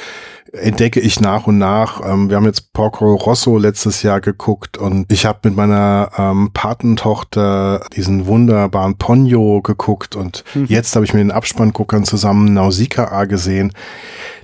entdecke 0.52 1.00
ich 1.00 1.20
nach 1.20 1.46
und 1.46 1.58
nach. 1.58 2.02
Ähm, 2.04 2.28
wir 2.28 2.36
haben 2.36 2.44
jetzt 2.44 2.72
Porco 2.72 3.14
Rosso 3.14 3.56
letztes 3.56 4.02
Jahr 4.02 4.20
geguckt 4.20 4.76
und 4.76 5.10
ich 5.10 5.24
habe 5.24 5.40
mit 5.44 5.56
meiner 5.56 6.10
ähm, 6.18 6.50
Patentochter 6.52 7.86
diesen 7.96 8.26
wunderbaren 8.26 8.98
Ponyo 8.98 9.62
geguckt 9.62 10.14
und 10.14 10.44
mhm. 10.54 10.66
jetzt 10.66 10.94
habe 10.94 11.04
ich 11.04 11.14
mit 11.14 11.20
den 11.20 11.30
Abspannguckern 11.30 12.04
zusammen 12.04 12.52
Nausicaa 12.52 13.24
gesehen. 13.24 13.72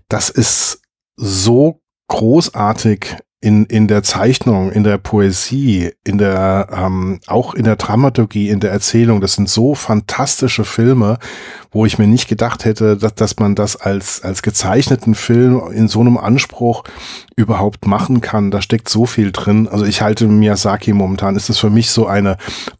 Das 0.08 0.30
ist 0.30 0.80
so 1.16 1.80
großartig 2.08 3.16
in, 3.44 3.66
in 3.66 3.88
der 3.88 4.02
Zeichnung, 4.02 4.72
in 4.72 4.84
der 4.84 4.96
Poesie, 4.96 5.92
in 6.02 6.16
der, 6.16 6.68
ähm, 6.72 7.20
auch 7.26 7.52
in 7.52 7.64
der 7.64 7.76
Dramaturgie, 7.76 8.48
in 8.48 8.58
der 8.58 8.72
Erzählung. 8.72 9.20
Das 9.20 9.34
sind 9.34 9.50
so 9.50 9.74
fantastische 9.74 10.64
Filme, 10.64 11.18
wo 11.70 11.84
ich 11.84 11.98
mir 11.98 12.06
nicht 12.06 12.26
gedacht 12.26 12.64
hätte, 12.64 12.96
dass, 12.96 13.14
dass 13.14 13.38
man 13.38 13.54
das 13.54 13.76
als, 13.76 14.22
als 14.22 14.40
gezeichneten 14.40 15.14
Film 15.14 15.60
in 15.74 15.88
so 15.88 16.00
einem 16.00 16.16
Anspruch 16.16 16.84
überhaupt 17.36 17.86
machen 17.86 18.22
kann. 18.22 18.50
Da 18.50 18.62
steckt 18.62 18.88
so 18.88 19.04
viel 19.04 19.30
drin. 19.30 19.68
Also 19.68 19.84
ich 19.84 20.00
halte 20.00 20.26
Miyazaki 20.26 20.94
momentan, 20.94 21.36
ist 21.36 21.50
das 21.50 21.58
für 21.58 21.68
mich 21.68 21.90
so 21.90 22.06
eine 22.06 22.38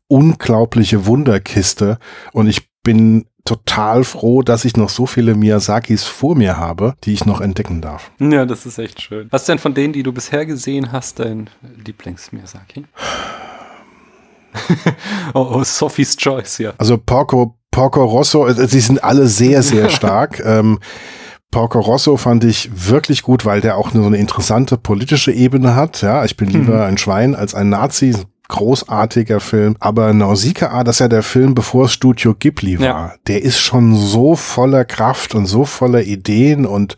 unglaubliche 0.09 1.05
Wunderkiste 1.05 1.99
und 2.33 2.47
ich 2.47 2.71
bin 2.83 3.27
total 3.45 4.05
froh, 4.05 4.43
dass 4.43 4.65
ich 4.65 4.77
noch 4.77 4.89
so 4.89 5.07
viele 5.07 5.35
Miyazakis 5.35 6.05
vor 6.05 6.35
mir 6.35 6.57
habe, 6.57 6.95
die 7.05 7.13
ich 7.13 7.27
noch 7.27 7.41
entdecken 7.41 7.81
darf. 7.81 8.11
Ja, 8.19 8.47
das 8.47 8.65
ist 8.67 8.79
echt 8.79 9.03
schön. 9.03 9.29
Was 9.31 9.45
denn 9.45 9.59
von 9.59 9.75
denen, 9.75 9.93
die 9.93 10.03
du 10.03 10.13
bisher 10.13 10.47
gesehen 10.47 10.93
hast, 10.93 11.19
dein 11.21 11.51
Lieblings-Miyazaki? 11.85 12.85
oh, 15.35 15.49
oh, 15.55 15.65
Sophie's 15.65 16.17
Choice, 16.17 16.59
ja. 16.59 16.73
Also 16.79 16.97
Porco, 16.97 17.57
Porco 17.71 18.05
Rosso, 18.05 18.47
äh, 18.47 18.67
sie 18.67 18.81
sind 18.81 19.03
alle 19.05 19.27
sehr, 19.27 19.63
sehr 19.63 19.89
stark. 19.91 20.41
ähm, 20.45 20.79
Porco 21.51 21.79
Rosso 21.79 22.17
fand 22.17 22.43
ich 22.43 22.71
wirklich 22.89 23.23
gut, 23.23 23.45
weil 23.45 23.61
der 23.61 23.77
auch 23.77 23.93
so 23.93 24.05
eine 24.05 24.17
interessante 24.17 24.77
politische 24.77 25.31
Ebene 25.31 25.77
hat. 25.77 26.03
Ja, 26.03 26.25
ich 26.25 26.37
bin 26.37 26.49
lieber 26.49 26.79
mhm. 26.79 26.83
ein 26.83 26.99
Schwein 26.99 27.37
als 27.37 27.55
ein 27.55 27.69
Nazi 27.69 28.17
großartiger 28.49 29.41
Film. 29.41 29.77
Aber 29.81 30.13
Nausicaa, 30.13 30.85
das 30.85 30.97
ist 30.97 31.01
ja 31.01 31.09
der 31.09 31.23
Film, 31.23 31.55
bevor 31.55 31.89
Studio 31.89 32.35
Ghibli 32.39 32.79
war, 32.79 32.87
ja. 32.87 33.15
der 33.27 33.43
ist 33.43 33.59
schon 33.59 33.97
so 33.97 34.37
voller 34.37 34.85
Kraft 34.85 35.35
und 35.35 35.47
so 35.47 35.65
voller 35.65 36.03
Ideen 36.03 36.67
und 36.67 36.97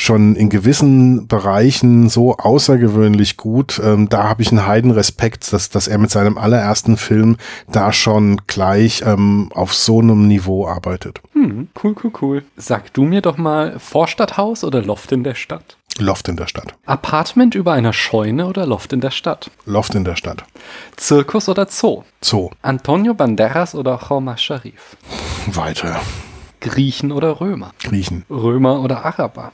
schon 0.00 0.34
in 0.34 0.48
gewissen 0.48 1.26
Bereichen 1.26 2.08
so 2.08 2.36
außergewöhnlich 2.36 3.36
gut. 3.36 3.80
Ähm, 3.84 4.08
da 4.08 4.24
habe 4.24 4.42
ich 4.42 4.50
einen 4.50 4.66
heiden 4.66 4.90
Respekt, 4.90 5.52
dass, 5.52 5.68
dass 5.68 5.88
er 5.88 5.98
mit 5.98 6.10
seinem 6.10 6.38
allerersten 6.38 6.96
Film 6.96 7.36
da 7.70 7.92
schon 7.92 8.40
gleich 8.46 9.02
ähm, 9.06 9.50
auf 9.54 9.74
so 9.74 10.00
einem 10.00 10.26
Niveau 10.26 10.66
arbeitet. 10.66 11.20
Hm, 11.40 11.68
cool, 11.82 11.94
cool, 12.04 12.12
cool. 12.20 12.42
Sag 12.58 12.92
du 12.92 13.02
mir 13.02 13.22
doch 13.22 13.38
mal 13.38 13.78
Vorstadthaus 13.78 14.62
oder 14.62 14.82
Loft 14.82 15.10
in 15.10 15.24
der 15.24 15.34
Stadt? 15.34 15.78
Loft 15.98 16.28
in 16.28 16.36
der 16.36 16.46
Stadt. 16.46 16.74
Apartment 16.84 17.54
über 17.54 17.72
einer 17.72 17.94
Scheune 17.94 18.46
oder 18.46 18.66
Loft 18.66 18.92
in 18.92 19.00
der 19.00 19.10
Stadt? 19.10 19.50
Loft 19.64 19.94
in 19.94 20.04
der 20.04 20.16
Stadt. 20.16 20.44
Zirkus 20.96 21.48
oder 21.48 21.66
Zoo? 21.66 22.04
Zoo. 22.22 22.50
Antonio 22.60 23.14
Banderas 23.14 23.74
oder 23.74 23.98
Choma 24.06 24.36
Sharif? 24.36 24.98
Weiter. 25.46 26.02
Griechen 26.60 27.10
oder 27.10 27.40
Römer? 27.40 27.72
Griechen. 27.82 28.26
Römer 28.28 28.82
oder 28.82 29.02
Araber? 29.06 29.52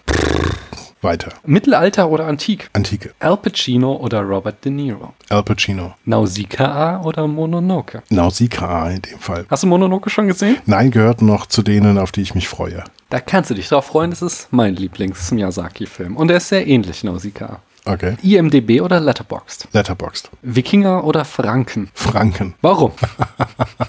Weiter. 1.02 1.32
Mittelalter 1.44 2.08
oder 2.10 2.26
Antik? 2.26 2.70
Antike. 2.72 3.12
Al 3.20 3.36
Pacino 3.36 3.96
oder 3.96 4.22
Robert 4.22 4.64
De 4.64 4.72
Niro? 4.72 5.14
Al 5.28 5.42
Pacino. 5.42 5.94
Nausicaa 6.04 7.02
oder 7.02 7.26
Mononoke? 7.26 8.02
Nausicaa 8.10 8.90
in 8.90 9.02
dem 9.02 9.18
Fall. 9.18 9.46
Hast 9.48 9.62
du 9.62 9.66
Mononoke 9.66 10.10
schon 10.10 10.26
gesehen? 10.26 10.58
Nein, 10.66 10.90
gehört 10.90 11.22
noch 11.22 11.46
zu 11.46 11.62
denen, 11.62 11.98
auf 11.98 12.12
die 12.12 12.22
ich 12.22 12.34
mich 12.34 12.48
freue. 12.48 12.82
Da 13.10 13.20
kannst 13.20 13.50
du 13.50 13.54
dich 13.54 13.68
drauf 13.68 13.86
freuen, 13.86 14.10
das 14.10 14.22
ist 14.22 14.48
mein 14.50 14.74
Lieblings-Miyazaki-Film. 14.74 16.16
Und 16.16 16.30
er 16.30 16.38
ist 16.38 16.48
sehr 16.48 16.66
ähnlich 16.66 17.04
Nausicaa. 17.04 17.60
Okay. 17.86 18.16
IMDB 18.22 18.80
oder 18.80 19.00
Letterboxd? 19.00 19.68
Letterboxd. 19.72 20.30
Wikinger 20.42 21.04
oder 21.04 21.24
Franken? 21.24 21.88
Franken. 21.94 22.54
Warum? 22.60 22.92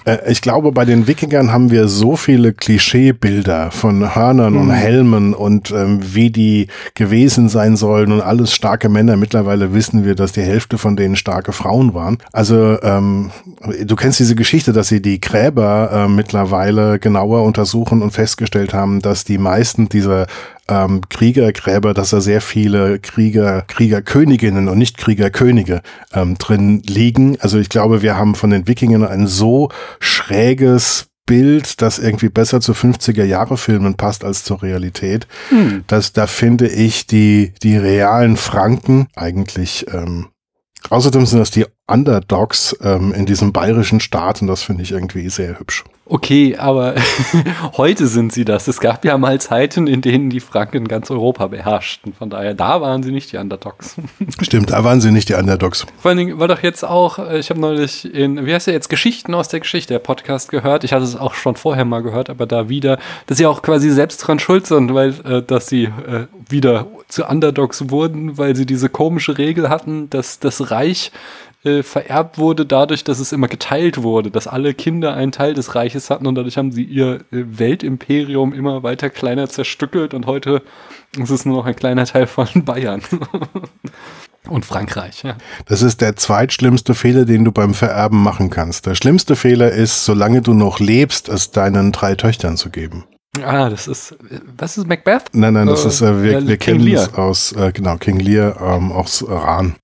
Äh, 0.04 0.30
ich 0.30 0.42
glaube, 0.42 0.72
bei 0.72 0.84
den 0.84 1.06
Wikingern 1.06 1.52
haben 1.52 1.70
wir 1.70 1.88
so 1.88 2.16
viele 2.16 2.52
Klischeebilder 2.52 3.70
von 3.70 4.14
Hörnern 4.14 4.56
und 4.56 4.70
Helmen 4.70 5.34
und 5.34 5.70
ähm, 5.70 6.00
wie 6.14 6.30
die 6.30 6.68
gewesen 6.94 7.48
sein 7.48 7.76
sollen 7.76 8.12
und 8.12 8.20
alles 8.20 8.52
starke 8.52 8.88
Männer. 8.88 9.16
Mittlerweile 9.16 9.74
wissen 9.74 10.04
wir, 10.04 10.14
dass 10.14 10.32
die 10.32 10.42
Hälfte 10.42 10.78
von 10.78 10.96
denen 10.96 11.16
starke 11.16 11.52
Frauen 11.52 11.94
waren. 11.94 12.18
Also 12.32 12.80
ähm, 12.82 13.30
du 13.84 13.96
kennst 13.96 14.20
diese 14.20 14.34
Geschichte, 14.34 14.72
dass 14.72 14.88
sie 14.88 15.02
die 15.02 15.20
Gräber 15.20 15.90
äh, 15.92 16.08
mittlerweile 16.08 16.98
genauer 16.98 17.42
untersuchen 17.42 18.02
und 18.02 18.12
festgestellt 18.12 18.72
haben, 18.74 19.00
dass 19.00 19.24
die 19.24 19.38
meisten 19.38 19.88
dieser 19.88 20.26
ähm, 20.68 21.00
Kriegergräber, 21.08 21.94
dass 21.94 22.10
da 22.10 22.20
sehr 22.20 22.40
viele 22.40 22.98
Krieger, 22.98 23.62
Kriegerköniginnen 23.62 24.68
und 24.68 24.78
nicht 24.78 24.98
Kriegerkönige 24.98 25.82
ähm, 26.12 26.36
drin 26.36 26.82
liegen. 26.86 27.38
Also 27.40 27.58
ich 27.58 27.68
glaube, 27.68 28.02
wir 28.02 28.16
haben 28.16 28.34
von 28.34 28.50
den 28.50 28.68
Wikingern 28.68 29.04
ein 29.04 29.26
so 29.26 29.70
schräges 30.00 31.08
Bild, 31.26 31.82
das 31.82 31.98
irgendwie 31.98 32.30
besser 32.30 32.60
zu 32.60 32.72
50er 32.72 33.24
Jahre 33.24 33.58
Filmen 33.58 33.94
passt 33.96 34.24
als 34.24 34.44
zur 34.44 34.62
Realität. 34.62 35.26
Hm. 35.50 35.84
Das, 35.86 36.12
da 36.12 36.26
finde 36.26 36.68
ich 36.68 37.06
die, 37.06 37.52
die 37.62 37.76
realen 37.76 38.36
Franken 38.36 39.08
eigentlich, 39.14 39.86
ähm, 39.92 40.28
außerdem 40.88 41.26
sind 41.26 41.38
das 41.38 41.50
die 41.50 41.66
Underdogs 41.88 42.76
ähm, 42.82 43.12
in 43.12 43.26
diesem 43.26 43.52
bayerischen 43.52 44.00
Staat 44.00 44.42
und 44.42 44.48
das 44.48 44.62
finde 44.62 44.82
ich 44.82 44.92
irgendwie 44.92 45.28
sehr 45.30 45.58
hübsch. 45.58 45.84
Okay, 46.10 46.56
aber 46.56 46.94
heute 47.76 48.06
sind 48.06 48.32
sie 48.32 48.46
das. 48.46 48.66
Es 48.66 48.80
gab 48.80 49.04
ja 49.04 49.18
mal 49.18 49.38
Zeiten, 49.40 49.86
in 49.86 50.00
denen 50.00 50.30
die 50.30 50.40
Franken 50.40 50.88
ganz 50.88 51.10
Europa 51.10 51.48
beherrschten. 51.48 52.14
Von 52.14 52.30
daher, 52.30 52.54
da 52.54 52.80
waren 52.80 53.02
sie 53.02 53.12
nicht 53.12 53.30
die 53.32 53.36
Underdogs. 53.36 53.96
Stimmt, 54.40 54.70
da 54.70 54.82
waren 54.84 55.02
sie 55.02 55.10
nicht 55.10 55.28
die 55.28 55.34
Underdogs. 55.34 55.86
Vor 55.98 56.08
allen 56.08 56.18
Dingen 56.18 56.38
war 56.38 56.48
doch 56.48 56.62
jetzt 56.62 56.82
auch, 56.82 57.18
äh, 57.18 57.38
ich 57.38 57.50
habe 57.50 57.60
neulich 57.60 58.12
in, 58.12 58.46
wie 58.46 58.54
heißt 58.54 58.68
der 58.68 58.74
jetzt, 58.74 58.88
Geschichten 58.88 59.34
aus 59.34 59.48
der 59.48 59.60
Geschichte, 59.60 59.92
der 59.94 59.98
Podcast 59.98 60.50
gehört. 60.50 60.82
Ich 60.84 60.94
hatte 60.94 61.04
es 61.04 61.14
auch 61.14 61.34
schon 61.34 61.56
vorher 61.56 61.84
mal 61.84 62.02
gehört, 62.02 62.30
aber 62.30 62.46
da 62.46 62.70
wieder, 62.70 62.98
dass 63.26 63.36
sie 63.36 63.46
auch 63.46 63.60
quasi 63.60 63.90
selbst 63.90 64.18
dran 64.18 64.38
schuld 64.38 64.66
sind, 64.66 64.94
weil, 64.94 65.14
äh, 65.24 65.42
dass 65.42 65.66
sie 65.66 65.84
äh, 65.84 66.26
wieder 66.48 66.86
zu 67.08 67.26
Underdogs 67.26 67.90
wurden, 67.90 68.38
weil 68.38 68.56
sie 68.56 68.64
diese 68.64 68.88
komische 68.88 69.36
Regel 69.36 69.68
hatten, 69.68 70.08
dass 70.08 70.38
das 70.38 70.70
Reich 70.70 71.12
äh, 71.64 71.82
vererbt 71.82 72.38
wurde 72.38 72.64
dadurch, 72.66 73.04
dass 73.04 73.18
es 73.18 73.32
immer 73.32 73.48
geteilt 73.48 74.02
wurde, 74.02 74.30
dass 74.30 74.46
alle 74.46 74.74
Kinder 74.74 75.14
einen 75.14 75.32
Teil 75.32 75.54
des 75.54 75.74
Reiches 75.74 76.08
hatten 76.10 76.26
und 76.26 76.34
dadurch 76.34 76.56
haben 76.56 76.70
sie 76.72 76.84
ihr 76.84 77.16
äh, 77.32 77.44
Weltimperium 77.58 78.52
immer 78.52 78.82
weiter 78.82 79.10
kleiner 79.10 79.48
zerstückelt 79.48 80.14
und 80.14 80.26
heute 80.26 80.62
ist 81.18 81.30
es 81.30 81.44
nur 81.44 81.56
noch 81.56 81.66
ein 81.66 81.76
kleiner 81.76 82.06
Teil 82.06 82.26
von 82.26 82.46
Bayern. 82.64 83.02
und 84.48 84.64
Frankreich, 84.64 85.22
ja. 85.24 85.36
Das 85.66 85.82
ist 85.82 86.00
der 86.00 86.16
zweitschlimmste 86.16 86.94
Fehler, 86.94 87.24
den 87.24 87.44
du 87.44 87.52
beim 87.52 87.74
Vererben 87.74 88.22
machen 88.22 88.50
kannst. 88.50 88.86
Der 88.86 88.94
schlimmste 88.94 89.36
Fehler 89.36 89.72
ist, 89.72 90.04
solange 90.04 90.42
du 90.42 90.54
noch 90.54 90.78
lebst, 90.78 91.28
es 91.28 91.50
deinen 91.50 91.92
drei 91.92 92.14
Töchtern 92.14 92.56
zu 92.56 92.70
geben. 92.70 93.04
Ah, 93.44 93.68
das 93.68 93.86
ist, 93.86 94.16
was 94.56 94.78
ist 94.78 94.86
Macbeth? 94.86 95.24
Nein, 95.32 95.54
nein, 95.54 95.66
das 95.66 95.84
Äh, 95.84 95.88
ist, 95.88 96.00
äh, 96.00 96.22
wir, 96.22 96.46
wir 96.46 96.56
kennen 96.56 96.86
es 96.88 97.14
aus, 97.14 97.52
äh, 97.52 97.72
genau, 97.72 97.96
King 97.96 98.18
Lear 98.20 98.60
ähm, 98.60 98.90
aus 98.90 99.22
Iran. 99.22 99.76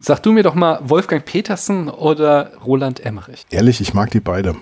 Sag 0.00 0.20
du 0.22 0.32
mir 0.32 0.42
doch 0.42 0.54
mal 0.54 0.78
Wolfgang 0.82 1.24
Petersen 1.24 1.88
oder 1.88 2.52
Roland 2.64 3.04
Emmerich. 3.04 3.44
Ehrlich, 3.50 3.80
ich 3.80 3.94
mag 3.94 4.10
die 4.10 4.20
beide. 4.20 4.54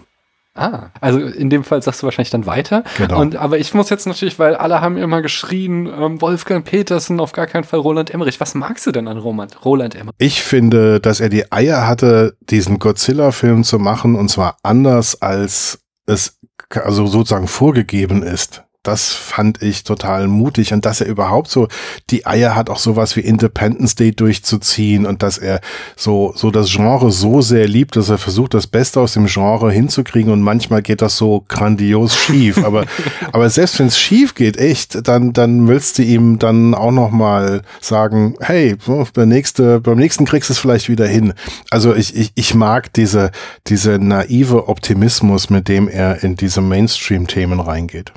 Ah, 0.55 0.89
also 1.03 1.19
in 1.21 1.51
dem 1.51 1.65
Fall 1.65 1.83
sagst 1.83 2.01
du 2.01 2.07
wahrscheinlich 2.07 2.31
dann 2.31 2.47
weiter. 2.47 2.83
Genau. 2.97 3.21
Und, 3.21 3.37
aber 3.37 3.59
ich 3.59 3.75
muss 3.75 3.91
jetzt 3.91 4.07
natürlich, 4.07 4.39
weil 4.39 4.55
alle 4.55 4.81
haben 4.81 4.97
immer 4.97 5.21
geschrien, 5.21 5.87
ähm, 5.87 6.23
Wolfgang 6.23 6.65
Petersen, 6.65 7.21
auf 7.21 7.33
gar 7.33 7.47
keinen 7.47 7.65
Fall 7.65 7.81
Roland 7.81 8.11
Emmerich. 8.11 8.41
Was 8.41 8.55
magst 8.55 8.87
du 8.87 8.93
denn 8.93 9.07
an 9.07 9.19
Roland, 9.19 9.65
Roland 9.67 9.95
Emmerich? 9.95 10.17
Ich 10.19 10.43
finde, 10.43 10.99
dass 10.99 11.21
er 11.21 11.29
die 11.29 11.53
Eier 11.53 11.87
hatte, 11.87 12.39
diesen 12.41 12.79
Godzilla-Film 12.79 13.65
zu 13.65 13.79
machen, 13.79 14.15
und 14.15 14.31
zwar 14.31 14.57
anders, 14.63 15.21
als 15.21 15.81
es 16.07 16.39
also 16.71 17.07
sozusagen 17.07 17.49
vorgegeben 17.49 18.23
ist. 18.23 18.65
Das 18.87 19.13
fand 19.13 19.63
ich 19.63 19.83
total 19.83 20.29
mutig 20.29 20.73
und 20.73 20.87
dass 20.87 21.01
er 21.01 21.09
überhaupt 21.09 21.49
so 21.49 21.67
die 22.11 22.25
Eier 22.25 22.55
hat, 22.55 22.71
auch 22.71 22.79
sowas 22.79 23.17
wie 23.17 23.21
Independence 23.21 23.97
Day 23.97 24.13
durchzuziehen 24.13 25.07
und 25.07 25.25
dass 25.25 25.39
er 25.39 25.61
so, 25.97 26.33
so 26.37 26.53
das 26.53 26.71
Genre 26.71 27.11
so 27.11 27.43
sehr 27.43 27.67
liebt, 27.67 27.97
dass 27.97 28.11
er 28.11 28.19
versucht, 28.19 28.55
das 28.55 28.69
Beste 28.69 29.01
aus 29.01 29.15
dem 29.15 29.27
Genre 29.27 29.73
hinzukriegen 29.73 30.33
und 30.33 30.41
manchmal 30.41 30.83
geht 30.83 31.03
das 31.03 31.17
so 31.17 31.45
grandios 31.49 32.15
schief. 32.15 32.65
Aber, 32.65 32.85
aber 33.33 33.51
selbst 33.51 33.81
wenn 33.81 33.89
es 33.89 33.99
schief 33.99 34.37
geht, 34.37 34.57
echt, 34.57 35.09
dann, 35.09 35.33
dann 35.33 35.67
willst 35.67 35.99
du 35.99 36.05
ihm 36.05 36.39
dann 36.39 36.73
auch 36.73 36.93
noch 36.93 37.11
mal 37.11 37.63
sagen, 37.81 38.37
hey, 38.39 38.77
der 39.17 39.27
nächste, 39.27 39.81
beim 39.81 39.99
nächsten 39.99 40.27
kriegst 40.27 40.49
du 40.49 40.53
es 40.53 40.61
vielleicht 40.61 40.89
wieder 40.89 41.09
hin. 41.09 41.33
Also 41.71 41.93
ich, 41.93 42.15
ich, 42.15 42.31
ich 42.37 42.55
mag 42.55 42.93
diese, 42.93 43.33
diese 43.67 43.99
naive 43.99 44.69
Optimismus, 44.69 45.51
mit 45.51 45.67
dem 45.67 45.89
er 45.89 46.23
in 46.23 46.37
diese 46.37 46.61
Mainstream-Themen 46.61 47.59
reingeht. 47.59 48.13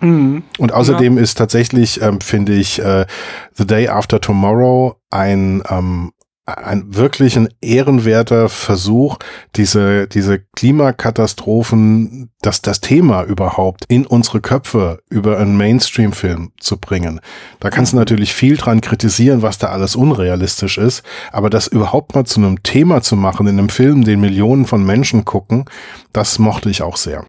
Mhm. 0.00 0.42
Und 0.58 0.72
außerdem 0.72 1.18
ist 1.18 1.36
tatsächlich, 1.36 2.00
ähm, 2.02 2.20
finde 2.20 2.54
ich, 2.54 2.80
äh, 2.80 3.06
The 3.54 3.66
Day 3.66 3.88
After 3.88 4.20
Tomorrow 4.20 4.96
ein, 5.10 5.62
ähm, 5.68 6.12
ein 6.46 6.94
wirklich 6.94 7.36
ein 7.36 7.48
ehrenwerter 7.60 8.48
Versuch, 8.48 9.18
diese, 9.56 10.08
diese 10.08 10.40
Klimakatastrophen, 10.56 12.30
das, 12.40 12.62
das 12.62 12.80
Thema 12.80 13.22
überhaupt 13.22 13.84
in 13.88 14.06
unsere 14.06 14.40
Köpfe 14.40 15.00
über 15.10 15.38
einen 15.38 15.56
Mainstream-Film 15.56 16.52
zu 16.58 16.78
bringen. 16.78 17.20
Da 17.60 17.70
kannst 17.70 17.92
du 17.92 17.96
natürlich 17.96 18.32
viel 18.34 18.56
dran 18.56 18.80
kritisieren, 18.80 19.42
was 19.42 19.58
da 19.58 19.68
alles 19.68 19.96
unrealistisch 19.96 20.78
ist, 20.78 21.04
aber 21.30 21.50
das 21.50 21.66
überhaupt 21.66 22.14
mal 22.14 22.24
zu 22.24 22.40
einem 22.40 22.62
Thema 22.62 23.02
zu 23.02 23.16
machen 23.16 23.46
in 23.46 23.58
einem 23.58 23.68
Film, 23.68 24.04
den 24.04 24.20
Millionen 24.20 24.66
von 24.66 24.84
Menschen 24.84 25.24
gucken, 25.24 25.66
das 26.12 26.38
mochte 26.38 26.70
ich 26.70 26.82
auch 26.82 26.96
sehr. 26.96 27.26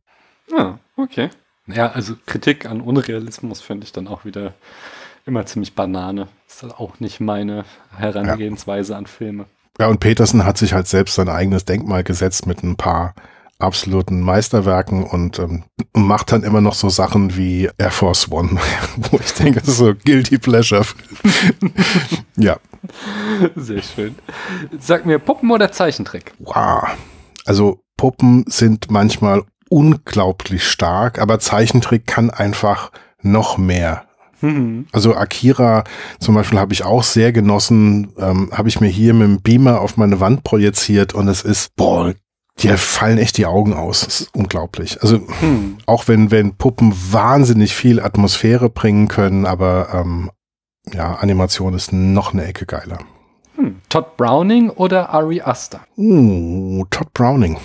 Ah, 0.55 0.75
okay. 0.97 1.29
Ja, 1.67 1.91
also 1.91 2.15
Kritik 2.25 2.65
an 2.65 2.81
Unrealismus 2.81 3.61
finde 3.61 3.85
ich 3.85 3.91
dann 3.91 4.07
auch 4.07 4.25
wieder 4.25 4.53
immer 5.25 5.45
ziemlich 5.45 5.75
Banane. 5.75 6.27
Ist 6.47 6.63
dann 6.63 6.71
auch 6.71 6.99
nicht 6.99 7.19
meine 7.19 7.65
Herangehensweise 7.95 8.95
an 8.95 9.05
Filme. 9.05 9.45
Ja, 9.79 9.87
und 9.87 9.99
Peterson 9.99 10.45
hat 10.45 10.57
sich 10.57 10.73
halt 10.73 10.87
selbst 10.87 11.15
sein 11.15 11.29
eigenes 11.29 11.65
Denkmal 11.65 12.03
gesetzt 12.03 12.45
mit 12.45 12.63
ein 12.63 12.75
paar 12.75 13.13
absoluten 13.59 14.21
Meisterwerken 14.21 15.03
und 15.03 15.37
ähm, 15.37 15.63
macht 15.93 16.31
dann 16.31 16.43
immer 16.43 16.61
noch 16.61 16.73
so 16.73 16.89
Sachen 16.89 17.37
wie 17.37 17.69
Air 17.77 17.91
Force 17.91 18.31
One, 18.31 18.59
wo 18.97 19.17
ich 19.17 19.33
denke, 19.33 19.59
das 19.59 19.69
ist 19.69 19.77
so 19.77 19.93
Guilty 19.93 20.39
Pleasure. 20.39 20.83
ja, 22.37 22.57
Sehr 23.55 23.81
schön. 23.83 24.15
Sag 24.79 25.05
mir, 25.05 25.19
Puppen 25.19 25.51
oder 25.51 25.71
Zeichentrick? 25.71 26.33
wow. 26.39 26.89
Also 27.45 27.79
Puppen 27.97 28.45
sind 28.47 28.91
manchmal 28.91 29.43
unglaublich 29.71 30.67
stark, 30.67 31.19
aber 31.19 31.39
Zeichentrick 31.39 32.05
kann 32.05 32.29
einfach 32.29 32.91
noch 33.21 33.57
mehr. 33.57 34.03
Mhm. 34.41 34.87
Also 34.91 35.15
Akira 35.15 35.85
zum 36.19 36.35
Beispiel 36.35 36.59
habe 36.59 36.73
ich 36.73 36.83
auch 36.83 37.03
sehr 37.03 37.31
genossen, 37.31 38.11
ähm, 38.17 38.49
habe 38.51 38.67
ich 38.67 38.81
mir 38.81 38.89
hier 38.89 39.13
mit 39.13 39.27
dem 39.27 39.41
Beamer 39.41 39.79
auf 39.79 39.95
meine 39.97 40.19
Wand 40.19 40.43
projiziert 40.43 41.13
und 41.13 41.27
es 41.29 41.41
ist, 41.43 41.75
boah, 41.75 42.13
dir 42.59 42.77
fallen 42.77 43.17
echt 43.17 43.37
die 43.37 43.45
Augen 43.45 43.73
aus. 43.73 44.01
Das 44.01 44.21
ist 44.21 44.35
unglaublich. 44.35 45.01
Also 45.01 45.21
Hm. 45.39 45.77
auch 45.85 46.07
wenn, 46.07 46.31
wenn 46.31 46.55
Puppen 46.55 46.93
wahnsinnig 47.11 47.73
viel 47.73 48.01
Atmosphäre 48.01 48.69
bringen 48.69 49.07
können, 49.07 49.45
aber 49.45 49.89
ähm, 49.93 50.31
ja, 50.93 51.15
Animation 51.15 51.75
ist 51.75 51.93
noch 51.93 52.33
eine 52.33 52.43
Ecke 52.45 52.65
geiler. 52.65 52.97
Hm. 53.55 53.77
Todd 53.87 54.17
Browning 54.17 54.69
oder 54.69 55.11
Ari 55.11 55.41
Aster? 55.41 55.81
Uh, 55.95 56.83
Todd 56.89 57.13
Browning. 57.13 57.57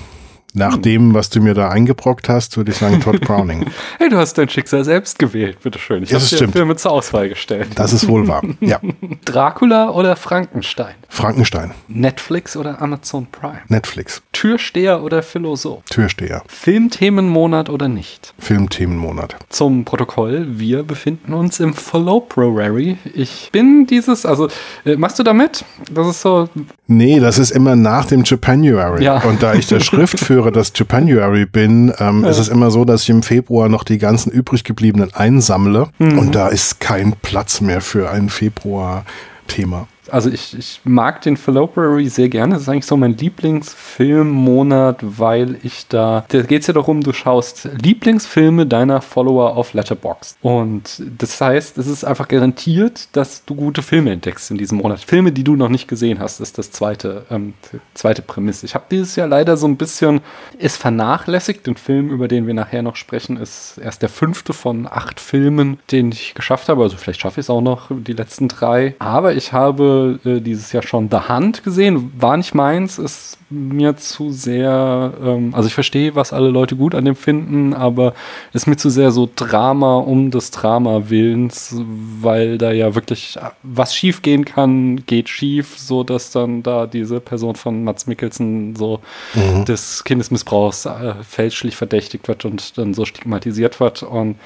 Nach 0.59 0.79
dem, 0.79 1.13
was 1.13 1.29
du 1.29 1.43
mir 1.43 1.53
da 1.53 1.69
eingebrockt 1.69 2.31
hast, 2.31 2.57
würde 2.57 2.73
ich 2.73 2.79
sagen 2.79 2.99
Todd 3.03 3.21
Browning. 3.27 3.67
Hey, 3.99 4.09
du 4.09 4.17
hast 4.17 4.39
dein 4.39 4.49
Schicksal 4.49 4.85
selbst 4.85 5.19
gewählt, 5.19 5.61
bitteschön. 5.63 6.03
Ich 6.03 6.15
habe 6.15 6.21
das 6.23 6.31
dir 6.31 6.37
stimmt. 6.37 6.53
Filme 6.55 6.77
zur 6.77 6.93
Auswahl 6.93 7.29
gestellt. 7.29 7.69
Das 7.75 7.93
ist 7.93 8.09
wohl 8.09 8.27
wahr. 8.27 8.41
Ja, 8.61 8.81
Dracula 9.27 9.91
oder 9.91 10.17
Frankenstein? 10.17 10.95
Frankenstein, 11.11 11.73
Netflix 11.89 12.57
oder 12.57 12.81
Amazon 12.81 13.27
Prime? 13.31 13.61
Netflix, 13.69 14.23
Türsteher 14.33 15.03
oder 15.03 15.23
Philosoph? 15.23 15.85
Türsteher, 15.91 16.43
Filmthemenmonat 16.47 17.69
oder 17.69 17.89
nicht? 17.89 18.33
Filmthemenmonat. 18.39 19.37
Zum 19.51 19.85
Protokoll, 19.85 20.47
wir 20.59 20.85
befinden 20.85 21.35
uns 21.35 21.61
im 21.61 21.75
Follow-Prorary. 21.75 22.97
Ich 23.15 23.51
bin 23.53 23.87
dieses, 23.87 24.25
also, 24.25 24.49
äh, 24.87 24.97
machst 24.97 25.19
du 25.19 25.23
damit? 25.23 25.67
Das 25.91 26.07
ist 26.07 26.23
so, 26.23 26.49
Nee, 26.89 27.19
das 27.21 27.39
ist 27.39 27.51
immer 27.51 27.75
nach 27.77 28.07
dem 28.07 28.23
Japanuary. 28.25 29.05
Ja. 29.05 29.19
Und 29.25 29.43
da 29.43 29.55
ich 29.55 29.67
der 29.67 29.81
Schriftführer 29.81 30.46
Zuhörer 30.47 30.53
des 30.53 30.73
Japanuary 30.75 31.47
bin, 31.47 31.93
ähm, 31.99 32.23
ja. 32.23 32.31
ist 32.31 32.39
es 32.39 32.49
immer 32.49 32.71
so, 32.71 32.85
dass 32.85 33.03
ich 33.03 33.11
im 33.11 33.23
Februar 33.23 33.69
noch 33.69 33.85
die 33.85 33.99
ganzen 33.99 34.31
übrig 34.31 34.65
gebliebenen 34.65 35.13
einsammle. 35.15 35.89
Mhm. 35.99 36.19
Und 36.19 36.35
da 36.35 36.49
ist 36.49 36.81
kein 36.81 37.15
Platz 37.23 37.61
mehr 37.61 37.81
für 37.81 38.11
ein 38.11 38.29
Februar-Thema 38.29 39.89
also 40.11 40.31
ich, 40.31 40.57
ich 40.57 40.81
mag 40.85 41.21
den 41.23 41.37
Fallopery 41.37 42.09
sehr 42.09 42.29
gerne. 42.29 42.55
Das 42.55 42.63
ist 42.63 42.69
eigentlich 42.69 42.87
so 42.87 42.97
mein 42.97 43.17
Lieblingsfilmmonat, 43.17 44.99
weil 45.01 45.59
ich 45.63 45.89
da, 45.89 46.25
da 46.29 46.43
geht 46.43 46.63
es 46.63 46.67
ja 46.67 46.75
darum, 46.75 47.03
du 47.03 47.13
schaust 47.13 47.69
Lieblingsfilme 47.83 48.67
deiner 48.67 49.01
Follower 49.01 49.57
auf 49.57 49.73
Letterboxd. 49.75 50.39
Und 50.43 51.03
das 51.19 51.41
heißt, 51.41 51.79
es 51.79 51.87
ist 51.87 52.05
einfach 52.05 52.29
garantiert, 52.29 53.09
dass 53.13 53.45
du 53.45 53.55
gute 53.55 53.83
Filme 53.83 54.13
entdeckst 54.13 54.51
in 54.51 54.59
diesem 54.59 54.79
Monat. 54.79 55.01
Filme, 55.01 55.33
die 55.33 55.45
du 55.45 55.57
noch 55.57 55.69
nicht 55.69 55.89
gesehen 55.89 56.19
hast, 56.19 56.41
ist 56.41 56.59
das 56.59 56.71
zweite, 56.71 57.27
ähm, 57.31 57.55
zweite 57.95 58.23
Prämisse. 58.23 58.67
Ich 58.67 58.75
habe 58.75 58.85
dieses 58.91 59.17
Jahr 59.17 59.29
leider 59.29 59.57
so 59.57 59.67
ein 59.67 59.77
bisschen 59.77 60.21
es 60.59 60.77
vernachlässigt. 60.77 61.67
Den 61.67 61.77
Film, 61.77 62.11
über 62.11 62.29
den 62.29 62.47
wir 62.47 62.55
nachher 62.55 62.83
noch 62.83 62.97
sprechen, 62.97 63.37
ist 63.37 63.79
erst 63.79 64.03
der 64.03 64.09
fünfte 64.09 64.53
von 64.53 64.87
acht 64.87 65.21
Filmen, 65.21 65.79
den 65.91 66.13
ich 66.13 66.35
geschafft 66.35 66.69
habe. 66.69 66.83
Also 66.83 66.97
vielleicht 66.97 67.21
schaffe 67.21 67.41
ich 67.41 67.47
es 67.47 67.51
auch 67.51 67.61
noch, 67.61 67.91
die 67.91 68.13
letzten 68.13 68.49
drei. 68.49 68.95
Aber 68.99 69.35
ich 69.35 69.53
habe 69.53 69.96
äh, 70.25 70.41
dieses 70.41 70.73
Jahr 70.73 70.83
schon 70.83 71.09
The 71.11 71.29
Hand 71.29 71.65
gesehen. 71.65 72.13
War 72.19 72.37
nicht 72.37 72.55
meins, 72.55 72.99
ist 72.99 73.39
mir 73.49 73.97
zu 73.97 74.33
sehr, 74.33 75.13
ähm, 75.23 75.55
also 75.55 75.69
ich 75.69 75.75
verstehe, 75.75 76.15
was 76.15 76.33
alle 76.33 76.49
Leute 76.49 76.77
gut 76.77 76.95
an 76.95 77.05
dem 77.05 77.17
finden, 77.17 77.75
aber 77.75 78.15
ist 78.53 78.67
mir 78.67 78.77
zu 78.77 78.91
sehr 78.91 79.11
so 79.11 79.29
Drama 79.35 79.97
um 79.97 80.31
des 80.31 80.51
Drama 80.51 81.09
Willens, 81.09 81.77
weil 82.21 82.59
da 82.59 82.73
ja 82.73 82.95
wirklich 82.95 83.39
was 83.63 83.95
schief 83.95 84.23
gehen 84.23 84.45
kann, 84.45 85.05
geht 85.07 85.29
schief, 85.29 85.79
so 85.79 86.03
dass 86.03 86.31
dann 86.31 86.63
da 86.63 86.87
diese 86.87 87.21
Person 87.21 87.55
von 87.55 87.85
Mats 87.85 88.07
Mikkelsen 88.07 88.75
so 88.77 89.01
mhm. 89.35 89.65
des 89.65 90.05
Kindesmissbrauchs 90.05 90.87
äh, 90.87 91.15
fälschlich 91.23 91.77
verdächtigt 91.77 92.29
wird 92.29 92.45
und 92.45 92.77
dann 92.79 92.95
so 92.95 93.05
stigmatisiert 93.05 93.81
wird 93.81 94.03
und 94.03 94.37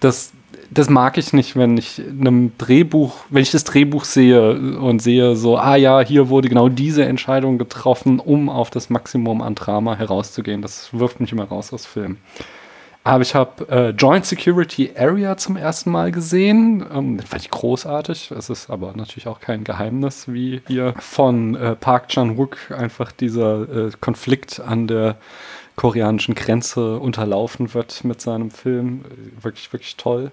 das 0.00 0.32
das 0.74 0.90
mag 0.90 1.16
ich 1.18 1.32
nicht, 1.32 1.56
wenn 1.56 1.78
ich 1.78 2.00
einem 2.00 2.52
Drehbuch, 2.58 3.14
wenn 3.30 3.42
ich 3.42 3.52
das 3.52 3.64
Drehbuch 3.64 4.04
sehe 4.04 4.78
und 4.78 5.00
sehe 5.00 5.36
so, 5.36 5.56
ah 5.56 5.76
ja, 5.76 6.00
hier 6.00 6.28
wurde 6.28 6.48
genau 6.48 6.68
diese 6.68 7.04
Entscheidung 7.04 7.58
getroffen, 7.58 8.18
um 8.18 8.48
auf 8.48 8.70
das 8.70 8.90
Maximum 8.90 9.40
an 9.40 9.54
Drama 9.54 9.94
herauszugehen. 9.96 10.62
Das 10.62 10.88
wirft 10.92 11.20
mich 11.20 11.32
immer 11.32 11.44
raus 11.44 11.72
aus 11.72 11.86
Filmen. 11.86 12.18
Aber 13.06 13.22
ich 13.22 13.34
habe 13.34 13.68
äh, 13.68 13.90
Joint 13.90 14.24
Security 14.24 14.92
Area 14.96 15.36
zum 15.36 15.56
ersten 15.56 15.90
Mal 15.90 16.10
gesehen. 16.10 16.84
Ähm, 16.92 17.18
das 17.18 17.28
fand 17.28 17.42
ich 17.42 17.50
großartig. 17.50 18.30
Es 18.30 18.48
ist 18.48 18.70
aber 18.70 18.94
natürlich 18.96 19.26
auch 19.28 19.40
kein 19.40 19.62
Geheimnis, 19.62 20.26
wie 20.26 20.62
hier 20.66 20.94
von 20.98 21.54
äh, 21.54 21.76
Park 21.76 22.08
Chan-wook 22.08 22.72
einfach 22.76 23.12
dieser 23.12 23.88
äh, 23.88 23.90
Konflikt 24.00 24.58
an 24.60 24.86
der 24.86 25.16
koreanischen 25.76 26.34
Grenze 26.34 26.98
unterlaufen 26.98 27.74
wird 27.74 28.04
mit 28.04 28.22
seinem 28.22 28.50
Film. 28.50 29.04
Wirklich, 29.40 29.70
wirklich 29.72 29.96
toll 29.96 30.32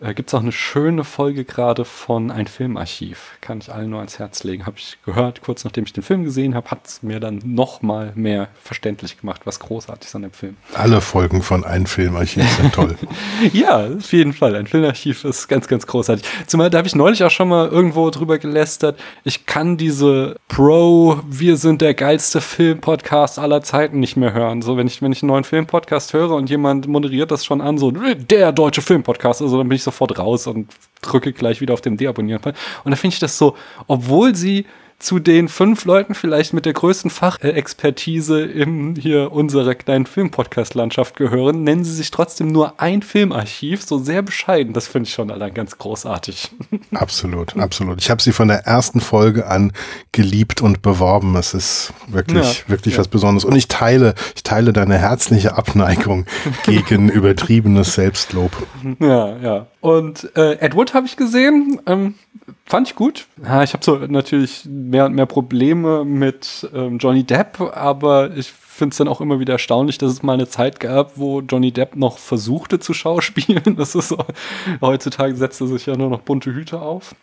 äh, 0.00 0.14
gibt 0.14 0.30
es 0.30 0.34
auch 0.34 0.40
eine 0.40 0.52
schöne 0.52 1.04
Folge 1.04 1.44
gerade 1.44 1.84
von 1.84 2.30
Ein 2.30 2.46
Filmarchiv. 2.46 3.32
Kann 3.40 3.58
ich 3.58 3.72
allen 3.72 3.90
nur 3.90 3.98
ans 3.98 4.18
Herz 4.18 4.44
legen. 4.44 4.66
Habe 4.66 4.78
ich 4.78 4.98
gehört, 5.04 5.42
kurz 5.42 5.64
nachdem 5.64 5.84
ich 5.84 5.92
den 5.92 6.02
Film 6.02 6.24
gesehen 6.24 6.54
habe, 6.54 6.70
hat 6.70 6.86
es 6.86 7.02
mir 7.02 7.20
dann 7.20 7.40
noch 7.44 7.82
mal 7.82 8.12
mehr 8.14 8.48
verständlich 8.62 9.20
gemacht, 9.20 9.42
was 9.44 9.60
großartig 9.60 10.08
ist 10.08 10.14
an 10.14 10.22
dem 10.22 10.32
Film. 10.32 10.56
Alle 10.74 11.00
Folgen 11.00 11.42
von 11.42 11.64
Ein 11.64 11.86
Filmarchiv 11.86 12.48
sind 12.56 12.72
toll. 12.72 12.96
ja, 13.52 13.86
auf 13.86 14.12
jeden 14.12 14.32
Fall. 14.32 14.56
Ein 14.56 14.66
Filmarchiv 14.66 15.24
ist 15.24 15.48
ganz, 15.48 15.68
ganz 15.68 15.86
großartig. 15.86 16.24
Zumal, 16.46 16.70
da 16.70 16.78
habe 16.78 16.88
ich 16.88 16.94
neulich 16.94 17.22
auch 17.22 17.30
schon 17.30 17.48
mal 17.48 17.68
irgendwo 17.68 18.08
drüber 18.10 18.38
gelästert. 18.38 18.98
Ich 19.24 19.44
kann 19.44 19.76
diese 19.76 20.36
Pro, 20.48 21.20
wir 21.28 21.56
sind 21.56 21.82
der 21.82 21.94
geilste 21.94 22.40
Filmpodcast 22.40 23.38
aller 23.38 23.62
Zeiten 23.62 24.00
nicht 24.00 24.16
mehr 24.16 24.32
hören. 24.32 24.62
So, 24.62 24.76
wenn 24.76 24.86
ich, 24.86 25.02
wenn 25.02 25.12
ich 25.12 25.22
einen 25.22 25.28
neuen 25.28 25.44
Filmpodcast 25.44 26.14
höre 26.14 26.30
und 26.30 26.48
jemand 26.48 26.88
moderiert 26.88 27.30
das 27.30 27.44
schon 27.44 27.60
an, 27.60 27.76
so 27.76 27.90
der 27.90 28.52
deutsche 28.52 28.80
Filmpodcast, 28.80 29.42
also 29.42 29.58
dann 29.58 29.68
bin 29.68 29.76
ich 29.76 29.82
so 29.82 29.89
sofort 29.90 30.18
raus 30.18 30.46
und 30.46 30.70
drücke 31.02 31.32
gleich 31.32 31.60
wieder 31.60 31.74
auf 31.74 31.80
den 31.80 31.96
Deabonnieren. 31.96 32.42
Und 32.84 32.90
da 32.90 32.96
finde 32.96 33.14
ich 33.14 33.20
das 33.20 33.36
so, 33.36 33.56
obwohl 33.86 34.34
sie 34.34 34.66
zu 35.00 35.18
den 35.18 35.48
fünf 35.48 35.86
Leuten 35.86 36.14
vielleicht 36.14 36.52
mit 36.52 36.66
der 36.66 36.74
größten 36.74 37.10
Fachexpertise 37.10 38.42
in 38.42 38.94
hier 38.94 39.32
unserer 39.32 39.74
kleinen 39.74 40.06
Filmpodcast-Landschaft 40.06 41.16
gehören, 41.16 41.64
nennen 41.64 41.84
sie 41.84 41.94
sich 41.94 42.10
trotzdem 42.10 42.52
nur 42.52 42.80
ein 42.80 43.02
Filmarchiv, 43.02 43.82
so 43.82 43.98
sehr 43.98 44.22
bescheiden. 44.22 44.74
Das 44.74 44.86
finde 44.86 45.08
ich 45.08 45.14
schon 45.14 45.30
allein 45.30 45.54
ganz 45.54 45.78
großartig. 45.78 46.50
Absolut, 46.92 47.56
absolut. 47.56 48.00
Ich 48.00 48.10
habe 48.10 48.20
sie 48.20 48.32
von 48.32 48.48
der 48.48 48.66
ersten 48.66 49.00
Folge 49.00 49.46
an 49.46 49.72
geliebt 50.12 50.60
und 50.60 50.82
beworben. 50.82 51.36
Es 51.36 51.54
ist 51.54 51.92
wirklich, 52.08 52.62
ja, 52.62 52.68
wirklich 52.68 52.94
ja. 52.94 53.00
was 53.00 53.08
Besonderes. 53.08 53.44
Und 53.44 53.56
ich 53.56 53.68
teile, 53.68 54.14
ich 54.34 54.42
teile 54.42 54.72
deine 54.72 54.98
herzliche 54.98 55.56
Abneigung 55.56 56.26
gegen 56.64 57.08
übertriebenes 57.08 57.94
Selbstlob. 57.94 58.50
Ja, 58.98 59.36
ja. 59.36 59.66
Und 59.80 60.36
äh, 60.36 60.58
Ed 60.58 60.74
Wood 60.74 60.92
habe 60.92 61.06
ich 61.06 61.16
gesehen. 61.16 61.80
Ähm, 61.86 62.14
fand 62.66 62.88
ich 62.88 62.94
gut. 62.94 63.26
Ja, 63.42 63.62
ich 63.62 63.72
habe 63.72 63.84
so 63.84 63.96
natürlich 63.96 64.62
mehr 64.90 65.06
und 65.06 65.14
mehr 65.14 65.26
Probleme 65.26 66.04
mit 66.04 66.68
ähm, 66.74 66.98
Johnny 66.98 67.24
Depp, 67.24 67.60
aber 67.60 68.36
ich 68.36 68.50
finde 68.50 68.92
es 68.92 68.98
dann 68.98 69.08
auch 69.08 69.20
immer 69.20 69.38
wieder 69.40 69.54
erstaunlich, 69.54 69.98
dass 69.98 70.10
es 70.12 70.22
mal 70.22 70.34
eine 70.34 70.48
Zeit 70.48 70.80
gab, 70.80 71.16
wo 71.16 71.40
Johnny 71.40 71.70
Depp 71.70 71.96
noch 71.96 72.18
versuchte 72.18 72.78
zu 72.78 72.94
schauspielen. 72.94 73.76
Das 73.76 73.94
ist 73.94 74.14
heutzutage 74.80 75.34
setzt 75.36 75.60
er 75.60 75.68
sich 75.68 75.86
ja 75.86 75.96
nur 75.96 76.10
noch 76.10 76.20
bunte 76.20 76.52
Hüte 76.52 76.80
auf. 76.80 77.14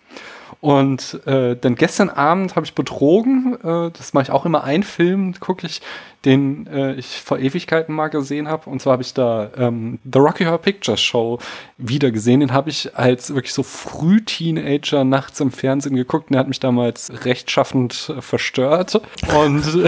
Und 0.59 1.25
äh, 1.27 1.55
dann 1.55 1.75
gestern 1.75 2.09
Abend 2.09 2.55
habe 2.55 2.65
ich 2.65 2.73
betrogen, 2.73 3.57
äh, 3.63 3.91
das 3.91 4.13
mache 4.13 4.23
ich 4.23 4.31
auch 4.31 4.45
immer 4.45 4.63
ein 4.63 4.83
Film, 4.83 5.33
gucke 5.39 5.67
ich, 5.67 5.81
den 6.25 6.65
äh, 6.67 6.93
ich 6.95 7.21
vor 7.21 7.37
Ewigkeiten 7.37 7.93
mal 7.93 8.07
gesehen 8.07 8.47
habe. 8.47 8.69
Und 8.69 8.81
zwar 8.81 8.93
habe 8.93 9.03
ich 9.03 9.13
da 9.13 9.51
ähm, 9.55 9.99
The 10.11 10.19
Rocky 10.19 10.45
Horror 10.45 10.57
Picture 10.57 10.97
Show 10.97 11.39
wieder 11.77 12.11
gesehen. 12.11 12.39
Den 12.39 12.53
habe 12.53 12.69
ich 12.69 12.97
als 12.97 13.33
wirklich 13.33 13.53
so 13.53 13.61
Früh-Teenager 13.61 15.03
nachts 15.03 15.39
im 15.39 15.51
Fernsehen 15.51 15.95
geguckt. 15.95 16.31
Der 16.31 16.39
hat 16.39 16.47
mich 16.47 16.59
damals 16.59 17.11
rechtschaffend 17.23 18.13
verstört. 18.19 18.99
Und 19.35 19.63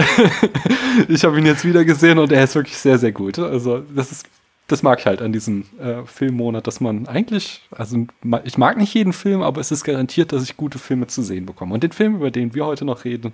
ich 1.08 1.24
habe 1.24 1.38
ihn 1.38 1.46
jetzt 1.46 1.64
wieder 1.64 1.84
gesehen 1.84 2.18
und 2.18 2.30
er 2.30 2.44
ist 2.44 2.54
wirklich 2.54 2.78
sehr, 2.78 2.98
sehr 2.98 3.12
gut. 3.12 3.38
Also 3.38 3.80
das 3.94 4.12
ist 4.12 4.26
das 4.70 4.82
mag 4.82 5.00
ich 5.00 5.06
halt 5.06 5.20
an 5.20 5.32
diesem 5.32 5.64
äh, 5.80 6.04
Filmmonat, 6.04 6.66
dass 6.66 6.80
man 6.80 7.08
eigentlich, 7.08 7.62
also 7.70 8.06
ich 8.44 8.56
mag 8.56 8.76
nicht 8.76 8.94
jeden 8.94 9.12
Film, 9.12 9.42
aber 9.42 9.60
es 9.60 9.70
ist 9.70 9.84
garantiert, 9.84 10.32
dass 10.32 10.44
ich 10.44 10.56
gute 10.56 10.78
Filme 10.78 11.06
zu 11.08 11.22
sehen 11.22 11.46
bekomme. 11.46 11.74
Und 11.74 11.82
den 11.82 11.92
Film, 11.92 12.16
über 12.16 12.30
den 12.30 12.54
wir 12.54 12.66
heute 12.66 12.84
noch 12.84 13.04
reden, 13.04 13.32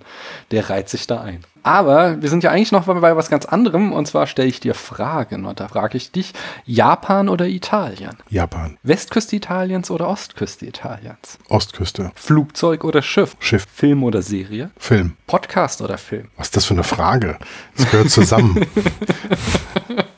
der 0.51 0.69
reiht 0.69 0.89
sich 0.89 1.05
da 1.05 1.21
ein. 1.21 1.41
Aber 1.63 2.21
wir 2.21 2.29
sind 2.29 2.43
ja 2.43 2.51
eigentlich 2.51 2.71
noch 2.71 2.85
bei 2.85 3.15
was 3.15 3.29
ganz 3.29 3.45
anderem 3.45 3.91
und 3.91 4.07
zwar 4.07 4.25
stelle 4.25 4.47
ich 4.47 4.59
dir 4.59 4.73
Fragen 4.73 5.45
und 5.45 5.59
da 5.59 5.67
frage 5.67 5.97
ich 5.97 6.11
dich, 6.11 6.33
Japan 6.65 7.29
oder 7.29 7.47
Italien? 7.47 8.17
Japan. 8.29 8.77
Westküste 8.83 9.35
Italiens 9.35 9.91
oder 9.91 10.07
Ostküste 10.07 10.65
Italiens? 10.65 11.37
Ostküste. 11.49 12.11
Flugzeug 12.15 12.83
oder 12.83 13.01
Schiff? 13.01 13.35
Schiff. 13.39 13.67
Film 13.71 14.03
oder 14.03 14.21
Serie? 14.21 14.71
Film. 14.77 15.17
Podcast 15.27 15.81
oder 15.81 15.97
Film? 15.97 16.29
Was 16.37 16.47
ist 16.47 16.55
das 16.55 16.65
für 16.65 16.73
eine 16.73 16.83
Frage? 16.83 17.37
Das 17.75 17.91
gehört 17.91 18.09
zusammen. 18.11 18.65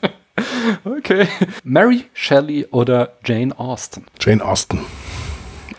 Okay. 0.84 1.28
Mary 1.64 2.04
Shelley 2.12 2.66
oder 2.70 3.14
Jane 3.24 3.58
Austen? 3.58 4.06
Jane 4.20 4.44
Austen. 4.44 4.80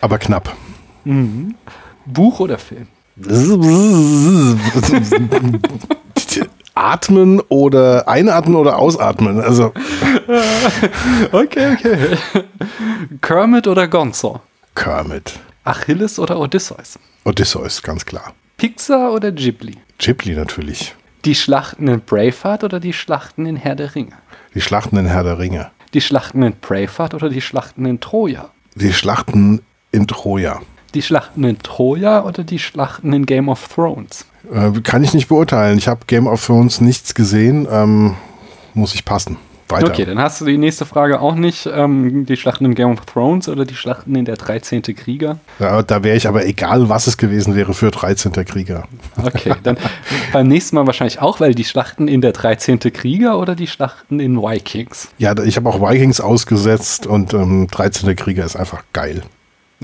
Aber 0.00 0.18
knapp. 0.18 0.56
Mhm. 1.04 1.54
Buch 2.06 2.40
oder 2.40 2.58
Film? 2.58 2.88
Atmen 6.74 7.40
oder 7.48 8.08
einatmen 8.08 8.56
oder 8.56 8.78
ausatmen. 8.78 9.40
Also. 9.40 9.72
okay, 11.32 11.74
okay. 11.74 12.18
Kermit 13.20 13.66
oder 13.66 13.88
Gonzo? 13.88 14.40
Kermit. 14.74 15.38
Achilles 15.64 16.18
oder 16.18 16.38
Odysseus? 16.40 16.98
Odysseus, 17.24 17.82
ganz 17.82 18.04
klar. 18.04 18.34
Pixar 18.56 19.12
oder 19.12 19.30
Ghibli? 19.30 19.76
Ghibli 19.98 20.34
natürlich. 20.34 20.94
Die 21.24 21.34
Schlachten 21.34 21.86
in 21.86 22.00
Braveheart 22.00 22.64
oder 22.64 22.80
die 22.80 22.92
Schlachten 22.92 23.46
in 23.46 23.56
Herr 23.56 23.76
der 23.76 23.94
Ringe? 23.94 24.16
Die 24.54 24.60
Schlachten 24.60 24.96
in 24.96 25.06
Herr 25.06 25.24
der 25.24 25.38
Ringe. 25.38 25.70
Die 25.94 26.00
Schlachten 26.00 26.42
in 26.42 26.54
Braveheart 26.60 27.14
oder 27.14 27.28
die 27.28 27.40
Schlachten 27.40 27.84
in 27.86 28.00
Troja? 28.00 28.50
Die 28.74 28.92
Schlachten 28.92 29.60
in 29.90 30.06
Troja. 30.06 30.60
Die 30.94 31.02
Schlachten 31.02 31.44
in 31.44 31.58
Troja 31.58 32.24
oder 32.24 32.44
die 32.44 32.58
Schlachten 32.58 33.12
in 33.12 33.26
Game 33.26 33.48
of 33.48 33.68
Thrones? 33.68 34.26
Äh, 34.52 34.72
kann 34.80 35.04
ich 35.04 35.14
nicht 35.14 35.28
beurteilen. 35.28 35.78
Ich 35.78 35.88
habe 35.88 36.00
Game 36.06 36.26
of 36.26 36.44
Thrones 36.44 36.80
nichts 36.80 37.14
gesehen. 37.14 37.66
Ähm, 37.70 38.14
muss 38.74 38.94
ich 38.94 39.04
passen 39.04 39.36
weiter. 39.72 39.88
Okay, 39.88 40.04
dann 40.04 40.18
hast 40.18 40.40
du 40.40 40.44
die 40.44 40.58
nächste 40.58 40.86
Frage 40.86 41.20
auch 41.20 41.34
nicht. 41.34 41.68
Ähm, 41.72 42.26
die 42.26 42.36
Schlachten 42.36 42.64
in 42.64 42.74
Game 42.74 42.92
of 42.92 43.00
Thrones 43.06 43.48
oder 43.48 43.64
die 43.64 43.74
Schlachten 43.74 44.14
in 44.14 44.24
der 44.24 44.36
13. 44.36 44.82
Krieger? 44.82 45.38
Ja, 45.58 45.82
da 45.82 46.04
wäre 46.04 46.16
ich 46.16 46.28
aber 46.28 46.46
egal, 46.46 46.88
was 46.88 47.06
es 47.06 47.16
gewesen 47.16 47.54
wäre 47.54 47.74
für 47.74 47.90
13. 47.90 48.32
Krieger. 48.44 48.84
Okay, 49.22 49.54
dann 49.62 49.76
beim 50.32 50.48
nächsten 50.48 50.76
Mal 50.76 50.86
wahrscheinlich 50.86 51.20
auch, 51.20 51.40
weil 51.40 51.54
die 51.54 51.64
Schlachten 51.64 52.08
in 52.08 52.20
der 52.20 52.32
13. 52.32 52.78
Krieger 52.80 53.38
oder 53.38 53.54
die 53.54 53.66
Schlachten 53.66 54.20
in 54.20 54.36
Vikings? 54.36 55.08
Ja, 55.18 55.34
ich 55.42 55.56
habe 55.56 55.68
auch 55.68 55.80
Vikings 55.80 56.20
ausgesetzt 56.20 57.06
und 57.06 57.34
ähm, 57.34 57.68
13. 57.70 58.14
Krieger 58.16 58.44
ist 58.44 58.56
einfach 58.56 58.84
geil. 58.92 59.22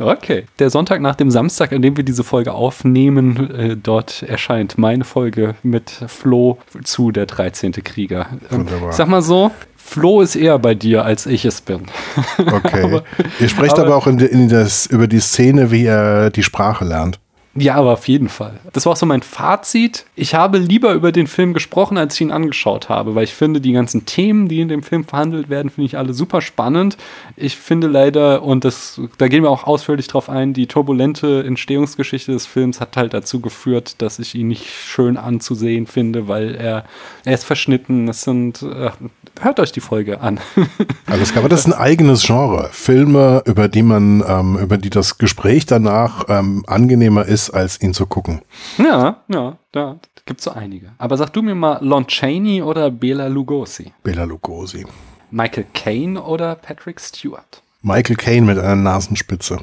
Okay. 0.01 0.45
Der 0.59 0.71
Sonntag 0.71 1.01
nach 1.01 1.17
dem 1.17 1.31
Samstag, 1.31 1.73
an 1.73 1.83
dem 1.83 1.97
wir 1.97 2.05
diese 2.05 2.25
Folge 2.25 2.53
aufnehmen, 2.53 3.51
äh, 3.51 3.77
dort 3.77 4.23
erscheint 4.23 4.79
meine 4.79 5.05
Folge 5.05 5.55
mit 5.63 5.91
Flo 5.91 6.59
zu 6.85 7.11
der 7.11 7.27
13. 7.27 7.73
Krieger. 7.73 8.29
Ähm, 8.51 8.61
Wunderbar. 8.61 8.91
Ich 8.91 8.97
sag 8.97 9.09
mal 9.09 9.23
so, 9.23 9.51
Flo 9.89 10.21
ist 10.21 10.37
eher 10.37 10.59
bei 10.59 10.75
dir, 10.75 11.05
als 11.05 11.27
ich 11.27 11.45
es 11.45 11.61
bin. 11.61 11.87
Okay. 12.39 12.83
aber, 12.83 13.05
Ihr 13.41 13.49
sprecht 13.49 13.79
aber, 13.79 13.87
aber 13.87 13.97
auch 13.97 14.07
in, 14.07 14.19
in 14.19 14.49
das, 14.49 14.87
über 14.87 15.07
die 15.07 15.21
Szene, 15.21 15.71
wie 15.71 15.85
er 15.85 16.31
die 16.31 16.43
Sprache 16.43 16.85
lernt. 16.85 17.19
Ja, 17.61 17.75
aber 17.75 17.95
auf 17.95 18.07
jeden 18.07 18.29
Fall. 18.29 18.61
Das 18.73 18.87
war 18.87 18.93
auch 18.93 18.97
so 18.97 19.07
mein 19.07 19.23
Fazit. 19.23 20.05
Ich 20.15 20.35
habe 20.35 20.59
lieber 20.59 20.93
über 20.93 21.11
den 21.11 21.27
Film 21.27 21.55
gesprochen, 21.55 21.99
als 21.99 22.15
ich 22.15 22.21
ihn 22.21 22.31
angeschaut 22.31 22.89
habe, 22.89 23.15
weil 23.15 23.25
ich 23.25 23.35
finde, 23.35 23.61
die 23.61 23.73
ganzen 23.73 24.07
Themen, 24.07 24.49
die 24.49 24.61
in 24.61 24.69
dem 24.69 24.83
Film 24.83 25.05
verhandelt 25.05 25.49
werden, 25.49 25.71
finde 25.71 25.87
ich 25.87 25.99
alle 25.99 26.15
super 26.15 26.41
spannend. 26.41 26.97
Ich 27.37 27.57
finde 27.57 27.89
leider, 27.89 28.43
und 28.43 28.65
das, 28.65 29.01
da 29.19 29.29
gehen 29.29 29.43
wir 29.43 29.51
auch 29.51 29.65
ausführlich 29.65 30.07
drauf 30.07 30.29
ein, 30.29 30.53
die 30.53 30.67
turbulente 30.67 31.43
Entstehungsgeschichte 31.45 32.33
des 32.33 32.47
Films 32.47 32.81
hat 32.81 32.97
halt 32.97 33.13
dazu 33.13 33.41
geführt, 33.41 34.01
dass 34.03 34.19
ich 34.19 34.35
ihn 34.35 34.49
nicht 34.49 34.67
schön 34.69 35.17
anzusehen 35.17 35.87
finde, 35.87 36.29
weil 36.29 36.55
er, 36.55 36.85
er 37.25 37.35
ist 37.35 37.45
verschnitten. 37.45 38.09
Es 38.09 38.23
sind, 38.23 38.63
äh, 38.63 38.91
hört 39.41 39.61
euch 39.61 39.73
die 39.73 39.81
Folge 39.81 40.21
an. 40.21 40.41
Alles 41.07 41.33
klar, 41.33 41.43
aber 41.43 41.49
das 41.49 41.61
ist 41.61 41.67
ein 41.67 41.73
eigenes 41.73 42.23
Genre. 42.25 42.69
Filme, 42.73 43.43
über 43.47 43.69
die 43.69 43.83
man, 43.83 44.23
ähm, 44.27 44.59
über 44.59 44.79
die 44.79 44.91
das 44.91 45.19
Gespräch 45.19 45.67
danach 45.67 46.25
ähm, 46.29 46.65
angenehmer 46.67 47.25
ist, 47.25 47.51
als 47.51 47.81
ihn 47.81 47.95
zu 47.95 48.07
gucken. 48.07 48.43
Ja, 48.79 49.23
ja, 49.29 49.59
da 49.73 49.99
gibt 50.27 50.41
es 50.41 50.45
so 50.45 50.53
einige. 50.53 50.93
Aber 50.99 51.17
sag 51.17 51.33
du 51.33 51.43
mir 51.43 51.55
mal 51.55 51.79
Lon 51.81 52.07
Chaney 52.07 52.63
oder 52.63 52.91
Bela 52.91 53.29
Lugosi? 53.29 53.93
Bela 54.03 54.25
Lugosi. 54.25 54.87
Michael 55.31 55.67
Caine 55.75 56.23
oder 56.23 56.55
Patrick 56.55 57.01
Stewart? 57.01 57.63
Michael 57.83 58.17
Caine 58.17 58.47
mit 58.47 58.59
einer 58.59 58.77
Nasenspitze. 58.77 59.59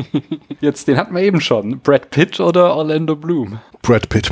Jetzt, 0.60 0.88
den 0.88 0.96
hatten 0.96 1.14
wir 1.14 1.22
eben 1.22 1.40
schon. 1.40 1.80
Brad 1.80 2.10
Pitt 2.10 2.40
oder 2.40 2.74
Orlando 2.76 3.16
Bloom? 3.16 3.60
Brad 3.82 4.08
Pitt. 4.08 4.30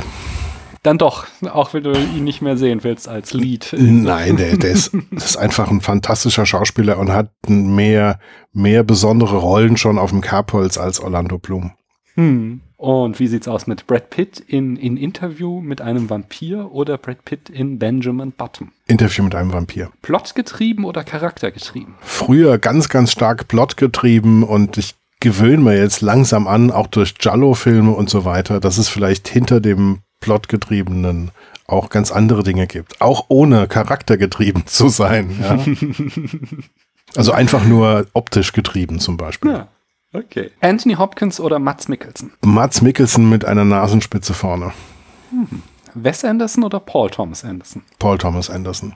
Dann 0.83 0.97
doch, 0.97 1.27
auch 1.43 1.73
wenn 1.73 1.83
du 1.83 1.91
ihn 1.91 2.23
nicht 2.23 2.41
mehr 2.41 2.57
sehen 2.57 2.83
willst 2.83 3.07
als 3.07 3.33
Lied. 3.33 3.75
Nein, 3.77 4.37
der, 4.37 4.57
der 4.57 4.71
ist, 4.71 4.93
ist 5.11 5.37
einfach 5.37 5.69
ein 5.69 5.81
fantastischer 5.81 6.45
Schauspieler 6.45 6.97
und 6.97 7.11
hat 7.11 7.31
mehr, 7.47 8.19
mehr 8.51 8.83
besondere 8.83 9.37
Rollen 9.37 9.77
schon 9.77 9.99
auf 9.99 10.09
dem 10.09 10.21
Kerbholz 10.21 10.77
als 10.77 10.99
Orlando 10.99 11.37
Bloom. 11.37 11.73
Hm. 12.15 12.61
Und 12.77 13.19
wie 13.19 13.27
sieht's 13.27 13.47
aus 13.47 13.67
mit 13.67 13.85
Brad 13.85 14.09
Pitt 14.09 14.39
in, 14.39 14.75
in 14.75 14.97
Interview 14.97 15.61
mit 15.61 15.81
einem 15.81 16.09
Vampir 16.09 16.71
oder 16.71 16.97
Brad 16.97 17.23
Pitt 17.25 17.47
in 17.47 17.77
Benjamin 17.77 18.31
Button? 18.31 18.71
Interview 18.87 19.23
mit 19.23 19.35
einem 19.35 19.53
Vampir. 19.53 19.91
Plotgetrieben 20.01 20.83
oder 20.83 21.03
charaktergetrieben? 21.03 21.93
Früher 22.01 22.57
ganz, 22.57 22.89
ganz 22.89 23.11
stark 23.11 23.47
plotgetrieben 23.47 24.41
und 24.41 24.79
ich 24.79 24.95
gewöhne 25.19 25.61
mir 25.61 25.77
jetzt 25.77 26.01
langsam 26.01 26.47
an, 26.47 26.71
auch 26.71 26.87
durch 26.87 27.13
Jallo-Filme 27.21 27.91
und 27.91 28.09
so 28.09 28.25
weiter, 28.25 28.59
dass 28.59 28.79
es 28.79 28.89
vielleicht 28.89 29.27
hinter 29.27 29.61
dem 29.61 29.99
Plotgetriebenen 30.21 31.31
auch 31.67 31.89
ganz 31.89 32.11
andere 32.11 32.43
Dinge 32.43 32.67
gibt. 32.67 33.01
Auch 33.01 33.25
ohne 33.27 33.67
charaktergetrieben 33.67 34.67
zu 34.67 34.87
sein. 34.89 35.37
Ja? 35.41 35.59
also 37.15 37.33
einfach 37.33 37.65
nur 37.65 38.07
optisch 38.13 38.53
getrieben 38.53 38.99
zum 38.99 39.17
Beispiel. 39.17 39.51
Ja. 39.51 39.67
Okay. 40.13 40.51
Anthony 40.59 40.95
Hopkins 40.95 41.39
oder 41.39 41.59
Mats 41.59 41.87
Mikkelsen? 41.87 42.33
Mats 42.41 42.81
Mikkelsen 42.81 43.29
mit 43.29 43.45
einer 43.45 43.63
Nasenspitze 43.63 44.33
vorne. 44.33 44.73
Hm. 45.29 45.63
Wes 45.93 46.23
Anderson 46.25 46.63
oder 46.63 46.79
Paul 46.79 47.09
Thomas 47.09 47.43
Anderson? 47.43 47.83
Paul 47.99 48.17
Thomas 48.17 48.49
Anderson. 48.49 48.93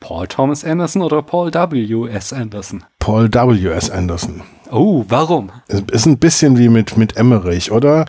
Paul 0.00 0.26
Thomas 0.26 0.64
Anderson 0.64 1.02
oder 1.02 1.20
Paul 1.22 1.52
W. 1.52 2.08
S. 2.08 2.32
Anderson? 2.32 2.84
Paul 2.98 3.32
W. 3.32 3.68
S. 3.68 3.90
Anderson. 3.90 4.42
Oh, 4.70 5.04
warum? 5.08 5.50
Es 5.68 5.80
ist 5.80 6.06
ein 6.06 6.18
bisschen 6.18 6.58
wie 6.58 6.68
mit, 6.68 6.96
mit 6.96 7.16
Emmerich, 7.16 7.70
oder? 7.70 8.06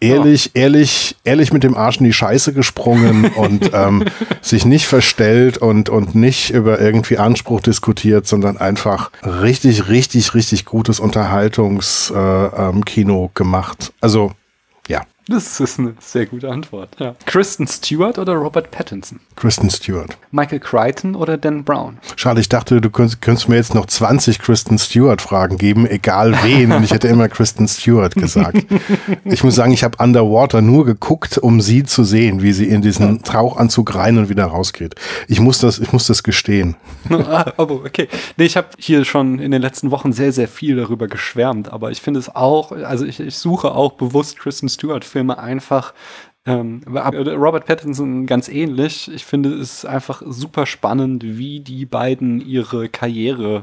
Ehrlich, 0.00 0.50
ja. 0.54 0.62
ehrlich, 0.62 1.16
ehrlich 1.24 1.52
mit 1.52 1.62
dem 1.62 1.76
Arsch 1.76 1.98
in 1.98 2.04
die 2.04 2.12
Scheiße 2.12 2.52
gesprungen 2.52 3.26
und 3.36 3.70
ähm, 3.72 4.04
sich 4.40 4.64
nicht 4.64 4.86
verstellt 4.86 5.58
und, 5.58 5.88
und 5.88 6.14
nicht 6.14 6.50
über 6.50 6.80
irgendwie 6.80 7.18
Anspruch 7.18 7.60
diskutiert, 7.60 8.26
sondern 8.26 8.58
einfach 8.58 9.10
richtig, 9.22 9.88
richtig, 9.88 10.34
richtig 10.34 10.64
gutes 10.64 11.00
Unterhaltungskino 11.00 12.54
äh, 12.54 13.24
ähm, 13.24 13.30
gemacht. 13.34 13.92
Also. 14.00 14.32
Das 15.26 15.58
ist 15.58 15.78
eine 15.78 15.94
sehr 16.00 16.26
gute 16.26 16.50
Antwort. 16.50 16.96
Ja. 16.98 17.14
Kristen 17.24 17.66
Stewart 17.66 18.18
oder 18.18 18.34
Robert 18.34 18.70
Pattinson? 18.70 19.20
Kristen 19.36 19.70
Stewart. 19.70 20.18
Michael 20.32 20.60
Crichton 20.60 21.14
oder 21.14 21.38
Dan 21.38 21.64
Brown? 21.64 21.96
Schade, 22.14 22.42
ich 22.42 22.50
dachte, 22.50 22.82
du 22.82 22.90
könntest, 22.90 23.22
könntest 23.22 23.48
mir 23.48 23.56
jetzt 23.56 23.74
noch 23.74 23.86
20 23.86 24.38
Kristen 24.38 24.78
Stewart 24.78 25.22
Fragen 25.22 25.56
geben, 25.56 25.86
egal 25.86 26.34
wen. 26.42 26.72
Und 26.72 26.84
ich 26.84 26.90
hätte 26.90 27.08
immer 27.08 27.30
Kristen 27.30 27.66
Stewart 27.68 28.14
gesagt. 28.14 28.66
ich 29.24 29.42
muss 29.42 29.54
sagen, 29.54 29.72
ich 29.72 29.82
habe 29.82 29.96
Underwater 30.02 30.60
nur 30.60 30.84
geguckt, 30.84 31.38
um 31.38 31.62
sie 31.62 31.84
zu 31.84 32.04
sehen, 32.04 32.42
wie 32.42 32.52
sie 32.52 32.68
in 32.68 32.82
diesen 32.82 33.22
Tauchanzug 33.22 33.94
rein 33.94 34.18
und 34.18 34.28
wieder 34.28 34.44
rausgeht. 34.44 34.94
Ich 35.26 35.40
muss 35.40 35.58
das, 35.58 35.78
ich 35.78 35.90
muss 35.90 36.06
das 36.06 36.22
gestehen. 36.22 36.76
ah, 37.10 37.50
okay. 37.56 38.08
Nee, 38.36 38.44
ich 38.44 38.58
habe 38.58 38.68
hier 38.78 39.06
schon 39.06 39.38
in 39.38 39.52
den 39.52 39.62
letzten 39.62 39.90
Wochen 39.90 40.12
sehr, 40.12 40.32
sehr 40.32 40.48
viel 40.48 40.76
darüber 40.76 41.08
geschwärmt, 41.08 41.72
aber 41.72 41.90
ich 41.90 42.02
finde 42.02 42.20
es 42.20 42.34
auch, 42.34 42.72
also 42.72 43.06
ich, 43.06 43.20
ich 43.20 43.36
suche 43.36 43.72
auch 43.72 43.92
bewusst 43.92 44.38
Kristen 44.38 44.68
Stewart 44.68 45.13
Filme 45.14 45.38
einfach. 45.38 45.94
Ähm, 46.44 46.82
Robert 46.88 47.66
Pattinson 47.66 48.26
ganz 48.26 48.48
ähnlich. 48.48 49.08
Ich 49.14 49.24
finde 49.24 49.54
es 49.54 49.84
einfach 49.84 50.22
super 50.26 50.66
spannend, 50.66 51.22
wie 51.24 51.60
die 51.60 51.86
beiden 51.86 52.40
ihre 52.40 52.88
Karriere 52.88 53.62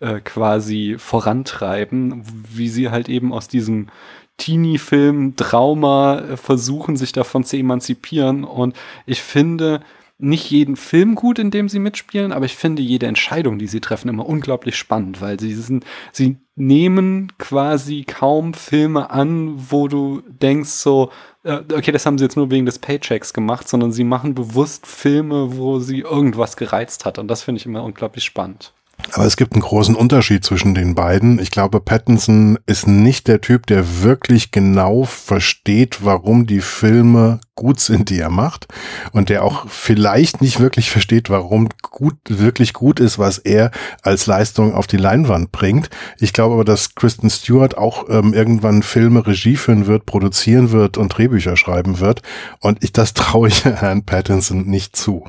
äh, 0.00 0.20
quasi 0.20 0.96
vorantreiben, 0.98 2.22
wie 2.54 2.68
sie 2.68 2.90
halt 2.90 3.08
eben 3.08 3.32
aus 3.32 3.48
diesem 3.48 3.88
Teenie-Film 4.36 5.36
Trauma 5.36 6.18
äh, 6.18 6.36
versuchen, 6.36 6.96
sich 6.96 7.12
davon 7.12 7.44
zu 7.44 7.56
emanzipieren. 7.56 8.44
Und 8.44 8.76
ich 9.06 9.22
finde, 9.22 9.80
nicht 10.22 10.50
jeden 10.50 10.76
Film 10.76 11.14
gut, 11.14 11.38
in 11.38 11.50
dem 11.50 11.68
sie 11.68 11.78
mitspielen, 11.78 12.32
aber 12.32 12.44
ich 12.44 12.56
finde 12.56 12.82
jede 12.82 13.06
Entscheidung, 13.06 13.58
die 13.58 13.66
sie 13.66 13.80
treffen, 13.80 14.08
immer 14.08 14.26
unglaublich 14.26 14.76
spannend, 14.76 15.20
weil 15.20 15.38
sie 15.40 15.54
sind, 15.54 15.84
sie 16.12 16.36
nehmen 16.56 17.32
quasi 17.38 18.04
kaum 18.04 18.54
Filme 18.54 19.10
an, 19.10 19.54
wo 19.70 19.88
du 19.88 20.22
denkst 20.28 20.70
so, 20.70 21.10
äh, 21.42 21.60
okay, 21.74 21.92
das 21.92 22.06
haben 22.06 22.18
sie 22.18 22.24
jetzt 22.24 22.36
nur 22.36 22.50
wegen 22.50 22.66
des 22.66 22.78
Paychecks 22.78 23.32
gemacht, 23.32 23.68
sondern 23.68 23.92
sie 23.92 24.04
machen 24.04 24.34
bewusst 24.34 24.86
Filme, 24.86 25.56
wo 25.56 25.78
sie 25.78 26.00
irgendwas 26.00 26.56
gereizt 26.56 27.04
hat 27.04 27.18
und 27.18 27.28
das 27.28 27.42
finde 27.42 27.60
ich 27.60 27.66
immer 27.66 27.82
unglaublich 27.82 28.24
spannend. 28.24 28.72
Aber 29.12 29.26
es 29.26 29.36
gibt 29.36 29.54
einen 29.54 29.62
großen 29.62 29.94
Unterschied 29.94 30.44
zwischen 30.44 30.74
den 30.74 30.94
beiden. 30.94 31.38
Ich 31.38 31.50
glaube, 31.50 31.80
Pattinson 31.80 32.58
ist 32.66 32.86
nicht 32.86 33.28
der 33.28 33.40
Typ, 33.40 33.66
der 33.66 34.02
wirklich 34.02 34.50
genau 34.50 35.04
versteht, 35.04 36.04
warum 36.04 36.46
die 36.46 36.60
Filme 36.60 37.40
gut 37.54 37.80
sind, 37.80 38.08
die 38.08 38.18
er 38.18 38.30
macht. 38.30 38.68
Und 39.12 39.28
der 39.28 39.44
auch 39.44 39.68
vielleicht 39.68 40.40
nicht 40.40 40.60
wirklich 40.60 40.90
versteht, 40.90 41.28
warum 41.30 41.68
gut, 41.82 42.16
wirklich 42.28 42.72
gut 42.72 43.00
ist, 43.00 43.18
was 43.18 43.38
er 43.38 43.70
als 44.02 44.26
Leistung 44.26 44.74
auf 44.74 44.86
die 44.86 44.96
Leinwand 44.96 45.52
bringt. 45.52 45.90
Ich 46.18 46.32
glaube 46.32 46.54
aber, 46.54 46.64
dass 46.64 46.94
Kristen 46.94 47.30
Stewart 47.30 47.76
auch 47.76 48.08
ähm, 48.08 48.32
irgendwann 48.32 48.82
Filme 48.82 49.26
Regie 49.26 49.56
führen 49.56 49.86
wird, 49.86 50.06
produzieren 50.06 50.70
wird 50.70 50.96
und 50.96 51.08
Drehbücher 51.08 51.56
schreiben 51.56 52.00
wird. 52.00 52.22
Und 52.60 52.82
ich, 52.82 52.92
das 52.92 53.14
traue 53.14 53.48
ich 53.48 53.64
Herrn 53.64 54.04
Pattinson 54.04 54.66
nicht 54.66 54.96
zu. 54.96 55.24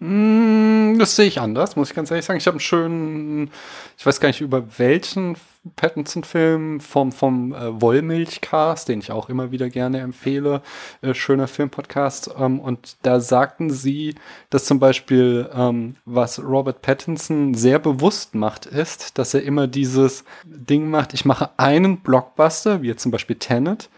Mm, 0.00 0.96
das 0.98 1.16
sehe 1.16 1.26
ich 1.26 1.40
anders, 1.40 1.74
muss 1.74 1.90
ich 1.90 1.96
ganz 1.96 2.10
ehrlich 2.10 2.24
sagen. 2.24 2.38
Ich 2.38 2.46
habe 2.46 2.54
einen 2.54 2.60
schönen, 2.60 3.50
ich 3.96 4.06
weiß 4.06 4.20
gar 4.20 4.28
nicht 4.28 4.40
über 4.40 4.78
welchen 4.78 5.36
Pattinson-Film 5.74 6.80
vom, 6.80 7.10
vom 7.10 7.52
äh, 7.52 7.80
Wollmilchcast, 7.80 8.88
den 8.88 9.00
ich 9.00 9.10
auch 9.10 9.28
immer 9.28 9.50
wieder 9.50 9.68
gerne 9.68 9.98
empfehle. 10.00 10.62
Äh, 11.02 11.14
schöner 11.14 11.48
Filmpodcast. 11.48 12.30
Ähm, 12.38 12.60
und 12.60 12.96
da 13.02 13.18
sagten 13.18 13.70
sie, 13.70 14.14
dass 14.50 14.66
zum 14.66 14.78
Beispiel, 14.78 15.50
ähm, 15.52 15.96
was 16.04 16.38
Robert 16.42 16.80
Pattinson 16.80 17.54
sehr 17.54 17.80
bewusst 17.80 18.36
macht, 18.36 18.66
ist, 18.66 19.18
dass 19.18 19.34
er 19.34 19.42
immer 19.42 19.66
dieses 19.66 20.24
Ding 20.44 20.90
macht, 20.90 21.12
ich 21.12 21.24
mache 21.24 21.50
einen 21.56 21.98
Blockbuster, 21.98 22.82
wie 22.82 22.88
jetzt 22.88 23.02
zum 23.02 23.10
Beispiel 23.10 23.36
Tenet, 23.36 23.90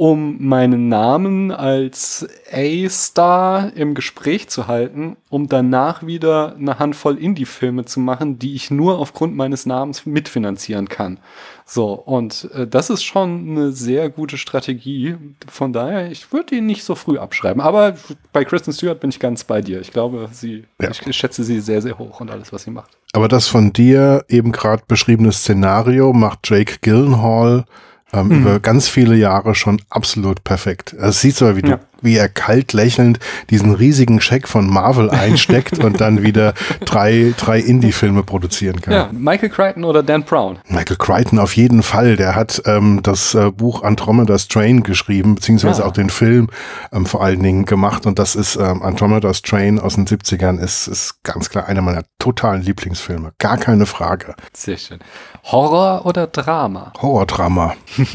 um 0.00 0.36
meinen 0.38 0.88
Namen 0.88 1.50
als 1.52 2.26
A-Star 2.50 3.70
im 3.76 3.92
Gespräch 3.94 4.48
zu 4.48 4.66
halten, 4.66 5.18
um 5.28 5.46
danach 5.46 6.06
wieder 6.06 6.56
eine 6.56 6.78
Handvoll 6.78 7.18
Indie-Filme 7.18 7.84
zu 7.84 8.00
machen, 8.00 8.38
die 8.38 8.54
ich 8.54 8.70
nur 8.70 8.98
aufgrund 8.98 9.36
meines 9.36 9.66
Namens 9.66 10.06
mitfinanzieren 10.06 10.88
kann. 10.88 11.20
So, 11.66 11.92
und 11.92 12.48
äh, 12.54 12.66
das 12.66 12.88
ist 12.88 13.02
schon 13.02 13.50
eine 13.50 13.72
sehr 13.72 14.08
gute 14.08 14.38
Strategie. 14.38 15.16
Von 15.46 15.74
daher, 15.74 16.10
ich 16.10 16.32
würde 16.32 16.54
ihn 16.54 16.64
nicht 16.64 16.84
so 16.84 16.94
früh 16.94 17.18
abschreiben. 17.18 17.60
Aber 17.60 17.94
bei 18.32 18.46
Kristen 18.46 18.72
Stewart 18.72 19.00
bin 19.00 19.10
ich 19.10 19.20
ganz 19.20 19.44
bei 19.44 19.60
dir. 19.60 19.82
Ich 19.82 19.92
glaube, 19.92 20.30
sie, 20.32 20.64
ja. 20.80 20.92
ich, 20.92 21.06
ich 21.06 21.14
schätze 21.14 21.44
sie 21.44 21.60
sehr, 21.60 21.82
sehr 21.82 21.98
hoch 21.98 22.20
und 22.20 22.30
alles, 22.30 22.54
was 22.54 22.62
sie 22.62 22.70
macht. 22.70 22.96
Aber 23.12 23.28
das 23.28 23.48
von 23.48 23.74
dir 23.74 24.24
eben 24.30 24.50
gerade 24.50 24.82
beschriebene 24.88 25.30
Szenario 25.30 26.14
macht 26.14 26.48
Jake 26.48 26.78
Gyllenhaal 26.80 27.66
ähm, 28.12 28.28
mhm. 28.28 28.40
über 28.40 28.60
ganz 28.60 28.88
viele 28.88 29.16
Jahre 29.16 29.54
schon 29.54 29.80
absolut 29.90 30.44
perfekt. 30.44 30.92
Es 30.94 31.20
sieht 31.20 31.36
so 31.36 31.56
wie 31.56 31.62
du. 31.62 31.78
Wie 32.02 32.16
er 32.16 32.28
kalt 32.28 32.72
lächelnd 32.72 33.18
diesen 33.50 33.74
riesigen 33.74 34.20
Scheck 34.20 34.48
von 34.48 34.68
Marvel 34.68 35.10
einsteckt 35.10 35.78
und 35.82 36.00
dann 36.00 36.22
wieder 36.22 36.54
drei, 36.84 37.34
drei 37.36 37.58
Indie-Filme 37.60 38.22
produzieren 38.22 38.80
kann. 38.80 38.92
Ja, 38.94 39.08
Michael 39.12 39.50
Crichton 39.50 39.84
oder 39.84 40.02
Dan 40.02 40.24
Brown? 40.24 40.58
Michael 40.68 40.96
Crichton 40.96 41.38
auf 41.38 41.56
jeden 41.56 41.82
Fall. 41.82 42.16
Der 42.16 42.34
hat 42.34 42.62
ähm, 42.66 43.00
das 43.02 43.34
äh, 43.34 43.50
Buch 43.50 43.82
Andromeda's 43.82 44.48
Train 44.48 44.82
geschrieben, 44.82 45.34
beziehungsweise 45.34 45.82
Ja. 45.82 45.88
auch 45.88 45.92
den 45.92 46.10
Film 46.10 46.48
ähm, 46.92 47.06
vor 47.06 47.22
allen 47.22 47.42
Dingen 47.42 47.64
gemacht. 47.64 48.06
Und 48.06 48.18
das 48.18 48.34
ist 48.36 48.56
ähm, 48.56 48.82
Andromeda's 48.82 49.42
Train 49.42 49.78
aus 49.78 49.94
den 49.94 50.06
70ern, 50.06 50.58
ist, 50.58 50.86
ist 50.86 51.22
ganz 51.22 51.50
klar 51.50 51.66
einer 51.66 51.82
meiner 51.82 52.02
totalen 52.18 52.62
Lieblingsfilme. 52.62 53.32
Gar 53.38 53.58
keine 53.58 53.86
Frage. 53.86 54.34
Sehr 54.52 54.76
schön. 54.76 54.98
Horror 55.44 56.04
oder 56.06 56.26
Drama? 56.26 56.92
Horrordrama. 57.00 57.74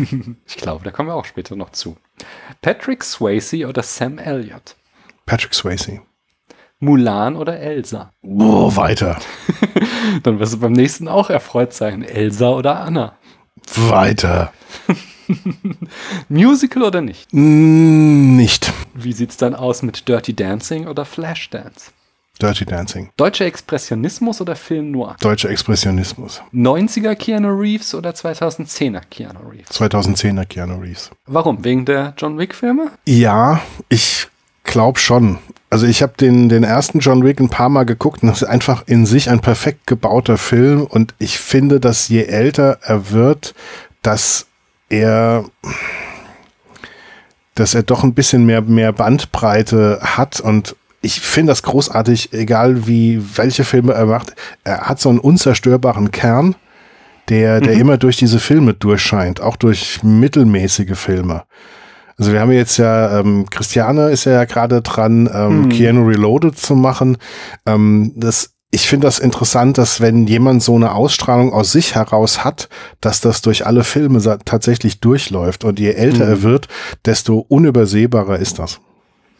Ich 0.47 0.57
glaube, 0.57 0.83
da 0.83 0.91
kommen 0.91 1.09
wir 1.09 1.15
auch 1.15 1.25
später 1.25 1.55
noch 1.55 1.71
zu. 1.71 1.97
Patrick 2.61 3.03
Swayze 3.03 3.67
oder 3.67 3.83
Sam 3.83 4.17
Elliott? 4.17 4.75
Patrick 5.25 5.53
Swayze. 5.53 6.01
Mulan 6.79 7.35
oder 7.35 7.59
Elsa? 7.59 8.11
Boah, 8.21 8.75
weiter. 8.75 9.17
Dann 10.23 10.39
wirst 10.39 10.53
du 10.53 10.59
beim 10.59 10.73
nächsten 10.73 11.07
auch 11.07 11.29
erfreut 11.29 11.73
sein. 11.73 12.03
Elsa 12.03 12.49
oder 12.49 12.79
Anna? 12.81 13.17
Weiter. 13.75 14.53
Musical 16.29 16.83
oder 16.83 17.01
nicht? 17.01 17.33
Nicht. 17.33 18.71
Wie 18.93 19.13
sieht's 19.13 19.37
dann 19.37 19.55
aus 19.55 19.81
mit 19.81 20.07
Dirty 20.07 20.35
Dancing 20.35 20.87
oder 20.87 21.03
Flashdance? 21.05 21.91
Dirty 22.41 22.65
Dancing. 22.65 23.09
Deutscher 23.17 23.45
Expressionismus 23.45 24.41
oder 24.41 24.55
Film 24.55 24.91
Noir? 24.91 25.15
Deutscher 25.21 25.49
Expressionismus. 25.49 26.41
90er 26.53 27.15
Keanu 27.15 27.49
Reeves 27.49 27.95
oder 27.95 28.11
2010er 28.11 29.01
Keanu 29.09 29.39
Reeves? 29.49 29.71
2010er 29.71 30.45
Keanu 30.45 30.79
Reeves. 30.79 31.11
Warum? 31.25 31.63
Wegen 31.63 31.85
der 31.85 32.13
John 32.17 32.37
Wick 32.37 32.53
Filme? 32.53 32.91
Ja, 33.05 33.61
ich 33.89 34.27
glaube 34.63 34.99
schon. 34.99 35.39
Also 35.69 35.87
ich 35.87 36.01
habe 36.01 36.13
den, 36.17 36.49
den 36.49 36.63
ersten 36.63 36.99
John 36.99 37.23
Wick 37.23 37.39
ein 37.39 37.49
paar 37.49 37.69
Mal 37.69 37.85
geguckt 37.85 38.23
und 38.23 38.29
das 38.29 38.41
ist 38.41 38.47
einfach 38.47 38.83
in 38.87 39.05
sich 39.05 39.29
ein 39.29 39.39
perfekt 39.39 39.87
gebauter 39.87 40.37
Film 40.37 40.83
und 40.83 41.13
ich 41.19 41.39
finde, 41.39 41.79
dass 41.79 42.07
je 42.07 42.23
älter 42.23 42.79
er 42.81 43.11
wird, 43.11 43.55
dass 44.01 44.47
er 44.89 45.45
dass 47.55 47.73
er 47.73 47.83
doch 47.83 48.03
ein 48.03 48.13
bisschen 48.13 48.45
mehr, 48.45 48.61
mehr 48.61 48.91
Bandbreite 48.91 49.99
hat 50.01 50.41
und 50.41 50.75
ich 51.05 51.21
finde 51.21 51.51
das 51.51 51.61
großartig, 51.61 52.33
egal 52.33 52.87
wie, 52.87 53.21
welche 53.37 53.63
Filme 53.63 53.93
er 53.93 54.07
macht. 54.07 54.33
Er 54.63 54.89
hat 54.89 54.99
so 54.99 55.09
einen 55.09 55.19
unzerstörbaren 55.19 56.09
Kern, 56.09 56.55
der, 57.29 57.61
der 57.61 57.73
immer 57.73 57.97
durch 57.97 58.17
diese 58.17 58.39
Filme 58.39 58.73
durchscheint, 58.73 59.39
auch 59.39 59.55
durch 59.55 60.01
mittelmäßige 60.03 60.97
Filme. 60.97 61.43
Also 62.17 62.31
wir 62.31 62.39
haben 62.39 62.51
jetzt 62.51 62.77
ja, 62.77 63.19
ähm, 63.19 63.45
Christiane 63.49 64.09
ist 64.09 64.25
ja 64.25 64.45
gerade 64.45 64.81
dran, 64.81 65.29
ähm, 65.31 65.69
Keanu 65.69 66.07
Reloaded 66.07 66.57
zu 66.57 66.75
machen. 66.75 67.17
Ähm, 67.67 68.13
das, 68.15 68.55
ich 68.71 68.87
finde 68.87 69.05
das 69.05 69.19
interessant, 69.19 69.77
dass 69.77 70.01
wenn 70.01 70.25
jemand 70.25 70.63
so 70.63 70.75
eine 70.75 70.93
Ausstrahlung 70.93 71.53
aus 71.53 71.71
sich 71.71 71.93
heraus 71.93 72.43
hat, 72.43 72.69
dass 72.99 73.21
das 73.21 73.41
durch 73.43 73.67
alle 73.67 73.83
Filme 73.83 74.21
tatsächlich 74.43 75.01
durchläuft. 75.01 75.63
Und 75.63 75.79
je 75.79 75.91
älter 75.91 76.25
er 76.25 76.41
wird, 76.41 76.67
desto 77.05 77.45
unübersehbarer 77.47 78.39
ist 78.39 78.57
das. 78.57 78.79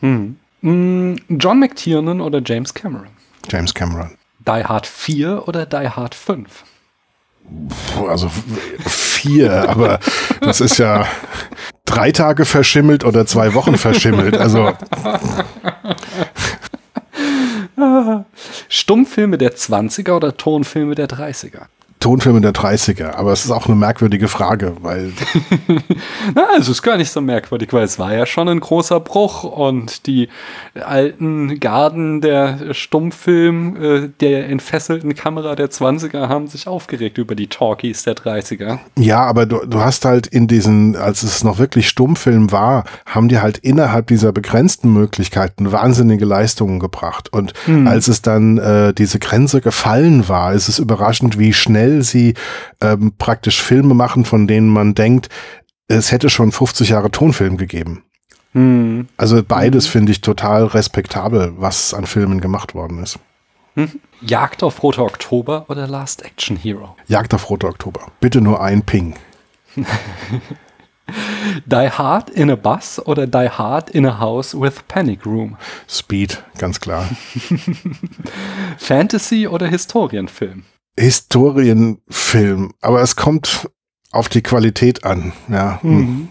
Mm, 0.01 0.34
John 0.66 1.59
McTiernan 1.59 2.22
oder 2.22 2.41
James 2.43 2.74
Cameron? 2.74 3.09
James 3.49 3.72
Cameron. 3.74 4.18
Die 4.39 4.63
Hard 4.63 4.88
4 4.88 5.47
oder 5.47 5.68
Die 5.68 5.88
Hard 5.89 6.16
5? 6.16 6.63
Puh, 7.93 8.07
Also 8.07 8.32
vier, 8.88 9.70
aber 9.70 9.99
das 10.41 10.61
ist 10.61 10.80
ja 10.80 11.05
drei 11.86 12.11
Tage 12.11 12.45
verschimmelt 12.45 13.03
oder 13.03 13.28
zwei 13.28 13.53
Wochen 13.53 13.78
verschimmelt. 13.78 14.36
Also 14.38 14.74
Stummfilme 18.70 19.38
der 19.38 19.55
20er 19.55 20.13
oder 20.13 20.36
Tonfilme 20.36 20.95
der 20.95 21.07
30er? 21.07 21.68
Tonfilme 22.06 22.39
der 22.39 22.53
30er. 22.53 23.16
Aber 23.16 23.32
es 23.32 23.45
ist 23.45 23.51
auch 23.51 23.66
eine 23.66 23.76
merkwürdige 23.76 24.28
Frage, 24.28 24.74
weil 24.82 25.12
Na, 26.36 26.49
es 26.60 26.70
ist 26.70 26.84
gar 26.84 26.97
nicht 26.97 27.10
so 27.10 27.20
merkwürdig, 27.20 27.74
weil 27.74 27.84
es 27.84 27.97
war 27.97 28.14
ja 28.14 28.28
schon 28.28 28.47
ein 28.47 28.60
großer 28.60 28.99
Bruch 28.99 29.43
und 29.43 30.06
die 30.06 30.30
alten 30.80 31.60
Garden 31.60 32.22
der 32.22 32.76
Stummfilm 32.76 33.76
äh, 33.82 34.10
der 34.20 34.49
entfesselten 34.49 35.16
Kamera 35.16 35.56
der 35.56 35.72
20er 35.72 36.30
haben 36.30 36.45
sich 36.45 36.68
aufgeregt 36.68 37.18
über 37.18 37.34
die 37.34 37.47
Talkies 37.47 38.03
der 38.03 38.14
30er. 38.14 38.78
Ja, 38.99 39.24
aber 39.24 39.47
du, 39.47 39.66
du 39.66 39.80
hast 39.80 40.06
halt 40.06 40.28
in 40.28 40.45
diesen, 40.47 40.95
als 40.95 41.24
es 41.24 41.43
noch 41.43 41.58
wirklich 41.58 41.89
Stummfilm 41.89 42.51
war, 42.51 42.84
haben 43.08 43.30
die 43.30 43.39
halt 43.39 43.58
innerhalb 43.58 44.06
dieser 44.08 44.32
begrenzten 44.32 44.93
Möglichkeiten 44.93 45.72
wahnsinnige 45.72 46.26
Leistungen 46.26 46.80
gebracht. 46.80 47.34
Und 47.34 47.53
als 47.88 48.08
es 48.08 48.22
dann 48.22 48.60
äh, 48.60 48.93
diese 48.93 49.18
Grenze 49.18 49.60
gefallen 49.60 50.30
war, 50.30 50.53
ist 50.53 50.70
es 50.70 50.78
überraschend, 50.78 51.39
wie 51.39 51.51
schnell 51.51 51.95
sie 52.04 52.34
ähm, 52.82 53.14
praktisch 53.18 53.62
Filme 53.62 53.93
machen, 53.93 54.26
von 54.26 54.48
denen 54.48 54.70
man 54.70 54.96
denkt, 54.96 55.30
es 55.88 56.12
hätte 56.12 56.30
schon 56.30 56.52
50 56.52 56.89
Jahre 56.89 57.12
Tonfilm 57.12 57.58
gegeben. 57.58 58.04
Hm. 58.54 59.08
Also 59.18 59.43
beides 59.43 59.88
finde 59.88 60.12
ich 60.12 60.22
total 60.22 60.66
respektabel, 60.66 61.54
was 61.58 61.93
an 61.93 62.06
Filmen 62.06 62.41
gemacht 62.41 62.74
worden 62.74 63.04
ist. 63.04 63.20
Jagd 64.22 64.64
auf 64.64 64.82
Roter 64.82 65.04
Oktober 65.04 65.66
oder 65.68 65.86
Last 65.88 66.24
Action 66.24 66.56
Hero? 66.56 66.96
Jagd 67.08 67.34
auf 67.34 67.50
Rote 67.50 67.68
Oktober. 67.68 68.08
Bitte 68.22 68.39
nur 68.39 68.62
ein 68.62 68.84
Ping. 68.84 69.16
Die 71.66 71.89
Hard 71.91 72.32
in 72.32 72.50
a 72.50 72.56
Bus 72.56 73.00
oder 73.06 73.28
Die 73.28 73.50
Hard 73.50 73.89
in 73.91 74.06
a 74.06 74.20
House 74.20 74.60
with 74.60 74.82
Panic 74.88 75.26
Room? 75.26 75.58
Speed, 75.88 76.41
ganz 76.58 76.80
klar. 76.80 77.08
Fantasy 78.78 79.48
oder 79.48 79.68
Historienfilm? 79.68 80.64
Historienfilm, 80.98 82.74
aber 82.82 83.02
es 83.02 83.16
kommt 83.16 83.70
auf 84.12 84.30
die 84.30 84.41
Qualität 84.41 85.04
an, 85.04 85.34
ja. 85.50 85.80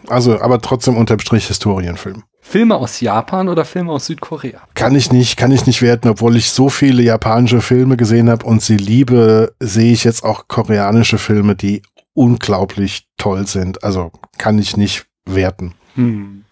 Also, 0.09 0.41
aber 0.41 0.61
trotzdem 0.61 0.97
unterm 0.97 1.19
Strich 1.19 1.49
Historienfilm. 1.49 2.25
Filme 2.41 2.77
aus 2.77 3.01
Japan 3.01 3.49
oder 3.49 3.65
Filme 3.65 3.93
aus 3.93 4.07
Südkorea? 4.07 4.61
Kann 4.75 4.95
ich 4.95 5.11
nicht, 5.11 5.37
kann 5.39 5.51
ich 5.51 5.67
nicht 5.67 5.81
werten, 5.81 6.09
obwohl 6.09 6.37
ich 6.37 6.51
so 6.51 6.69
viele 6.69 7.03
japanische 7.03 7.63
Filme 7.63 7.97
gesehen 7.97 8.29
habe 8.29 8.45
und 8.45 8.63
sie 8.63 8.77
liebe, 8.77 9.55
sehe 9.61 9.93
ich 9.93 10.05
jetzt 10.05 10.25
auch 10.25 10.47
koreanische 10.47 11.19
Filme, 11.19 11.57
die 11.57 11.83
unglaublich 12.13 13.09
toll 13.17 13.47
sind. 13.47 13.83
Also 13.83 14.13
kann 14.37 14.59
ich 14.59 14.77
nicht 14.77 15.07
werten. 15.25 15.75
Hm. 15.95 16.44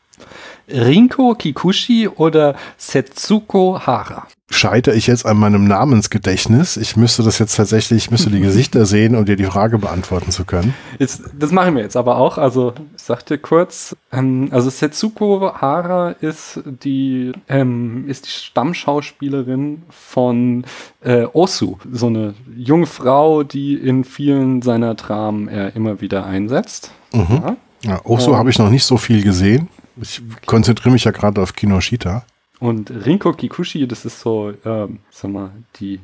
Rinko 0.73 1.35
Kikuchi 1.35 2.09
oder 2.09 2.55
Setsuko 2.77 3.79
Hara? 3.81 4.27
Scheitere 4.51 4.95
ich 4.95 5.07
jetzt 5.07 5.25
an 5.25 5.39
meinem 5.39 5.65
Namensgedächtnis? 5.67 6.77
Ich 6.77 6.97
müsste 6.97 7.23
das 7.23 7.39
jetzt 7.39 7.57
tatsächlich, 7.57 8.05
ich 8.05 8.11
müsste 8.11 8.31
die 8.31 8.41
Gesichter 8.43 8.85
sehen, 8.85 9.17
um 9.17 9.25
dir 9.25 9.37
die 9.37 9.45
Frage 9.45 9.79
beantworten 9.79 10.31
zu 10.31 10.45
können. 10.45 10.75
Jetzt, 10.99 11.23
das 11.39 11.53
machen 11.53 11.75
wir 11.75 11.83
jetzt 11.83 11.97
aber 11.97 12.19
auch. 12.19 12.37
Also, 12.37 12.75
ich 12.95 13.03
sagte 13.03 13.39
kurz, 13.39 13.97
ähm, 14.13 14.49
also 14.51 14.69
Setsuko 14.69 15.53
Hara 15.55 16.11
ist 16.11 16.61
die, 16.67 17.33
ähm, 17.49 18.05
ist 18.09 18.27
die 18.27 18.31
Stammschauspielerin 18.31 19.83
von 19.89 20.65
äh, 21.03 21.25
Osu, 21.33 21.77
so 21.91 22.09
eine 22.09 22.35
junge 22.55 22.87
Frau, 22.87 23.45
die 23.45 23.75
in 23.75 24.05
vielen 24.05 24.61
seiner 24.61 24.95
Dramen 24.95 25.49
er 25.49 25.75
immer 25.75 26.01
wieder 26.03 26.27
einsetzt. 26.27 26.91
Ja. 27.13 27.57
Ja, 27.85 28.01
Oso 28.05 28.33
Ähm. 28.33 28.37
habe 28.37 28.51
ich 28.51 28.59
noch 28.59 28.71
nicht 28.71 28.85
so 28.85 28.97
viel 28.97 29.23
gesehen. 29.23 29.69
Ich 30.01 30.23
konzentriere 30.47 30.91
mich 30.91 31.05
ja 31.05 31.11
gerade 31.11 31.41
auf 31.41 31.55
Kinoshita. 31.55 32.25
Und 32.59 32.91
Rinko 32.91 33.33
Kikuchi, 33.33 33.87
das 33.89 34.05
ist 34.05 34.21
so, 34.21 34.55
ähm, 34.65 35.01
sag 35.11 35.31
mal, 35.31 35.51
die 35.81 36.01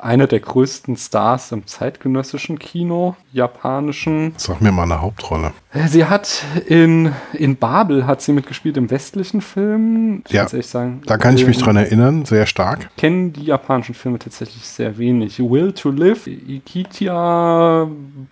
einer 0.00 0.26
der 0.26 0.40
größten 0.40 0.96
Stars 0.96 1.52
im 1.52 1.66
zeitgenössischen 1.66 2.58
Kino, 2.58 3.16
japanischen. 3.32 4.34
Sag 4.36 4.60
mir 4.60 4.72
mal 4.72 4.84
eine 4.84 5.00
Hauptrolle. 5.00 5.52
Äh, 5.72 5.88
Sie 5.88 6.04
hat 6.04 6.44
in, 6.66 7.12
in 7.32 7.56
Babel 7.56 8.06
hat 8.06 8.20
sie 8.22 8.32
mitgespielt 8.32 8.76
im 8.76 8.90
westlichen 8.90 9.40
Film. 9.40 10.22
Ich 10.26 10.32
Ja, 10.32 10.48
sagen, 10.48 11.02
Da 11.06 11.16
kann 11.18 11.36
ich 11.36 11.46
mich 11.46 11.58
ähm, 11.58 11.64
dran 11.64 11.76
erinnern, 11.76 12.24
sehr 12.24 12.46
stark. 12.46 12.90
kennen 12.96 13.32
die 13.32 13.44
japanischen 13.44 13.94
Filme 13.94 14.18
tatsächlich 14.18 14.62
sehr 14.66 14.98
wenig. 14.98 15.38
Will 15.38 15.72
to 15.72 15.90
Live, 15.90 16.26
Ikitia, 16.26 17.88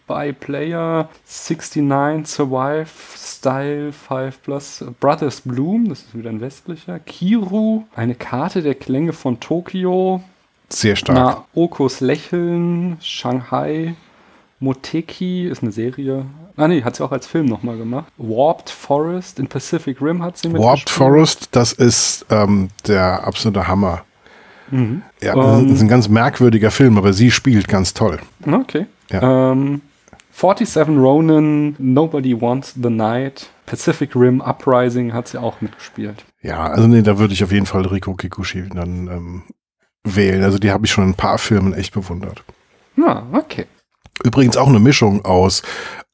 By 0.07 0.33
Player, 0.33 1.09
69, 1.27 2.27
Survive, 2.27 2.89
Style 3.17 3.93
5 3.93 4.43
Plus, 4.43 4.85
Brothers 5.01 5.41
Bloom, 5.43 5.89
das 5.89 6.01
ist 6.01 6.17
wieder 6.17 6.31
ein 6.31 6.41
westlicher, 6.41 6.99
Kiru, 6.99 7.85
eine 7.95 8.15
Karte 8.15 8.63
der 8.63 8.75
Klänge 8.75 9.13
von 9.13 9.41
Tokio, 9.41 10.23
Sehr 10.75 10.97
stark. 10.97 11.45
Naokos 11.55 12.01
Lächeln, 12.01 12.97
Shanghai, 13.01 13.95
Moteki 14.61 15.47
ist 15.49 15.63
eine 15.63 15.73
Serie. 15.73 16.25
Ah 16.57 16.69
nee, 16.69 16.83
hat 16.83 16.97
sie 16.97 17.05
auch 17.05 17.13
als 17.13 17.27
Film 17.27 17.47
nochmal 17.47 17.77
gemacht. 17.77 18.07
Warped 18.17 18.71
Forest 18.71 19.39
in 19.39 19.47
Pacific 19.49 20.01
Rim 20.01 20.23
hat 20.23 20.39
sie 20.39 20.49
Warped 20.53 20.61
mitgespielt. 20.61 20.91
Forest, 20.91 21.49
das 21.53 21.73
ist 21.73 22.27
ähm, 22.31 22.69
der 22.87 23.27
absolute 23.27 23.67
Hammer. 23.69 24.05
Mhm. 24.71 25.03
Ja, 25.21 25.35
Ähm. 25.35 25.69
das 25.69 25.77
ist 25.77 25.83
ein 25.83 25.89
ganz 25.89 26.09
merkwürdiger 26.09 26.71
Film, 26.71 26.97
aber 26.99 27.13
sie 27.13 27.31
spielt 27.31 27.69
ganz 27.69 27.93
toll. 27.95 28.19
Okay. 28.47 28.87
Ja. 29.11 29.53
Ähm, 29.53 29.81
47 30.33 30.97
Ronin, 30.99 31.77
Nobody 31.79 32.41
Wants 32.41 32.75
the 32.81 32.91
Night, 32.91 33.51
Pacific 33.67 34.17
Rim 34.17 34.41
Uprising 34.41 35.13
hat 35.13 35.29
sie 35.29 35.41
auch 35.41 35.61
mitgespielt. 35.61 36.25
Ja, 36.43 36.65
also 36.67 36.89
nee, 36.89 37.03
da 37.03 37.19
würde 37.19 37.35
ich 37.35 37.45
auf 37.45 37.53
jeden 37.53 37.67
Fall 37.67 37.87
Riko 37.87 38.15
Kikuchi 38.15 38.65
dann 38.75 39.07
ähm, 39.09 39.43
wählen. 40.05 40.43
Also 40.43 40.59
die 40.59 40.71
habe 40.71 40.87
ich 40.87 40.93
schon 40.93 41.05
in 41.05 41.11
ein 41.11 41.17
paar 41.17 41.39
Filmen 41.39 41.75
echt 41.75 41.95
bewundert. 41.95 42.45
Ja, 42.97 43.27
okay. 43.33 43.67
Übrigens 44.23 44.57
auch 44.57 44.69
eine 44.69 44.79
Mischung 44.79 45.25
aus 45.25 45.63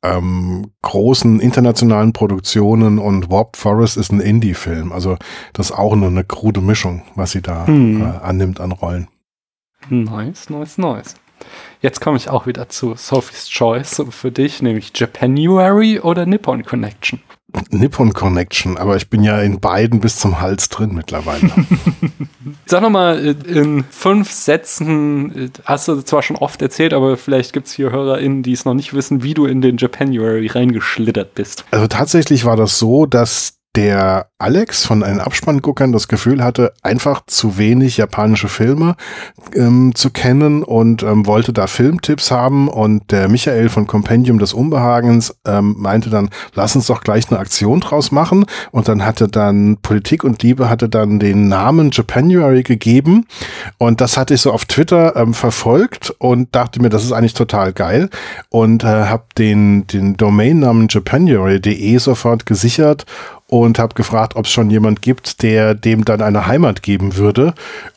ähm, 0.03 0.73
großen 0.83 1.41
internationalen 1.41 2.13
Produktionen 2.13 2.99
und 2.99 3.31
Warp 3.31 3.57
Forest 3.57 3.99
ist 3.99 4.13
ein 4.13 4.21
Indie-Film. 4.21 4.93
Also 4.93 5.17
das 5.53 5.71
ist 5.71 5.77
auch 5.77 5.93
eine, 5.93 6.07
eine 6.07 6.25
krude 6.25 6.63
Mischung, 6.63 7.03
was 7.15 7.33
sie 7.33 7.43
da 7.43 7.67
hm. 7.67 8.01
äh, 8.01 8.05
annimmt 8.05 8.61
an 8.61 8.73
Rollen. 8.73 9.09
Nice, 9.89 10.49
nice, 10.49 10.79
nice. 10.79 11.17
Jetzt 11.81 12.01
komme 12.01 12.17
ich 12.17 12.29
auch 12.29 12.47
wieder 12.47 12.69
zu 12.69 12.95
Sophie's 12.97 13.49
Choice 13.49 14.03
für 14.11 14.31
dich, 14.31 14.63
nämlich 14.63 14.93
Japanuary 14.95 16.01
oder 16.01 16.27
Nippon 16.27 16.65
Connection. 16.65 17.23
Nippon 17.71 18.13
Connection, 18.13 18.77
aber 18.77 18.97
ich 18.97 19.09
bin 19.09 19.23
ja 19.23 19.41
in 19.41 19.61
beiden 19.61 20.01
bis 20.01 20.17
zum 20.17 20.41
Hals 20.41 20.69
drin 20.69 20.95
mittlerweile. 20.95 21.51
Sag 22.67 22.83
nochmal 22.83 23.25
äh, 23.27 23.31
in 23.49 23.85
fünf 23.85 24.31
Sätzen, 24.31 25.47
äh, 25.47 25.51
hast 25.65 25.89
du 25.89 26.01
zwar 26.03 26.23
schon 26.23 26.37
oft 26.37 26.63
erzählt, 26.63 26.93
aber 26.93 27.17
vielleicht 27.17 27.53
gibt 27.53 27.67
es 27.67 27.73
hier 27.73 27.93
HörerInnen, 27.93 28.43
die 28.43 28.53
es 28.53 28.65
noch 28.65 28.75
nicht 28.75 28.95
wissen, 28.95 29.23
wie 29.23 29.35
du 29.35 29.47
in 29.47 29.61
den 29.61 29.77
Japanuary 29.77 30.47
reingeschlittert 30.47 31.35
bist. 31.35 31.65
Also 31.71 31.87
tatsächlich 31.87 32.45
war 32.45 32.57
das 32.57 32.79
so, 32.79 33.07
dass 33.07 33.60
der 33.77 34.27
Alex 34.39 34.85
von 34.85 35.05
einen 35.05 35.21
Abspannguckern 35.21 35.93
das 35.93 36.09
Gefühl 36.09 36.43
hatte, 36.43 36.73
einfach 36.83 37.23
zu 37.27 37.57
wenig 37.57 37.99
japanische 37.99 38.49
Filme 38.49 38.97
ähm, 39.55 39.93
zu 39.95 40.11
kennen 40.11 40.65
und 40.65 41.03
ähm, 41.05 41.27
wollte 41.27 41.53
da 41.53 41.67
Filmtipps 41.69 42.33
haben. 42.33 42.69
Und 42.69 43.13
der 43.13 43.29
Michael 43.29 43.69
von 43.69 43.87
Compendium 43.87 44.39
des 44.41 44.55
Unbehagens 44.55 45.37
ähm, 45.47 45.77
meinte 45.79 46.11
dann, 46.11 46.31
lass 46.55 46.75
uns 46.75 46.87
doch 46.87 47.03
gleich 47.03 47.31
eine 47.31 47.39
Aktion 47.39 47.81
draus 47.81 48.11
machen. 48.11 48.45
Und 48.73 48.89
dann 48.89 49.05
hatte 49.05 49.29
dann 49.29 49.77
Politik 49.83 50.25
und 50.25 50.43
Liebe 50.43 50.69
hatte 50.69 50.89
dann 50.89 51.21
den 51.21 51.47
Namen 51.47 51.91
Japanuary 51.93 52.65
gegeben. 52.65 53.27
Und 53.79 54.01
das 54.01 54.17
hatte 54.17 54.35
ich 54.35 54.41
so 54.41 54.53
auf 54.53 54.65
Twitter 54.65 55.15
ähm, 55.15 55.33
verfolgt 55.33 56.13
und 56.19 56.57
dachte 56.57 56.83
mir, 56.83 56.89
das 56.89 57.05
ist 57.05 57.13
eigentlich 57.13 57.35
total 57.35 57.73
geil. 57.73 58.11
Und 58.49 58.83
äh, 58.83 58.87
habe 59.05 59.27
den, 59.39 59.87
den 59.87 60.17
Domainnamen 60.17 60.89
japanuary.de 60.91 61.99
sofort 61.99 62.47
gesichert 62.47 63.07
und 63.51 63.81
habe 63.81 63.95
gefragt, 63.95 64.37
ob 64.37 64.45
es 64.45 64.53
schon 64.53 64.71
jemand 64.71 65.03
gibt, 65.03 65.43
der 65.43 65.75
dem 65.75 66.05
dann 66.05 66.23
eine 66.23 66.47
Heimat 66.47 66.85
geben 66.85 67.17
würde. 67.17 67.53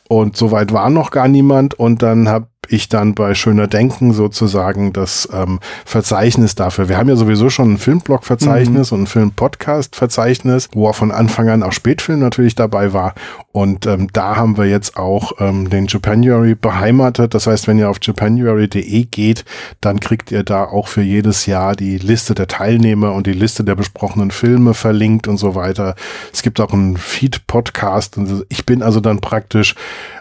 Und 0.08 0.36
soweit 0.36 0.72
war 0.72 0.90
noch 0.90 1.12
gar 1.12 1.28
niemand. 1.28 1.74
Und 1.74 2.02
dann 2.02 2.28
habe 2.28 2.48
ich 2.70 2.88
dann 2.88 3.14
bei 3.14 3.34
Schöner 3.34 3.66
Denken 3.66 4.12
sozusagen 4.12 4.92
das 4.92 5.28
ähm, 5.32 5.60
Verzeichnis 5.84 6.54
dafür. 6.54 6.88
Wir 6.88 6.98
haben 6.98 7.08
ja 7.08 7.16
sowieso 7.16 7.50
schon 7.50 7.74
ein 7.74 7.78
Filmblog-Verzeichnis 7.78 8.90
mhm. 8.90 8.96
und 8.96 9.02
ein 9.04 9.06
Film-Podcast-Verzeichnis, 9.06 10.68
wo 10.72 10.88
auch 10.88 10.94
von 10.94 11.10
Anfang 11.10 11.48
an 11.48 11.62
auch 11.62 11.72
Spätfilm 11.72 12.20
natürlich 12.20 12.54
dabei 12.54 12.92
war. 12.92 13.14
Und 13.52 13.86
ähm, 13.86 14.08
da 14.12 14.36
haben 14.36 14.58
wir 14.58 14.66
jetzt 14.66 14.96
auch 14.96 15.32
ähm, 15.38 15.70
den 15.70 15.86
Japanuary 15.86 16.54
beheimatet. 16.54 17.34
Das 17.34 17.46
heißt, 17.46 17.68
wenn 17.68 17.78
ihr 17.78 17.88
auf 17.88 17.98
japanuary.de 18.02 19.04
geht, 19.04 19.44
dann 19.80 20.00
kriegt 20.00 20.32
ihr 20.32 20.42
da 20.42 20.64
auch 20.64 20.88
für 20.88 21.02
jedes 21.02 21.46
Jahr 21.46 21.76
die 21.76 21.98
Liste 21.98 22.34
der 22.34 22.48
Teilnehmer 22.48 23.12
und 23.12 23.26
die 23.26 23.32
Liste 23.32 23.62
der 23.62 23.76
besprochenen 23.76 24.30
Filme 24.30 24.74
verlinkt 24.74 25.28
und 25.28 25.36
so 25.36 25.54
weiter. 25.54 25.94
Es 26.32 26.42
gibt 26.42 26.60
auch 26.60 26.72
einen 26.72 26.96
Feed-Podcast. 26.96 28.18
Ich 28.48 28.66
bin 28.66 28.82
also 28.82 29.00
dann 29.00 29.20
praktisch 29.20 29.74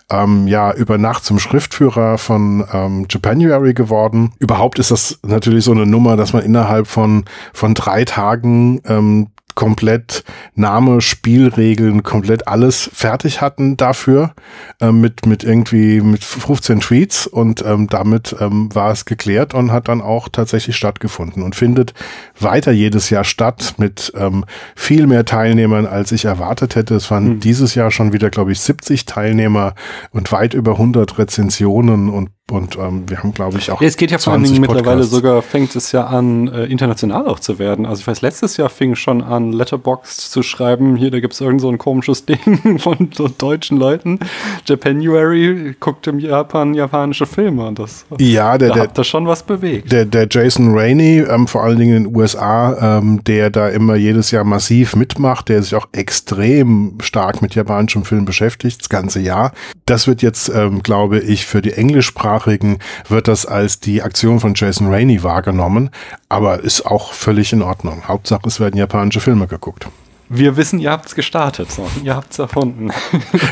ähm, 0.10 0.48
ja 0.48 0.74
über 0.74 0.98
Nacht 0.98 1.24
zum 1.26 1.40
Schriftführer 1.40 2.18
von 2.18 2.66
ähm, 2.72 3.06
Japanuary 3.10 3.74
geworden. 3.74 4.34
Überhaupt 4.40 4.80
ist 4.80 4.92
das 4.92 5.20
natürlich 5.24 5.66
so 5.66 5.72
eine 5.72 5.86
Nummer, 5.86 6.16
dass 6.18 6.34
man 6.34 6.44
innerhalb 6.44 6.88
von, 6.88 7.26
von 7.54 7.74
drei 7.74 8.06
Tagen 8.06 8.82
ähm, 8.86 9.28
komplett 9.56 10.24
Name, 10.56 11.02
Spielregeln, 11.02 12.04
komplett 12.04 12.48
alles 12.48 12.90
fertig 12.94 13.42
hatten 13.42 13.78
dafür, 13.78 14.34
äh, 14.80 14.92
mit, 14.92 15.26
mit 15.26 15.44
irgendwie 15.44 16.02
mit 16.02 16.24
15 16.24 16.80
Tweets 16.80 17.28
und 17.28 17.64
ähm, 17.66 17.88
damit 17.88 18.36
ähm, 18.40 18.74
war 18.74 18.92
es 18.92 19.06
geklärt 19.06 19.54
und 19.54 19.72
hat 19.72 19.88
dann 19.88 20.02
auch 20.02 20.30
tatsächlich 20.30 20.76
stattgefunden 20.76 21.44
und 21.44 21.56
findet 21.56 21.94
weiter 22.40 22.72
jedes 22.72 23.10
Jahr 23.10 23.24
statt 23.24 23.76
mit 23.78 24.12
ähm, 24.16 24.46
viel 24.76 25.08
mehr 25.08 25.26
Teilnehmern, 25.26 25.86
als 25.86 26.12
ich 26.12 26.26
erwartet 26.26 26.76
hätte. 26.76 26.96
Es 26.96 27.10
waren 27.12 27.36
mhm. 27.36 27.40
dieses 27.40 27.76
Jahr 27.76 27.92
schon 27.92 28.14
wieder, 28.14 28.30
glaube 28.30 28.52
ich, 28.52 28.60
70 28.60 29.06
Teilnehmer 29.06 29.76
und 30.12 30.32
weit 30.32 30.54
über 30.54 30.74
100 30.74 31.18
Rezensionen 31.18 32.10
und 32.10 32.30
und 32.52 32.78
ähm, 32.78 33.10
wir 33.10 33.20
haben, 33.20 33.34
glaube 33.34 33.58
ich, 33.58 33.72
auch. 33.72 33.82
Ja, 33.82 33.88
es 33.88 33.96
geht 33.96 34.12
ja 34.12 34.18
vor 34.18 34.34
allen 34.34 34.44
Dingen 34.44 34.60
mittlerweile 34.60 35.04
sogar, 35.04 35.42
fängt 35.42 35.78
es 35.78 35.94
ja 35.94 36.08
an, 36.08 36.50
äh, 36.50 36.66
international 36.66 37.26
auch 37.26 37.40
zu 37.40 37.58
werden. 37.58 37.86
Also 37.86 38.02
ich 38.02 38.08
weiß, 38.08 38.22
letztes 38.22 38.58
Jahr 38.58 38.68
fing 38.68 38.96
schon 38.96 39.24
an, 39.24 39.54
Letterboxd 39.54 40.30
zu 40.30 40.44
schreiben. 40.44 40.98
Hier, 40.98 41.10
da 41.10 41.22
gibt 41.22 41.34
es 41.34 41.40
irgend 41.40 41.62
so 41.62 41.70
ein 41.70 41.78
komisches 41.78 42.26
Ding 42.28 42.80
von 42.80 43.12
so 43.14 43.30
deutschen 43.30 43.78
Leuten. 43.78 44.20
Japanuary 44.66 45.74
guckt 45.80 46.06
im 46.08 46.20
Japan 46.20 46.74
japanische 46.74 47.26
Filme 47.26 47.66
und 47.66 47.80
das, 47.80 48.06
ja, 48.20 48.58
der, 48.58 48.70
da 48.70 48.74
der, 48.74 48.84
hat 48.84 48.98
das 48.98 49.08
schon 49.08 49.26
was 49.26 49.44
bewegt. 49.44 49.94
Der, 49.94 50.04
der 50.04 50.28
Jason 50.30 50.78
Rainey, 50.78 51.20
ähm, 51.20 51.48
vor 51.48 51.64
allen 51.64 51.80
Dingen 51.80 51.96
in 51.96 52.04
den 52.04 52.16
USA, 52.16 52.98
ähm, 52.98 53.24
der 53.24 53.52
da 53.52 53.70
immer 53.70 53.96
jedes 53.96 54.32
Jahr 54.32 54.44
massiv 54.44 54.98
mitmacht, 54.98 55.48
der 55.48 55.64
sich 55.64 55.76
auch 55.76 55.88
extrem 55.94 56.98
stark 57.02 57.42
mit 57.42 57.56
japanischem 57.56 58.04
Film 58.04 58.26
beschäftigt, 58.26 58.82
das 58.82 58.90
ganze 58.90 59.22
Jahr. 59.22 59.54
Das 59.86 60.08
wird 60.08 60.22
jetzt, 60.22 60.50
ähm, 60.50 60.84
glaube 60.84 61.20
ich, 61.20 61.46
für 61.46 61.62
die 61.62 61.72
Englischsprache 61.72 62.33
Englischsprachigen 62.34 62.80
wird 63.08 63.28
das 63.28 63.46
als 63.46 63.80
die 63.80 64.02
Aktion 64.02 64.40
von 64.40 64.54
Jason 64.56 64.88
Rainey 64.88 65.24
wahrgenommen, 65.24 65.90
aber 66.30 66.60
ist 66.60 66.86
auch 66.86 67.14
völlig 67.14 67.54
in 67.54 67.62
Ordnung. 67.62 68.08
Hauptsache, 68.08 68.48
es 68.48 68.60
werden 68.60 68.78
japanische 68.78 69.20
Filme 69.20 69.48
geguckt. 69.48 69.88
Wir 70.30 70.58
wissen, 70.58 70.80
ihr 70.80 70.92
habt 70.92 71.06
es 71.06 71.16
gestartet, 71.16 71.72
so. 71.72 71.88
ihr 72.04 72.16
habt 72.16 72.32
es 72.32 72.40
erfunden. 72.40 72.92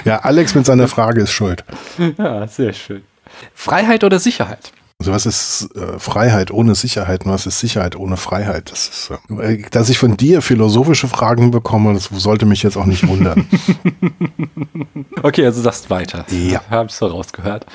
ja, 0.06 0.18
Alex 0.20 0.56
mit 0.56 0.66
seiner 0.66 0.88
Frage 0.88 1.22
ist 1.22 1.32
schuld. 1.32 1.64
Ja, 2.18 2.48
sehr 2.48 2.74
schön. 2.74 3.04
Freiheit 3.54 4.04
oder 4.04 4.20
Sicherheit? 4.20 4.72
Also 5.02 5.14
was 5.14 5.26
ist 5.26 5.76
äh, 5.76 5.98
Freiheit 5.98 6.52
ohne 6.52 6.76
Sicherheit 6.76 7.26
und 7.26 7.32
was 7.32 7.48
ist 7.48 7.60
Sicherheit 7.60 7.96
ohne 7.96 8.18
Freiheit? 8.18 8.72
Das 8.72 8.88
ist, 8.88 9.12
äh, 9.40 9.64
dass 9.72 9.90
ich 9.90 9.98
von 9.98 10.16
dir 10.16 10.44
philosophische 10.44 11.08
Fragen 11.08 11.50
bekomme, 11.50 11.96
das 11.96 12.12
sollte 12.14 12.46
mich 12.46 12.62
jetzt 12.62 12.78
auch 12.78 12.86
nicht 12.86 13.08
wundern. 13.08 13.48
okay, 15.24 15.44
also 15.44 15.60
sagst 15.60 15.90
weiter. 15.90 16.28
Ja. 16.30 16.62
Habe 16.70 16.90
ich 16.90 16.94
so 16.94 17.08
rausgehört. 17.08 17.66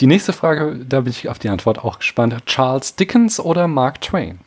Die 0.00 0.06
nächste 0.06 0.34
Frage, 0.34 0.84
da 0.86 1.00
bin 1.00 1.12
ich 1.12 1.30
auf 1.30 1.38
die 1.38 1.48
Antwort 1.48 1.78
auch 1.78 2.00
gespannt. 2.00 2.36
Charles 2.44 2.94
Dickens 2.94 3.40
oder 3.40 3.66
Mark 3.66 4.02
Twain? 4.02 4.38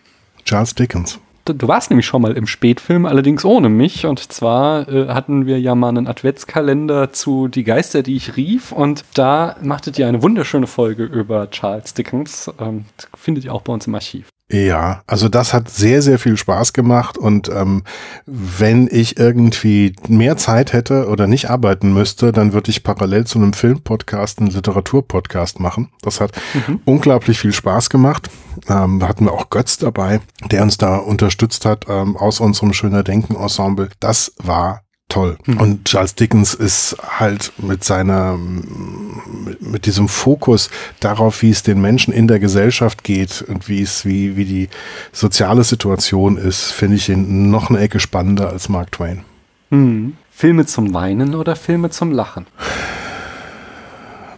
Charles 0.45 0.75
Dickens 0.75 1.19
du 1.53 1.67
warst 1.67 1.89
nämlich 1.89 2.05
schon 2.05 2.21
mal 2.21 2.33
im 2.33 2.47
Spätfilm, 2.47 3.05
allerdings 3.05 3.45
ohne 3.45 3.69
mich. 3.69 4.05
Und 4.05 4.31
zwar 4.31 4.87
äh, 4.87 5.07
hatten 5.09 5.45
wir 5.45 5.59
ja 5.59 5.75
mal 5.75 5.89
einen 5.89 6.07
Adventskalender 6.07 7.11
zu 7.11 7.47
Die 7.47 7.63
Geister, 7.63 8.03
die 8.03 8.15
ich 8.15 8.37
rief. 8.37 8.71
Und 8.71 9.03
da 9.13 9.55
machtet 9.61 9.97
ihr 9.99 10.07
eine 10.07 10.23
wunderschöne 10.23 10.67
Folge 10.67 11.03
über 11.03 11.49
Charles 11.49 11.93
Dickens. 11.93 12.51
Ähm, 12.59 12.85
findet 13.15 13.45
ihr 13.45 13.53
auch 13.53 13.61
bei 13.61 13.73
uns 13.73 13.87
im 13.87 13.95
Archiv. 13.95 14.27
Ja, 14.49 15.03
also 15.07 15.27
das 15.27 15.53
hat 15.53 15.69
sehr, 15.69 16.01
sehr 16.01 16.19
viel 16.19 16.37
Spaß 16.37 16.71
gemacht 16.71 17.17
und 17.17 17.49
ähm, 17.49 17.83
wenn 18.25 18.87
ich 18.89 19.19
irgendwie 19.19 19.93
mehr 20.07 20.37
Zeit 20.37 20.71
hätte 20.71 21.09
oder 21.09 21.27
nicht 21.27 21.49
arbeiten 21.49 21.93
müsste, 21.93 22.31
dann 22.31 22.53
würde 22.53 22.71
ich 22.71 22.83
parallel 22.83 23.25
zu 23.25 23.39
einem 23.39 23.51
Filmpodcast 23.51 24.39
einen 24.39 24.47
Literaturpodcast 24.47 25.59
machen. 25.59 25.89
Das 26.01 26.21
hat 26.21 26.31
mhm. 26.53 26.79
unglaublich 26.85 27.39
viel 27.39 27.51
Spaß 27.51 27.89
gemacht. 27.89 28.29
Ähm, 28.69 28.99
da 29.01 29.09
hatten 29.09 29.25
wir 29.25 29.33
auch 29.33 29.49
Götz 29.49 29.79
dabei, 29.79 30.21
der 30.49 30.63
uns 30.63 30.77
da 30.77 30.95
unterstützt 30.95 31.65
hat 31.65 31.85
ähm, 31.89 32.15
aus 32.15 32.39
unserem 32.39 32.71
Schöner 32.71 33.03
Denken 33.03 33.35
Ensemble. 33.35 33.89
Das 33.99 34.33
war 34.37 34.86
toll. 35.09 35.37
Mhm. 35.45 35.57
Und 35.57 35.85
Charles 35.85 36.15
Dickens 36.15 36.53
ist 36.53 36.97
halt 37.19 37.53
mit 37.57 37.83
seiner, 37.83 38.37
mit, 38.37 39.85
diesem 39.85 40.07
Fokus 40.07 40.69
darauf, 40.99 41.41
wie 41.41 41.49
es 41.49 41.63
den 41.63 41.81
Menschen 41.81 42.13
in 42.13 42.27
der 42.27 42.39
Gesellschaft 42.39 43.03
geht 43.03 43.41
und 43.41 43.67
wie 43.69 43.81
es, 43.81 44.05
wie, 44.05 44.35
wie 44.35 44.45
die 44.45 44.69
soziale 45.11 45.63
Situation 45.63 46.37
ist, 46.37 46.71
finde 46.71 46.97
ich 46.97 47.09
ihn 47.09 47.49
noch 47.49 47.69
eine 47.69 47.79
Ecke 47.79 47.99
spannender 47.99 48.49
als 48.49 48.69
Mark 48.69 48.91
Twain. 48.91 49.23
Mhm. 49.69 50.17
Filme 50.29 50.65
zum 50.65 50.93
Weinen 50.93 51.33
oder 51.33 51.55
Filme 51.55 51.89
zum 51.89 52.11
Lachen? 52.11 52.45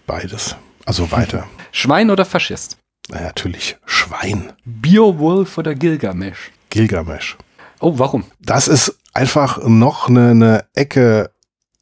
Beides. 0.08 0.56
Also 0.86 1.12
weiter. 1.12 1.46
Schwein 1.72 2.10
oder 2.10 2.26
Faschist? 2.26 2.78
Na, 3.10 3.22
natürlich 3.22 3.78
Schwein. 3.86 4.54
Beowulf 4.66 5.58
oder 5.58 5.76
Gilgamesh? 5.76 6.52
Gilgamesh. 6.70 7.38
Oh, 7.80 7.98
warum? 7.98 8.26
Das 8.40 8.68
ist 8.68 8.99
einfach 9.14 9.64
noch 9.66 10.10
eine, 10.10 10.32
eine 10.32 10.66
Ecke 10.74 11.32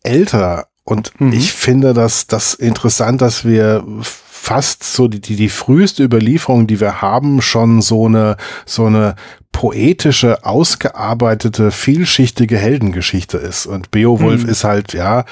älter. 0.03 0.67
Und 0.83 1.19
mhm. 1.19 1.33
ich 1.33 1.53
finde 1.53 1.93
das, 1.93 2.27
das 2.27 2.53
interessant, 2.53 3.21
dass 3.21 3.45
wir 3.45 3.83
fast 4.01 4.83
so 4.83 5.07
die, 5.07 5.19
die, 5.19 5.35
die 5.35 5.49
früheste 5.49 6.03
Überlieferung, 6.03 6.67
die 6.67 6.79
wir 6.79 7.01
haben, 7.01 7.41
schon 7.41 7.81
so 7.81 8.05
eine, 8.05 8.37
so 8.65 8.85
eine 8.85 9.15
poetische, 9.51 10.45
ausgearbeitete, 10.45 11.71
vielschichtige 11.71 12.57
Heldengeschichte 12.57 13.37
ist. 13.37 13.65
Und 13.65 13.91
Beowulf 13.91 14.43
mhm. 14.43 14.49
ist 14.49 14.63
halt, 14.63 14.93
ja, 14.93 15.25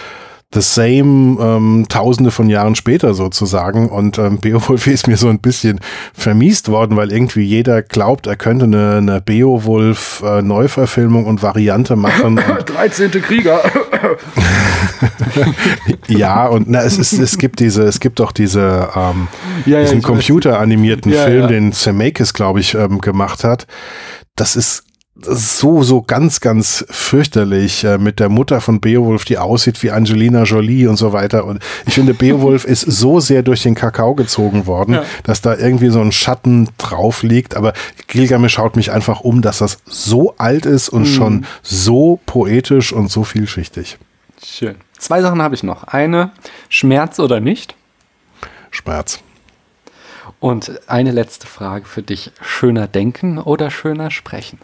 the 0.53 0.61
same 0.61 1.37
ähm, 1.41 1.85
tausende 1.89 2.31
von 2.31 2.49
Jahren 2.49 2.75
später 2.75 3.13
sozusagen. 3.13 3.89
Und 3.89 4.17
ähm, 4.17 4.39
Beowulf 4.39 4.87
ist 4.87 5.07
mir 5.07 5.17
so 5.17 5.27
ein 5.27 5.39
bisschen 5.39 5.79
vermiest 6.13 6.69
worden, 6.69 6.95
weil 6.95 7.11
irgendwie 7.11 7.43
jeder 7.43 7.81
glaubt, 7.81 8.27
er 8.27 8.35
könnte 8.35 8.65
eine, 8.65 8.97
eine 8.97 9.21
Beowulf 9.21 10.23
äh, 10.25 10.41
Neuverfilmung 10.41 11.25
und 11.25 11.43
Variante 11.43 11.95
machen. 11.95 12.39
13. 12.65 13.11
Krieger. 13.11 13.61
ja, 16.07 16.47
und 16.47 16.69
na, 16.69 16.83
es, 16.83 16.97
ist, 16.97 17.13
es 17.13 17.37
gibt 17.37 17.59
diese, 17.59 17.83
es 17.83 17.99
gibt 17.99 18.19
doch 18.19 18.31
diese 18.31 18.89
ähm, 18.95 19.27
ja, 19.65 19.81
diesen 19.81 20.01
ja, 20.01 20.07
computeranimierten 20.07 21.11
ja, 21.11 21.25
Film, 21.25 21.47
den 21.47 21.73
Zemeckis, 21.73 22.33
glaube 22.33 22.59
ich, 22.59 22.75
ähm, 22.75 22.99
gemacht 22.99 23.43
hat. 23.43 23.67
Das 24.35 24.55
ist 24.55 24.83
so, 25.21 25.81
so 25.81 26.01
ganz, 26.01 26.41
ganz 26.41 26.85
fürchterlich 26.89 27.83
äh, 27.85 27.97
mit 27.97 28.19
der 28.19 28.27
Mutter 28.27 28.59
von 28.59 28.81
Beowulf, 28.81 29.23
die 29.23 29.37
aussieht 29.37 29.81
wie 29.81 29.91
Angelina 29.91 30.43
Jolie 30.43 30.87
und 30.87 30.97
so 30.97 31.13
weiter. 31.13 31.45
Und 31.45 31.63
ich 31.85 31.93
finde, 31.93 32.13
Beowulf 32.15 32.65
ist 32.65 32.81
so 32.81 33.19
sehr 33.19 33.41
durch 33.41 33.63
den 33.63 33.75
Kakao 33.75 34.13
gezogen 34.13 34.67
worden, 34.67 34.95
ja. 34.95 35.05
dass 35.23 35.41
da 35.41 35.55
irgendwie 35.55 35.89
so 35.89 36.01
ein 36.01 36.11
Schatten 36.11 36.69
drauf 36.77 37.23
liegt. 37.23 37.55
Aber 37.55 37.73
Gilgamesh 38.07 38.53
schaut 38.53 38.75
mich 38.75 38.91
einfach 38.91 39.21
um, 39.21 39.41
dass 39.41 39.59
das 39.59 39.79
so 39.85 40.35
alt 40.37 40.65
ist 40.65 40.89
und 40.89 41.03
mhm. 41.03 41.13
schon 41.13 41.45
so 41.63 42.19
poetisch 42.25 42.91
und 42.91 43.09
so 43.09 43.23
vielschichtig. 43.23 43.97
Schön. 44.43 44.75
Zwei 44.97 45.21
Sachen 45.21 45.41
habe 45.41 45.55
ich 45.55 45.63
noch. 45.63 45.85
Eine, 45.85 46.31
Schmerz 46.67 47.19
oder 47.19 47.39
nicht? 47.39 47.75
Schmerz. 48.69 49.19
Und 50.39 50.81
eine 50.87 51.11
letzte 51.11 51.47
Frage 51.47 51.85
für 51.85 52.01
dich. 52.01 52.31
Schöner 52.41 52.87
denken 52.87 53.39
oder 53.39 53.71
schöner 53.71 54.11
sprechen? 54.11 54.59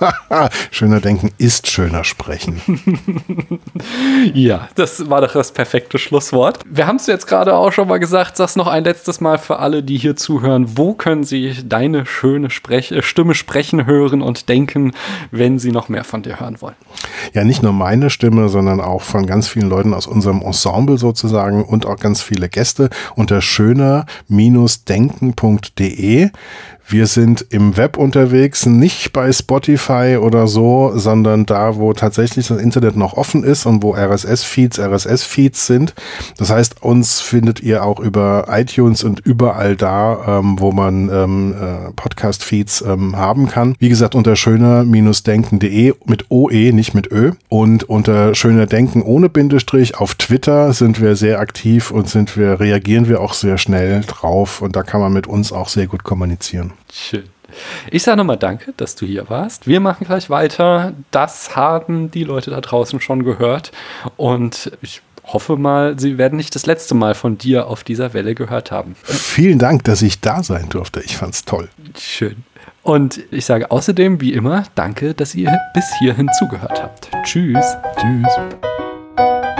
schöner 0.70 1.00
denken 1.00 1.30
ist 1.38 1.68
schöner 1.68 2.04
sprechen. 2.04 2.60
ja, 4.34 4.68
das 4.74 5.08
war 5.10 5.20
doch 5.20 5.32
das 5.32 5.52
perfekte 5.52 5.98
Schlusswort. 5.98 6.60
Wir 6.68 6.86
haben 6.86 6.96
es 6.96 7.06
jetzt 7.06 7.26
gerade 7.26 7.54
auch 7.54 7.72
schon 7.72 7.88
mal 7.88 7.98
gesagt. 7.98 8.36
Sag's 8.36 8.56
noch 8.56 8.66
ein 8.66 8.84
letztes 8.84 9.20
Mal 9.20 9.38
für 9.38 9.58
alle, 9.58 9.82
die 9.82 9.98
hier 9.98 10.16
zuhören. 10.16 10.76
Wo 10.76 10.94
können 10.94 11.24
sie 11.24 11.54
deine 11.64 12.06
schöne 12.06 12.50
Sprech 12.50 12.92
äh, 12.92 13.02
Stimme 13.02 13.34
sprechen 13.34 13.86
hören 13.86 14.22
und 14.22 14.48
denken, 14.48 14.92
wenn 15.30 15.58
sie 15.58 15.72
noch 15.72 15.88
mehr 15.88 16.04
von 16.04 16.22
dir 16.22 16.40
hören 16.40 16.60
wollen? 16.60 16.76
Ja, 17.32 17.44
nicht 17.44 17.62
nur 17.62 17.72
meine 17.72 18.10
Stimme, 18.10 18.48
sondern 18.48 18.80
auch 18.80 19.02
von 19.02 19.26
ganz 19.26 19.48
vielen 19.48 19.68
Leuten 19.68 19.94
aus 19.94 20.06
unserem 20.06 20.42
Ensemble 20.42 20.98
sozusagen 20.98 21.64
und 21.64 21.86
auch 21.86 21.96
ganz 21.96 22.22
viele 22.22 22.48
Gäste 22.48 22.90
unter 23.16 23.40
schöner-denken.de. 23.40 26.30
Wir 26.90 27.06
sind 27.06 27.44
im 27.50 27.76
Web 27.76 27.98
unterwegs, 27.98 28.64
nicht 28.64 29.12
bei 29.12 29.30
Spotify 29.30 30.16
oder 30.18 30.46
so, 30.46 30.92
sondern 30.94 31.44
da, 31.44 31.76
wo 31.76 31.92
tatsächlich 31.92 32.48
das 32.48 32.62
Internet 32.62 32.96
noch 32.96 33.12
offen 33.12 33.44
ist 33.44 33.66
und 33.66 33.82
wo 33.82 33.94
RSS-Feeds 33.94 34.78
RSS-Feeds 34.78 35.66
sind. 35.66 35.92
Das 36.38 36.48
heißt, 36.48 36.82
uns 36.82 37.20
findet 37.20 37.60
ihr 37.62 37.84
auch 37.84 38.00
über 38.00 38.46
iTunes 38.48 39.04
und 39.04 39.20
überall 39.20 39.76
da, 39.76 40.38
ähm, 40.38 40.58
wo 40.60 40.72
man 40.72 41.10
ähm, 41.12 41.54
äh, 41.60 41.92
Podcast-Feeds 41.92 42.80
ähm, 42.88 43.16
haben 43.16 43.48
kann. 43.48 43.74
Wie 43.78 43.90
gesagt, 43.90 44.14
unter 44.14 44.34
schöner-denken.de 44.34 45.92
mit 46.06 46.30
OE, 46.30 46.72
nicht 46.72 46.94
mit 46.94 47.12
Ö. 47.12 47.32
Und 47.50 47.84
unter 47.84 48.34
schöner 48.34 48.64
Denken 48.64 49.02
ohne 49.02 49.28
Bindestrich 49.28 49.98
auf 49.98 50.14
Twitter 50.14 50.72
sind 50.72 51.02
wir 51.02 51.16
sehr 51.16 51.40
aktiv 51.40 51.90
und 51.90 52.08
sind 52.08 52.34
wir, 52.38 52.60
reagieren 52.60 53.08
wir 53.10 53.20
auch 53.20 53.34
sehr 53.34 53.58
schnell 53.58 54.00
drauf. 54.06 54.62
Und 54.62 54.74
da 54.74 54.82
kann 54.82 55.02
man 55.02 55.12
mit 55.12 55.26
uns 55.26 55.52
auch 55.52 55.68
sehr 55.68 55.86
gut 55.86 56.02
kommunizieren. 56.02 56.72
Schön. 56.92 57.24
Ich 57.90 58.02
sage 58.02 58.18
nochmal 58.18 58.36
danke, 58.36 58.74
dass 58.76 58.94
du 58.94 59.06
hier 59.06 59.30
warst. 59.30 59.66
Wir 59.66 59.80
machen 59.80 60.06
gleich 60.06 60.28
weiter. 60.28 60.92
Das 61.10 61.56
haben 61.56 62.10
die 62.10 62.24
Leute 62.24 62.50
da 62.50 62.60
draußen 62.60 63.00
schon 63.00 63.24
gehört. 63.24 63.72
Und 64.16 64.72
ich 64.82 65.02
hoffe 65.24 65.56
mal, 65.56 65.98
sie 65.98 66.18
werden 66.18 66.36
nicht 66.36 66.54
das 66.54 66.66
letzte 66.66 66.94
Mal 66.94 67.14
von 67.14 67.38
dir 67.38 67.66
auf 67.66 67.84
dieser 67.84 68.14
Welle 68.14 68.34
gehört 68.34 68.70
haben. 68.70 68.96
Vielen 69.02 69.58
Dank, 69.58 69.84
dass 69.84 70.02
ich 70.02 70.20
da 70.20 70.42
sein 70.42 70.68
durfte. 70.68 71.00
Ich 71.00 71.16
fand's 71.16 71.44
toll. 71.44 71.68
Schön. 71.98 72.44
Und 72.82 73.20
ich 73.30 73.44
sage 73.44 73.70
außerdem, 73.70 74.20
wie 74.20 74.32
immer, 74.32 74.64
danke, 74.74 75.14
dass 75.14 75.34
ihr 75.34 75.58
bis 75.74 75.84
hierhin 75.98 76.28
zugehört 76.38 76.82
habt. 76.82 77.10
Tschüss. 77.24 77.76
Tschüss. 78.00 79.57